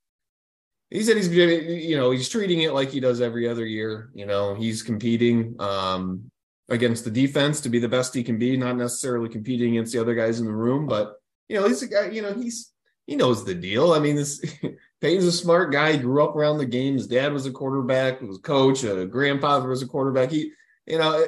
he 0.90 1.04
said 1.04 1.18
he's 1.18 1.30
you 1.30 1.98
know 1.98 2.12
he's 2.12 2.30
treating 2.30 2.62
it 2.62 2.74
like 2.74 2.90
he 2.90 3.00
does 3.00 3.22
every 3.22 3.48
other 3.48 3.66
year. 3.66 4.10
You 4.14 4.26
know, 4.26 4.56
he's 4.56 4.84
competing. 4.84 5.56
Um, 5.60 6.32
against 6.70 7.04
the 7.04 7.12
defense 7.12 7.62
to 7.62 7.70
be 7.70 7.80
the 7.80 7.90
best 7.90 8.14
he 8.14 8.24
can 8.24 8.38
be, 8.38 8.56
not 8.56 8.78
necessarily 8.78 9.28
competing 9.28 9.72
against 9.72 9.92
the 9.92 10.00
other 10.00 10.16
guys 10.16 10.40
in 10.40 10.46
the 10.46 10.54
room, 10.54 10.86
but 10.86 11.16
you 11.48 11.60
know, 11.60 11.68
he's 11.68 11.82
a 11.82 11.88
guy, 11.88 12.10
you 12.10 12.22
know, 12.22 12.34
he's 12.34 12.72
he 13.08 13.16
knows 13.16 13.44
the 13.44 13.56
deal. 13.56 13.94
I 13.94 14.00
mean, 14.00 14.16
this 14.16 14.40
Payton's 15.02 15.26
a 15.26 15.32
smart 15.32 15.72
guy, 15.72 15.94
he 15.94 15.98
grew 15.98 16.24
up 16.24 16.36
around 16.36 16.60
the 16.60 16.66
game. 16.66 16.94
His 16.94 17.08
dad 17.08 17.34
was 17.34 17.48
a 17.48 17.52
quarterback, 17.52 18.22
was 18.22 18.38
a 18.38 18.42
coach, 18.42 18.84
a 18.84 19.06
grandfather 19.06 19.68
was 19.68 19.82
a 19.82 19.88
quarterback. 19.88 20.30
He, 20.30 20.52
you 20.86 21.00
know, 21.00 21.26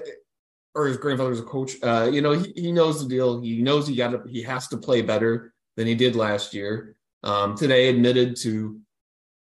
or 0.74 0.88
his 0.88 0.98
grandfather 0.98 1.30
was 1.30 1.40
a 1.40 1.44
coach. 1.44 1.76
Uh, 1.84 2.10
you 2.12 2.22
know, 2.22 2.32
he, 2.32 2.54
he 2.56 2.72
knows 2.72 3.02
the 3.02 3.10
deal. 3.10 3.42
He 3.42 3.62
knows 3.62 3.88
he 3.88 3.96
got 3.96 4.12
to, 4.12 4.24
he 4.30 4.42
has 4.44 4.68
to 4.70 4.78
play 4.78 5.02
better 5.02 5.54
than 5.78 5.88
he 5.88 5.96
did 5.96 6.16
last 6.16 6.54
year. 6.54 6.96
Um, 7.24 7.56
today 7.56 7.90
admitted 7.90 8.36
to 8.38 8.80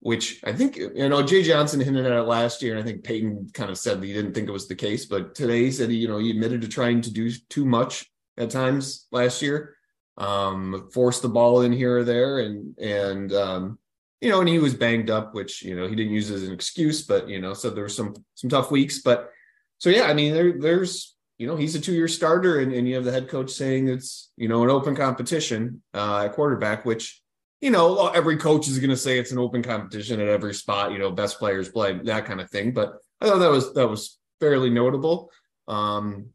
which 0.00 0.40
I 0.44 0.52
think 0.52 0.76
you 0.76 1.08
know 1.08 1.22
Jay 1.22 1.42
Johnson 1.42 1.80
hinted 1.80 2.06
at 2.06 2.12
it 2.12 2.22
last 2.22 2.62
year, 2.62 2.76
and 2.76 2.80
I 2.80 2.86
think 2.86 3.02
Payton 3.02 3.50
kind 3.54 3.70
of 3.70 3.78
said 3.78 4.00
that 4.00 4.06
he 4.06 4.12
didn't 4.12 4.34
think 4.34 4.48
it 4.48 4.52
was 4.52 4.68
the 4.68 4.76
case, 4.76 5.06
but 5.06 5.34
today 5.34 5.64
he 5.64 5.72
said 5.72 5.90
he, 5.90 5.96
you 5.96 6.06
know 6.06 6.18
he 6.18 6.30
admitted 6.30 6.60
to 6.62 6.68
trying 6.68 7.00
to 7.02 7.12
do 7.12 7.30
too 7.50 7.64
much 7.64 8.08
at 8.38 8.50
times 8.50 9.08
last 9.10 9.42
year, 9.42 9.74
um, 10.18 10.88
force 10.92 11.20
the 11.20 11.28
ball 11.28 11.62
in 11.62 11.72
here 11.72 11.98
or 11.98 12.04
there, 12.04 12.38
and 12.38 12.78
and 12.78 13.32
um, 13.32 13.78
you 14.20 14.30
know, 14.30 14.40
and 14.40 14.48
he 14.48 14.58
was 14.58 14.74
banged 14.74 15.10
up, 15.10 15.34
which 15.34 15.62
you 15.62 15.74
know 15.74 15.88
he 15.88 15.96
didn't 15.96 16.12
use 16.12 16.30
as 16.30 16.44
an 16.44 16.52
excuse, 16.52 17.04
but 17.04 17.28
you 17.28 17.40
know, 17.40 17.52
so 17.52 17.70
there 17.70 17.82
were 17.82 17.88
some 17.88 18.14
some 18.34 18.50
tough 18.50 18.70
weeks, 18.70 19.00
but 19.00 19.30
so 19.78 19.90
yeah, 19.90 20.04
I 20.04 20.14
mean 20.14 20.34
there 20.34 20.58
there's 20.58 21.14
you 21.38 21.46
know 21.46 21.56
he's 21.56 21.74
a 21.74 21.80
two 21.80 21.92
year 21.92 22.08
starter, 22.08 22.60
and, 22.60 22.72
and 22.72 22.88
you 22.88 22.94
have 22.94 23.04
the 23.04 23.12
head 23.12 23.28
coach 23.28 23.50
saying 23.50 23.88
it's 23.88 24.32
you 24.36 24.48
know 24.48 24.62
an 24.64 24.70
open 24.70 24.96
competition 24.96 25.82
uh, 25.94 26.24
at 26.24 26.32
quarterback, 26.32 26.84
which 26.84 27.22
you 27.60 27.70
know, 27.70 28.08
every 28.08 28.36
coach 28.36 28.68
is 28.68 28.78
going 28.78 28.90
to 28.90 28.96
say 28.96 29.18
it's 29.18 29.32
an 29.32 29.38
open 29.38 29.62
competition 29.62 30.20
at 30.20 30.28
every 30.28 30.54
spot. 30.54 30.92
You 30.92 30.98
know, 30.98 31.10
best 31.10 31.38
players 31.38 31.68
play 31.68 31.98
that 32.04 32.26
kind 32.26 32.40
of 32.40 32.50
thing. 32.50 32.72
But 32.72 32.94
I 33.20 33.26
thought 33.26 33.38
that 33.38 33.50
was 33.50 33.72
that 33.74 33.88
was 33.88 34.18
fairly 34.40 34.70
notable. 34.70 35.30
Um, 35.66 36.30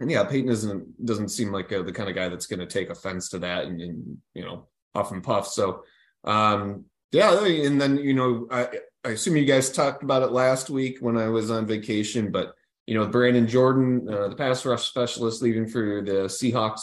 and 0.00 0.10
yeah, 0.10 0.24
Payton 0.24 0.48
doesn't 0.48 1.06
doesn't 1.06 1.28
seem 1.28 1.52
like 1.52 1.72
a, 1.72 1.82
the 1.82 1.92
kind 1.92 2.08
of 2.08 2.14
guy 2.14 2.28
that's 2.28 2.46
going 2.46 2.60
to 2.60 2.66
take 2.66 2.90
offense 2.90 3.28
to 3.30 3.38
that 3.40 3.66
and, 3.66 3.80
and 3.80 4.18
you 4.34 4.44
know 4.44 4.66
puff 4.94 5.12
and 5.12 5.22
puff. 5.22 5.48
So 5.48 5.82
um, 6.24 6.86
yeah, 7.12 7.44
and 7.44 7.80
then 7.80 7.98
you 7.98 8.14
know 8.14 8.48
I, 8.50 8.68
I 9.04 9.10
assume 9.10 9.36
you 9.36 9.44
guys 9.44 9.70
talked 9.70 10.02
about 10.02 10.22
it 10.22 10.32
last 10.32 10.70
week 10.70 10.98
when 11.00 11.16
I 11.16 11.28
was 11.28 11.50
on 11.50 11.66
vacation, 11.66 12.30
but 12.30 12.54
you 12.86 12.94
know 12.94 13.06
Brandon 13.06 13.46
Jordan, 13.46 14.08
uh, 14.08 14.28
the 14.28 14.36
pass 14.36 14.64
rush 14.64 14.88
specialist, 14.88 15.42
leaving 15.42 15.68
for 15.68 16.02
the 16.02 16.26
Seahawks. 16.28 16.82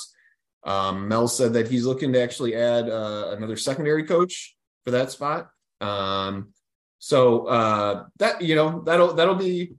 Um, 0.64 1.08
Mel 1.08 1.28
said 1.28 1.54
that 1.54 1.68
he's 1.68 1.86
looking 1.86 2.14
to 2.14 2.22
actually 2.22 2.56
add 2.56 2.90
uh, 2.90 3.34
another 3.36 3.58
secondary 3.58 4.06
coach 4.06 4.56
for 4.86 4.92
that 4.92 5.12
spot. 5.12 5.50
Um, 5.82 6.54
so 7.00 7.48
uh, 7.48 8.06
that 8.20 8.42
you 8.42 8.56
know 8.56 8.82
that'll 8.86 9.14
that'll 9.14 9.36
be 9.36 9.74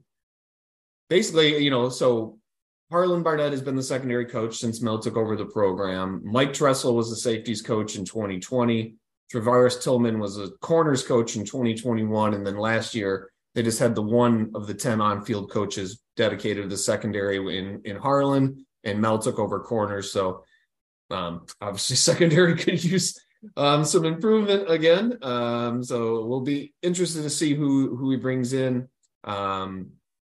basically 1.09 1.63
you 1.63 1.69
know 1.69 1.89
so 1.89 2.39
Harlan 2.91 3.23
Barnett 3.23 3.51
has 3.51 3.61
been 3.61 3.75
the 3.75 3.83
secondary 3.83 4.25
coach 4.25 4.57
since 4.57 4.81
Mel 4.81 4.99
took 4.99 5.17
over 5.17 5.35
the 5.35 5.45
program. 5.45 6.21
Mike 6.23 6.53
Tressel 6.53 6.95
was 6.95 7.09
the 7.09 7.15
safeties 7.15 7.61
coach 7.61 7.95
in 7.95 8.05
2020. 8.05 8.95
Travares 9.33 9.81
Tillman 9.81 10.19
was 10.19 10.37
a 10.37 10.49
corners 10.61 11.03
coach 11.03 11.35
in 11.35 11.45
2021, 11.45 12.35
and 12.35 12.45
then 12.45 12.57
last 12.57 12.93
year 12.93 13.31
they 13.55 13.63
just 13.63 13.79
had 13.79 13.95
the 13.95 14.01
one 14.01 14.51
of 14.53 14.67
the 14.67 14.73
10 14.73 15.01
on-field 15.01 15.49
coaches 15.49 16.01
dedicated 16.17 16.63
to 16.63 16.69
the 16.69 16.77
secondary 16.77 17.37
in 17.57 17.81
in 17.85 17.95
Harlan, 17.95 18.65
and 18.83 19.01
Mel 19.01 19.17
took 19.17 19.39
over 19.39 19.61
corners. 19.61 20.11
So 20.11 20.43
um, 21.09 21.45
obviously, 21.61 21.95
secondary 22.11 22.55
could 22.55 22.83
use 22.83 23.17
um, 23.57 23.85
some 23.85 24.05
improvement 24.05 24.69
again. 24.69 25.17
Um, 25.23 25.83
so 25.83 26.25
we'll 26.25 26.41
be 26.41 26.73
interested 26.81 27.23
to 27.23 27.29
see 27.29 27.55
who 27.55 27.95
who 27.95 28.11
he 28.11 28.17
brings 28.17 28.53
in. 28.53 28.89
Um, 29.23 29.91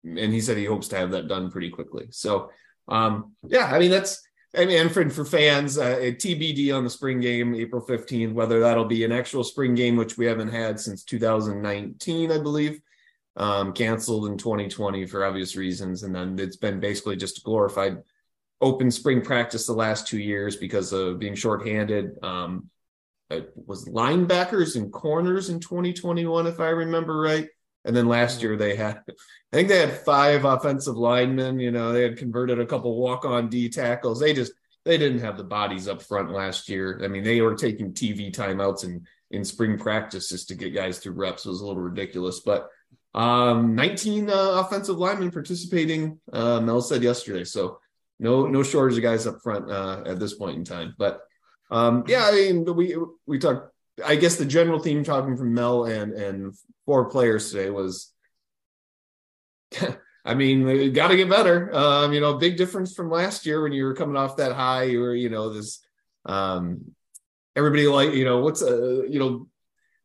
and 0.04 0.32
he 0.32 0.40
said 0.40 0.56
he 0.56 0.64
hopes 0.64 0.88
to 0.88 0.96
have 0.96 1.10
that 1.10 1.28
done 1.28 1.50
pretty 1.50 1.70
quickly. 1.70 2.06
So 2.10 2.50
um, 2.86 3.32
yeah, 3.42 3.66
I 3.66 3.80
mean 3.80 3.90
that's 3.90 4.22
I 4.56 4.64
mean, 4.64 4.80
and 4.80 4.90
for, 4.90 5.08
for 5.10 5.26
fans, 5.26 5.76
uh, 5.76 5.96
TBD 5.96 6.74
on 6.74 6.82
the 6.82 6.88
spring 6.88 7.20
game, 7.20 7.54
April 7.54 7.84
15th, 7.84 8.32
whether 8.32 8.60
that'll 8.60 8.86
be 8.86 9.04
an 9.04 9.12
actual 9.12 9.44
spring 9.44 9.74
game, 9.74 9.96
which 9.96 10.16
we 10.16 10.24
haven't 10.24 10.48
had 10.48 10.80
since 10.80 11.04
2019, 11.04 12.32
I 12.32 12.38
believe, 12.38 12.80
um, 13.38 13.72
canceled 13.72 14.26
in 14.26 14.36
2020 14.36 15.06
for 15.06 15.24
obvious 15.24 15.56
reasons. 15.56 16.02
And 16.02 16.14
then 16.14 16.38
it's 16.38 16.56
been 16.56 16.80
basically 16.80 17.16
just 17.16 17.38
a 17.38 17.42
glorified 17.42 18.02
open 18.60 18.90
spring 18.90 19.22
practice 19.22 19.66
the 19.66 19.72
last 19.72 20.08
two 20.08 20.18
years 20.18 20.56
because 20.56 20.92
of 20.92 21.20
being 21.20 21.36
shorthanded. 21.36 22.22
Um, 22.22 22.68
it 23.30 23.52
was 23.54 23.88
linebackers 23.88 24.74
and 24.74 24.92
corners 24.92 25.50
in 25.50 25.60
2021, 25.60 26.46
if 26.46 26.60
I 26.60 26.70
remember 26.70 27.20
right. 27.20 27.48
And 27.84 27.94
then 27.94 28.08
last 28.08 28.42
year 28.42 28.56
they 28.56 28.74
had, 28.74 29.02
I 29.08 29.56
think 29.56 29.68
they 29.68 29.78
had 29.78 29.98
five 30.00 30.44
offensive 30.44 30.96
linemen. 30.96 31.60
You 31.60 31.70
know, 31.70 31.92
they 31.92 32.02
had 32.02 32.18
converted 32.18 32.58
a 32.58 32.66
couple 32.66 32.96
walk-on 32.96 33.48
D 33.48 33.68
tackles. 33.68 34.18
They 34.18 34.34
just 34.34 34.52
they 34.84 34.98
didn't 34.98 35.20
have 35.20 35.36
the 35.36 35.44
bodies 35.44 35.86
up 35.86 36.02
front 36.02 36.30
last 36.30 36.68
year. 36.68 37.00
I 37.04 37.08
mean, 37.08 37.22
they 37.22 37.40
were 37.40 37.54
taking 37.54 37.92
TV 37.92 38.34
timeouts 38.34 38.84
in 38.84 39.06
in 39.30 39.44
spring 39.44 39.78
practice 39.78 40.30
just 40.30 40.48
to 40.48 40.54
get 40.54 40.74
guys 40.74 40.98
through 40.98 41.12
reps. 41.12 41.44
It 41.46 41.50
was 41.50 41.60
a 41.60 41.66
little 41.66 41.82
ridiculous, 41.82 42.40
but 42.40 42.68
um, 43.14 43.74
19 43.74 44.30
uh, 44.30 44.32
offensive 44.64 44.98
linemen 44.98 45.30
participating. 45.30 46.20
Uh, 46.32 46.60
Mel 46.60 46.80
said 46.80 47.02
yesterday, 47.02 47.44
so 47.44 47.78
no 48.18 48.46
no 48.46 48.62
shortage 48.62 48.96
of 48.96 49.02
guys 49.02 49.26
up 49.26 49.40
front 49.42 49.70
uh, 49.70 50.02
at 50.06 50.18
this 50.18 50.34
point 50.34 50.56
in 50.56 50.64
time. 50.64 50.94
But 50.98 51.20
um, 51.70 52.04
yeah, 52.06 52.24
I 52.26 52.32
mean, 52.32 52.64
we 52.74 52.96
we 53.26 53.38
talked 53.38 53.72
I 54.04 54.16
guess 54.16 54.36
the 54.36 54.46
general 54.46 54.78
theme 54.78 55.04
talking 55.04 55.36
from 55.36 55.54
Mel 55.54 55.84
and 55.84 56.12
and 56.12 56.54
four 56.86 57.10
players 57.10 57.50
today 57.50 57.70
was 57.70 58.12
I 60.24 60.34
mean, 60.34 60.92
got 60.92 61.08
to 61.08 61.16
get 61.16 61.30
better. 61.30 61.74
Um, 61.74 62.12
you 62.12 62.20
know, 62.20 62.34
big 62.34 62.58
difference 62.58 62.94
from 62.94 63.10
last 63.10 63.46
year 63.46 63.62
when 63.62 63.72
you 63.72 63.84
were 63.84 63.94
coming 63.94 64.16
off 64.16 64.36
that 64.36 64.52
high. 64.52 64.82
You 64.84 65.00
were, 65.00 65.14
you 65.14 65.30
know, 65.30 65.54
this 65.54 65.80
um, 66.26 66.92
everybody 67.56 67.86
like, 67.86 68.12
you 68.12 68.26
know, 68.26 68.40
what's 68.40 68.60
a, 68.60 69.04
you 69.08 69.18
know, 69.18 69.48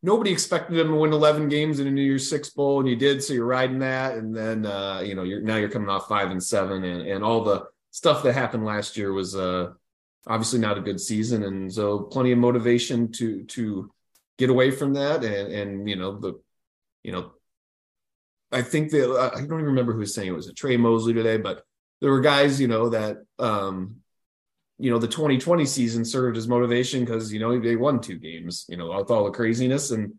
nobody 0.04 0.32
expected 0.32 0.76
them 0.76 0.90
to 0.90 0.96
win 0.96 1.14
11 1.14 1.50
games 1.50 1.80
in 1.80 1.88
a 1.88 1.92
New 1.92 2.04
Year's 2.04 2.30
Six 2.30 2.50
bowl, 2.50 2.80
and 2.80 2.88
you 2.88 2.96
did. 2.96 3.24
So 3.24 3.34
you're 3.34 3.46
riding 3.46 3.80
that, 3.80 4.16
and 4.16 4.36
then 4.36 4.66
uh, 4.66 5.02
you 5.04 5.16
know, 5.16 5.24
you're 5.24 5.42
now 5.42 5.56
you're 5.56 5.70
coming 5.70 5.90
off 5.90 6.08
five 6.08 6.30
and 6.30 6.44
seven, 6.44 6.84
and 6.84 7.08
and 7.08 7.24
all 7.24 7.44
the 7.44 7.66
stuff 7.90 8.22
that 8.24 8.34
happened 8.34 8.66
last 8.66 8.98
year 8.98 9.12
was 9.14 9.36
uh, 9.36 9.72
obviously 10.28 10.60
not 10.60 10.78
a 10.78 10.82
good 10.82 11.00
season, 11.00 11.44
and 11.44 11.74
so 11.74 12.00
plenty 12.02 12.32
of 12.32 12.38
motivation 12.38 13.12
to 13.14 13.46
to 13.46 13.92
get 14.38 14.50
away 14.50 14.70
from 14.70 14.94
that, 14.94 15.24
and 15.24 15.52
and 15.52 15.90
you 15.90 15.96
know 15.96 16.20
the, 16.20 16.40
you 17.02 17.12
know 17.12 17.32
I 18.54 18.62
think 18.62 18.92
that 18.92 19.32
I 19.34 19.38
don't 19.38 19.46
even 19.46 19.66
remember 19.66 19.94
who 19.94 20.00
was 20.00 20.14
saying 20.14 20.28
it 20.28 20.36
was 20.36 20.48
a 20.48 20.54
Tre 20.54 20.78
Mosley 20.78 21.14
today, 21.14 21.38
but 21.38 21.64
there 22.02 22.12
were 22.12 22.22
guys, 22.22 22.62
you 22.62 22.68
know, 22.68 22.90
that 22.90 23.18
um, 23.40 24.03
you 24.84 24.92
know, 24.92 25.00
the 25.00 25.08
2020 25.08 25.66
season 25.66 26.04
served 26.04 26.36
as 26.36 26.46
motivation 26.46 27.06
because 27.06 27.32
you 27.32 27.40
know 27.40 27.58
they 27.58 27.78
won 27.78 28.02
two 28.02 28.20
games, 28.20 28.66
you 28.68 28.76
know, 28.76 28.94
with 28.98 29.10
all 29.10 29.24
the 29.24 29.32
craziness 29.32 29.92
and 29.92 30.14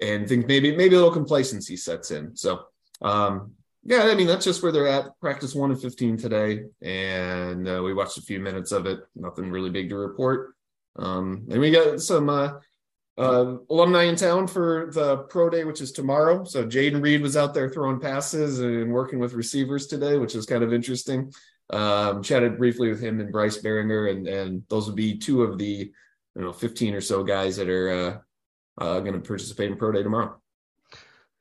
and 0.00 0.28
think 0.28 0.46
maybe 0.46 0.76
maybe 0.76 0.94
a 0.94 0.98
little 0.98 1.12
complacency 1.12 1.76
sets 1.76 2.12
in. 2.12 2.36
So 2.36 2.66
um 3.02 3.54
yeah, 3.82 4.02
I 4.04 4.14
mean 4.14 4.28
that's 4.28 4.44
just 4.44 4.62
where 4.62 4.70
they're 4.70 4.86
at. 4.86 5.18
Practice 5.20 5.56
one 5.56 5.72
and 5.72 5.82
15 5.82 6.18
today, 6.18 6.66
and 6.82 7.68
uh, 7.68 7.82
we 7.84 7.94
watched 7.94 8.18
a 8.18 8.22
few 8.22 8.38
minutes 8.38 8.70
of 8.70 8.86
it. 8.86 9.00
Nothing 9.16 9.50
really 9.50 9.70
big 9.70 9.88
to 9.88 9.96
report. 9.96 10.54
Um, 10.96 11.46
and 11.50 11.60
we 11.60 11.72
got 11.72 12.00
some 12.00 12.28
uh, 12.28 12.52
uh, 13.18 13.56
alumni 13.70 14.04
in 14.04 14.16
town 14.16 14.46
for 14.46 14.90
the 14.92 15.18
pro 15.30 15.50
day, 15.50 15.64
which 15.64 15.80
is 15.80 15.92
tomorrow. 15.92 16.44
So 16.44 16.64
Jayden 16.64 17.02
Reed 17.02 17.22
was 17.22 17.36
out 17.36 17.54
there 17.54 17.70
throwing 17.70 18.00
passes 18.00 18.58
and 18.60 18.92
working 18.92 19.18
with 19.20 19.34
receivers 19.34 19.86
today, 19.86 20.16
which 20.18 20.34
is 20.34 20.46
kind 20.46 20.64
of 20.64 20.72
interesting. 20.72 21.32
Um, 21.70 22.22
chatted 22.22 22.58
briefly 22.58 22.88
with 22.88 23.00
him 23.00 23.20
and 23.20 23.32
Bryce 23.32 23.58
Baringer, 23.58 24.10
and 24.10 24.28
and 24.28 24.62
those 24.68 24.86
would 24.86 24.96
be 24.96 25.18
two 25.18 25.42
of 25.42 25.58
the 25.58 25.92
you 26.36 26.42
know 26.42 26.52
15 26.52 26.94
or 26.94 27.00
so 27.00 27.24
guys 27.24 27.56
that 27.56 27.68
are 27.68 27.90
uh, 27.90 28.84
uh, 28.84 29.00
going 29.00 29.14
to 29.14 29.20
participate 29.20 29.70
in 29.70 29.76
pro 29.76 29.92
day 29.92 30.02
tomorrow 30.02 30.40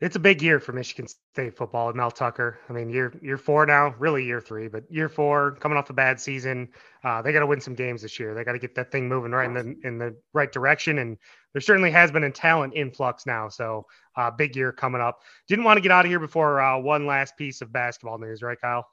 it's 0.01 0.17
a 0.17 0.19
big 0.19 0.41
year 0.41 0.59
for 0.59 0.73
Michigan 0.73 1.07
State 1.07 1.55
football 1.55 1.87
with 1.87 1.95
Mel 1.95 2.11
Tucker. 2.11 2.59
I 2.69 2.73
mean, 2.73 2.89
year 2.89 3.13
year 3.21 3.37
four 3.37 3.65
now, 3.65 3.95
really 3.97 4.25
year 4.25 4.41
three, 4.41 4.67
but 4.67 4.83
year 4.89 5.07
four 5.07 5.55
coming 5.55 5.77
off 5.77 5.89
a 5.89 5.93
bad 5.93 6.19
season. 6.19 6.69
Uh, 7.03 7.21
they 7.21 7.31
got 7.31 7.39
to 7.39 7.47
win 7.47 7.61
some 7.61 7.75
games 7.75 8.01
this 8.01 8.19
year. 8.19 8.33
They 8.33 8.43
got 8.43 8.51
to 8.51 8.59
get 8.59 8.75
that 8.75 8.91
thing 8.91 9.07
moving 9.07 9.31
right 9.31 9.47
in 9.47 9.53
the 9.53 9.87
in 9.87 9.97
the 9.97 10.15
right 10.33 10.51
direction. 10.51 10.99
And 10.99 11.17
there 11.53 11.61
certainly 11.61 11.91
has 11.91 12.11
been 12.11 12.25
a 12.25 12.31
talent 12.31 12.73
influx 12.75 13.25
now. 13.25 13.47
So 13.47 13.85
uh, 14.17 14.31
big 14.31 14.55
year 14.55 14.73
coming 14.73 15.01
up. 15.01 15.21
Didn't 15.47 15.63
want 15.63 15.77
to 15.77 15.81
get 15.81 15.91
out 15.91 16.05
of 16.05 16.11
here 16.11 16.19
before 16.19 16.59
uh, 16.59 16.77
one 16.77 17.07
last 17.07 17.37
piece 17.37 17.61
of 17.61 17.71
basketball 17.71 18.17
news, 18.17 18.41
right, 18.41 18.59
Kyle? 18.59 18.85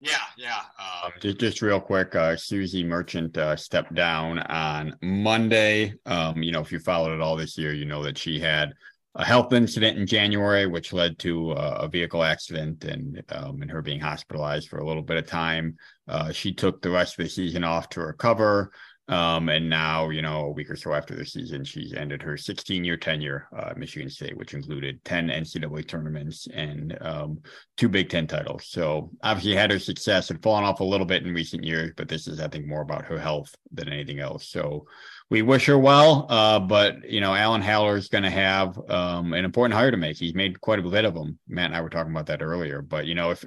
Yeah, 0.00 0.18
yeah. 0.36 0.60
Um, 0.78 1.12
just, 1.20 1.38
just 1.38 1.62
real 1.62 1.80
quick, 1.80 2.14
uh, 2.14 2.36
Suzy 2.36 2.84
Merchant 2.84 3.36
uh, 3.36 3.56
stepped 3.56 3.94
down 3.94 4.38
on 4.38 4.94
Monday. 5.02 5.94
Um, 6.06 6.42
you 6.42 6.52
know, 6.52 6.60
if 6.60 6.70
you 6.70 6.78
followed 6.78 7.14
it 7.14 7.20
all 7.20 7.36
this 7.36 7.58
year, 7.58 7.72
you 7.72 7.84
know 7.84 8.04
that 8.04 8.16
she 8.16 8.38
had 8.38 8.72
a 9.16 9.24
health 9.24 9.52
incident 9.52 9.98
in 9.98 10.06
January, 10.06 10.66
which 10.66 10.92
led 10.92 11.18
to 11.18 11.50
uh, 11.50 11.78
a 11.80 11.88
vehicle 11.88 12.22
accident 12.22 12.84
and 12.84 13.20
um, 13.30 13.60
and 13.60 13.70
her 13.70 13.82
being 13.82 13.98
hospitalized 13.98 14.68
for 14.68 14.78
a 14.78 14.86
little 14.86 15.02
bit 15.02 15.16
of 15.16 15.26
time. 15.26 15.76
Uh, 16.06 16.30
she 16.30 16.54
took 16.54 16.80
the 16.80 16.90
rest 16.90 17.18
of 17.18 17.24
the 17.24 17.30
season 17.30 17.64
off 17.64 17.88
to 17.88 18.00
recover. 18.00 18.70
Um, 19.08 19.48
and 19.48 19.70
now, 19.70 20.10
you 20.10 20.20
know, 20.20 20.40
a 20.40 20.50
week 20.50 20.68
or 20.68 20.76
so 20.76 20.92
after 20.92 21.16
the 21.16 21.24
season, 21.24 21.64
she's 21.64 21.94
ended 21.94 22.20
her 22.22 22.36
16 22.36 22.84
year 22.84 22.98
tenure 22.98 23.48
uh, 23.56 23.68
at 23.70 23.78
Michigan 23.78 24.10
State, 24.10 24.36
which 24.36 24.52
included 24.52 25.02
10 25.04 25.28
NCAA 25.28 25.88
tournaments 25.88 26.46
and 26.52 26.96
um, 27.00 27.38
two 27.78 27.88
Big 27.88 28.10
Ten 28.10 28.26
titles. 28.26 28.68
So 28.68 29.10
obviously 29.22 29.54
had 29.54 29.70
her 29.70 29.78
success 29.78 30.28
had 30.28 30.42
fallen 30.42 30.64
off 30.64 30.80
a 30.80 30.84
little 30.84 31.06
bit 31.06 31.24
in 31.24 31.32
recent 31.32 31.64
years, 31.64 31.92
but 31.96 32.08
this 32.08 32.28
is, 32.28 32.38
I 32.38 32.48
think, 32.48 32.66
more 32.66 32.82
about 32.82 33.06
her 33.06 33.18
health 33.18 33.54
than 33.72 33.88
anything 33.88 34.20
else. 34.20 34.50
So 34.50 34.84
we 35.30 35.42
wish 35.42 35.66
her 35.66 35.78
well. 35.78 36.26
Uh, 36.28 36.58
but 36.58 37.08
you 37.08 37.20
know, 37.20 37.34
Alan 37.34 37.60
Haller 37.60 37.96
is 37.96 38.08
going 38.08 38.24
to 38.24 38.30
have 38.30 38.78
um, 38.90 39.34
an 39.34 39.44
important 39.44 39.78
hire 39.78 39.90
to 39.90 39.96
make. 39.96 40.16
He's 40.16 40.34
made 40.34 40.60
quite 40.60 40.78
a 40.78 40.82
bit 40.82 41.04
of 41.04 41.14
them. 41.14 41.38
Matt 41.48 41.66
and 41.66 41.76
I 41.76 41.80
were 41.82 41.90
talking 41.90 42.12
about 42.12 42.26
that 42.26 42.42
earlier. 42.42 42.80
But 42.80 43.06
you 43.06 43.14
know, 43.14 43.30
if 43.30 43.44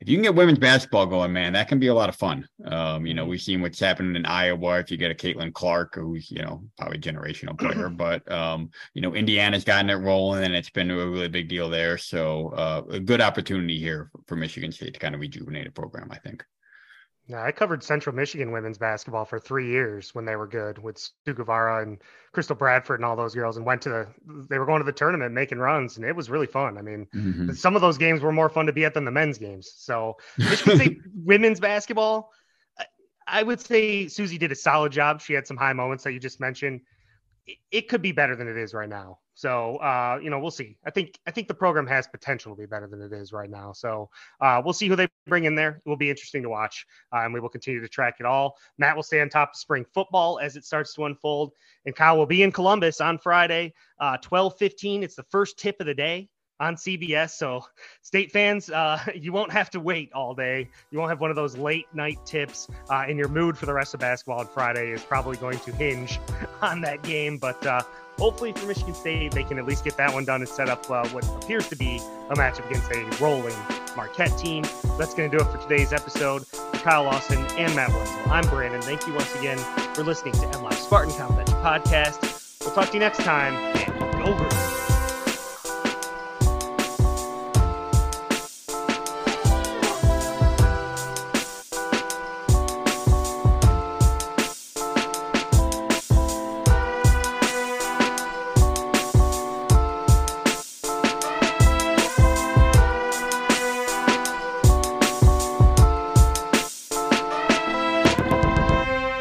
if 0.00 0.08
you 0.08 0.16
can 0.16 0.22
get 0.22 0.34
women's 0.34 0.58
basketball 0.58 1.06
going, 1.06 1.32
man, 1.32 1.52
that 1.52 1.68
can 1.68 1.78
be 1.78 1.88
a 1.88 1.94
lot 1.94 2.08
of 2.08 2.16
fun. 2.16 2.46
Um, 2.64 3.04
you 3.04 3.14
know, 3.14 3.22
mm-hmm. 3.22 3.30
we've 3.30 3.42
seen 3.42 3.60
what's 3.60 3.80
happened 3.80 4.16
in 4.16 4.24
Iowa. 4.24 4.78
If 4.78 4.90
you 4.90 4.96
get 4.96 5.10
a 5.10 5.14
Caitlin 5.14 5.52
Clark, 5.52 5.96
who's 5.96 6.30
you 6.30 6.42
know 6.42 6.62
probably 6.78 6.98
generational 6.98 7.58
player, 7.58 7.90
but 7.90 8.30
um, 8.30 8.70
you 8.94 9.02
know, 9.02 9.14
Indiana's 9.14 9.64
gotten 9.64 9.90
it 9.90 9.94
rolling, 9.94 10.44
and 10.44 10.54
it's 10.54 10.70
been 10.70 10.90
a 10.90 10.96
really 10.96 11.28
big 11.28 11.48
deal 11.48 11.68
there. 11.68 11.98
So 11.98 12.48
uh, 12.50 12.82
a 12.90 13.00
good 13.00 13.20
opportunity 13.20 13.78
here 13.78 14.10
for 14.26 14.36
Michigan 14.36 14.72
State 14.72 14.94
to 14.94 15.00
kind 15.00 15.14
of 15.14 15.20
rejuvenate 15.20 15.66
a 15.66 15.72
program, 15.72 16.08
I 16.10 16.18
think. 16.18 16.44
Yeah, 17.28 17.42
I 17.42 17.52
covered 17.52 17.82
Central 17.82 18.16
Michigan 18.16 18.52
women's 18.52 18.78
basketball 18.78 19.26
for 19.26 19.38
three 19.38 19.68
years 19.68 20.14
when 20.14 20.24
they 20.24 20.34
were 20.34 20.46
good 20.46 20.78
with 20.78 20.96
Sue 20.96 21.34
Guevara 21.34 21.82
and 21.82 21.98
Crystal 22.32 22.56
Bradford 22.56 23.00
and 23.00 23.04
all 23.04 23.16
those 23.16 23.34
girls, 23.34 23.58
and 23.58 23.66
went 23.66 23.82
to 23.82 23.90
the. 23.90 24.08
They 24.48 24.58
were 24.58 24.64
going 24.64 24.80
to 24.80 24.84
the 24.84 24.92
tournament, 24.92 25.34
making 25.34 25.58
runs, 25.58 25.98
and 25.98 26.06
it 26.06 26.16
was 26.16 26.30
really 26.30 26.46
fun. 26.46 26.78
I 26.78 26.82
mean, 26.82 27.06
mm-hmm. 27.14 27.52
some 27.52 27.76
of 27.76 27.82
those 27.82 27.98
games 27.98 28.22
were 28.22 28.32
more 28.32 28.48
fun 28.48 28.64
to 28.64 28.72
be 28.72 28.86
at 28.86 28.94
than 28.94 29.04
the 29.04 29.10
men's 29.10 29.36
games. 29.36 29.70
So 29.76 30.16
Michigan 30.38 30.76
State 30.76 30.98
women's 31.14 31.60
basketball, 31.60 32.30
I 33.26 33.42
would 33.42 33.60
say 33.60 34.08
Suzy 34.08 34.38
did 34.38 34.50
a 34.50 34.56
solid 34.56 34.90
job. 34.90 35.20
She 35.20 35.34
had 35.34 35.46
some 35.46 35.58
high 35.58 35.74
moments 35.74 36.04
that 36.04 36.12
you 36.12 36.20
just 36.20 36.40
mentioned. 36.40 36.80
It 37.70 37.88
could 37.88 38.00
be 38.00 38.12
better 38.12 38.36
than 38.36 38.48
it 38.48 38.56
is 38.56 38.72
right 38.72 38.88
now. 38.88 39.18
So 39.38 39.76
uh, 39.76 40.18
you 40.20 40.30
know, 40.30 40.40
we'll 40.40 40.50
see. 40.50 40.76
I 40.84 40.90
think 40.90 41.16
I 41.24 41.30
think 41.30 41.46
the 41.46 41.54
program 41.54 41.86
has 41.86 42.08
potential 42.08 42.56
to 42.56 42.60
be 42.60 42.66
better 42.66 42.88
than 42.88 43.00
it 43.00 43.12
is 43.12 43.32
right 43.32 43.48
now. 43.48 43.70
So 43.70 44.10
uh, 44.40 44.60
we'll 44.64 44.72
see 44.72 44.88
who 44.88 44.96
they 44.96 45.06
bring 45.28 45.44
in 45.44 45.54
there. 45.54 45.80
It 45.86 45.88
will 45.88 45.96
be 45.96 46.10
interesting 46.10 46.42
to 46.42 46.48
watch, 46.48 46.84
uh, 47.12 47.18
and 47.18 47.32
we 47.32 47.38
will 47.38 47.48
continue 47.48 47.80
to 47.80 47.86
track 47.86 48.16
it 48.18 48.26
all. 48.26 48.56
Matt 48.78 48.96
will 48.96 49.04
stay 49.04 49.20
on 49.20 49.28
top 49.28 49.50
of 49.50 49.56
spring 49.56 49.86
football 49.94 50.40
as 50.40 50.56
it 50.56 50.64
starts 50.64 50.92
to 50.94 51.04
unfold, 51.04 51.52
and 51.86 51.94
Kyle 51.94 52.18
will 52.18 52.26
be 52.26 52.42
in 52.42 52.50
Columbus 52.50 53.00
on 53.00 53.16
Friday, 53.16 53.74
uh, 54.00 54.16
twelve 54.16 54.58
fifteen. 54.58 55.04
It's 55.04 55.14
the 55.14 55.22
first 55.30 55.56
tip 55.56 55.76
of 55.78 55.86
the 55.86 55.94
day 55.94 56.28
on 56.58 56.74
CBS. 56.74 57.30
So, 57.30 57.64
state 58.02 58.32
fans, 58.32 58.70
uh, 58.70 58.98
you 59.14 59.30
won't 59.32 59.52
have 59.52 59.70
to 59.70 59.78
wait 59.78 60.12
all 60.14 60.34
day. 60.34 60.68
You 60.90 60.98
won't 60.98 61.10
have 61.10 61.20
one 61.20 61.30
of 61.30 61.36
those 61.36 61.56
late 61.56 61.86
night 61.94 62.18
tips, 62.26 62.66
uh, 62.90 63.04
and 63.06 63.16
your 63.16 63.28
mood 63.28 63.56
for 63.56 63.66
the 63.66 63.74
rest 63.74 63.94
of 63.94 64.00
basketball 64.00 64.40
on 64.40 64.48
Friday 64.48 64.90
is 64.90 65.04
probably 65.04 65.36
going 65.36 65.60
to 65.60 65.70
hinge 65.70 66.18
on 66.60 66.80
that 66.80 67.04
game. 67.04 67.38
But 67.38 67.64
uh, 67.64 67.82
hopefully 68.18 68.52
for 68.52 68.66
Michigan 68.66 68.94
State, 68.94 69.32
they 69.32 69.44
can 69.44 69.58
at 69.58 69.66
least 69.66 69.84
get 69.84 69.96
that 69.96 70.12
one 70.12 70.24
done 70.24 70.40
and 70.40 70.48
set 70.48 70.68
up 70.68 70.90
uh, 70.90 71.06
what 71.08 71.26
appears 71.42 71.68
to 71.68 71.76
be 71.76 72.00
a 72.30 72.34
matchup 72.34 72.68
against 72.68 72.90
a 72.92 73.04
rolling 73.22 73.54
Marquette 73.96 74.36
team. 74.38 74.62
That's 74.98 75.14
going 75.14 75.30
to 75.30 75.36
do 75.36 75.42
it 75.42 75.50
for 75.50 75.58
today's 75.58 75.92
episode. 75.92 76.44
Kyle 76.74 77.06
Austin 77.06 77.38
and 77.56 77.74
Matt 77.74 77.90
Wenzel, 77.90 78.32
I'm 78.32 78.48
Brandon. 78.48 78.82
Thank 78.82 79.06
you 79.06 79.14
once 79.14 79.34
again 79.36 79.58
for 79.94 80.04
listening 80.04 80.34
to 80.34 80.40
MLive 80.40 80.74
Spartan 80.74 81.14
College 81.14 81.46
Podcast. 81.48 82.60
We'll 82.60 82.74
talk 82.74 82.88
to 82.88 82.94
you 82.94 83.00
next 83.00 83.18
time, 83.18 83.54
and 83.54 84.24
go 84.24 84.34
Green. 84.36 84.67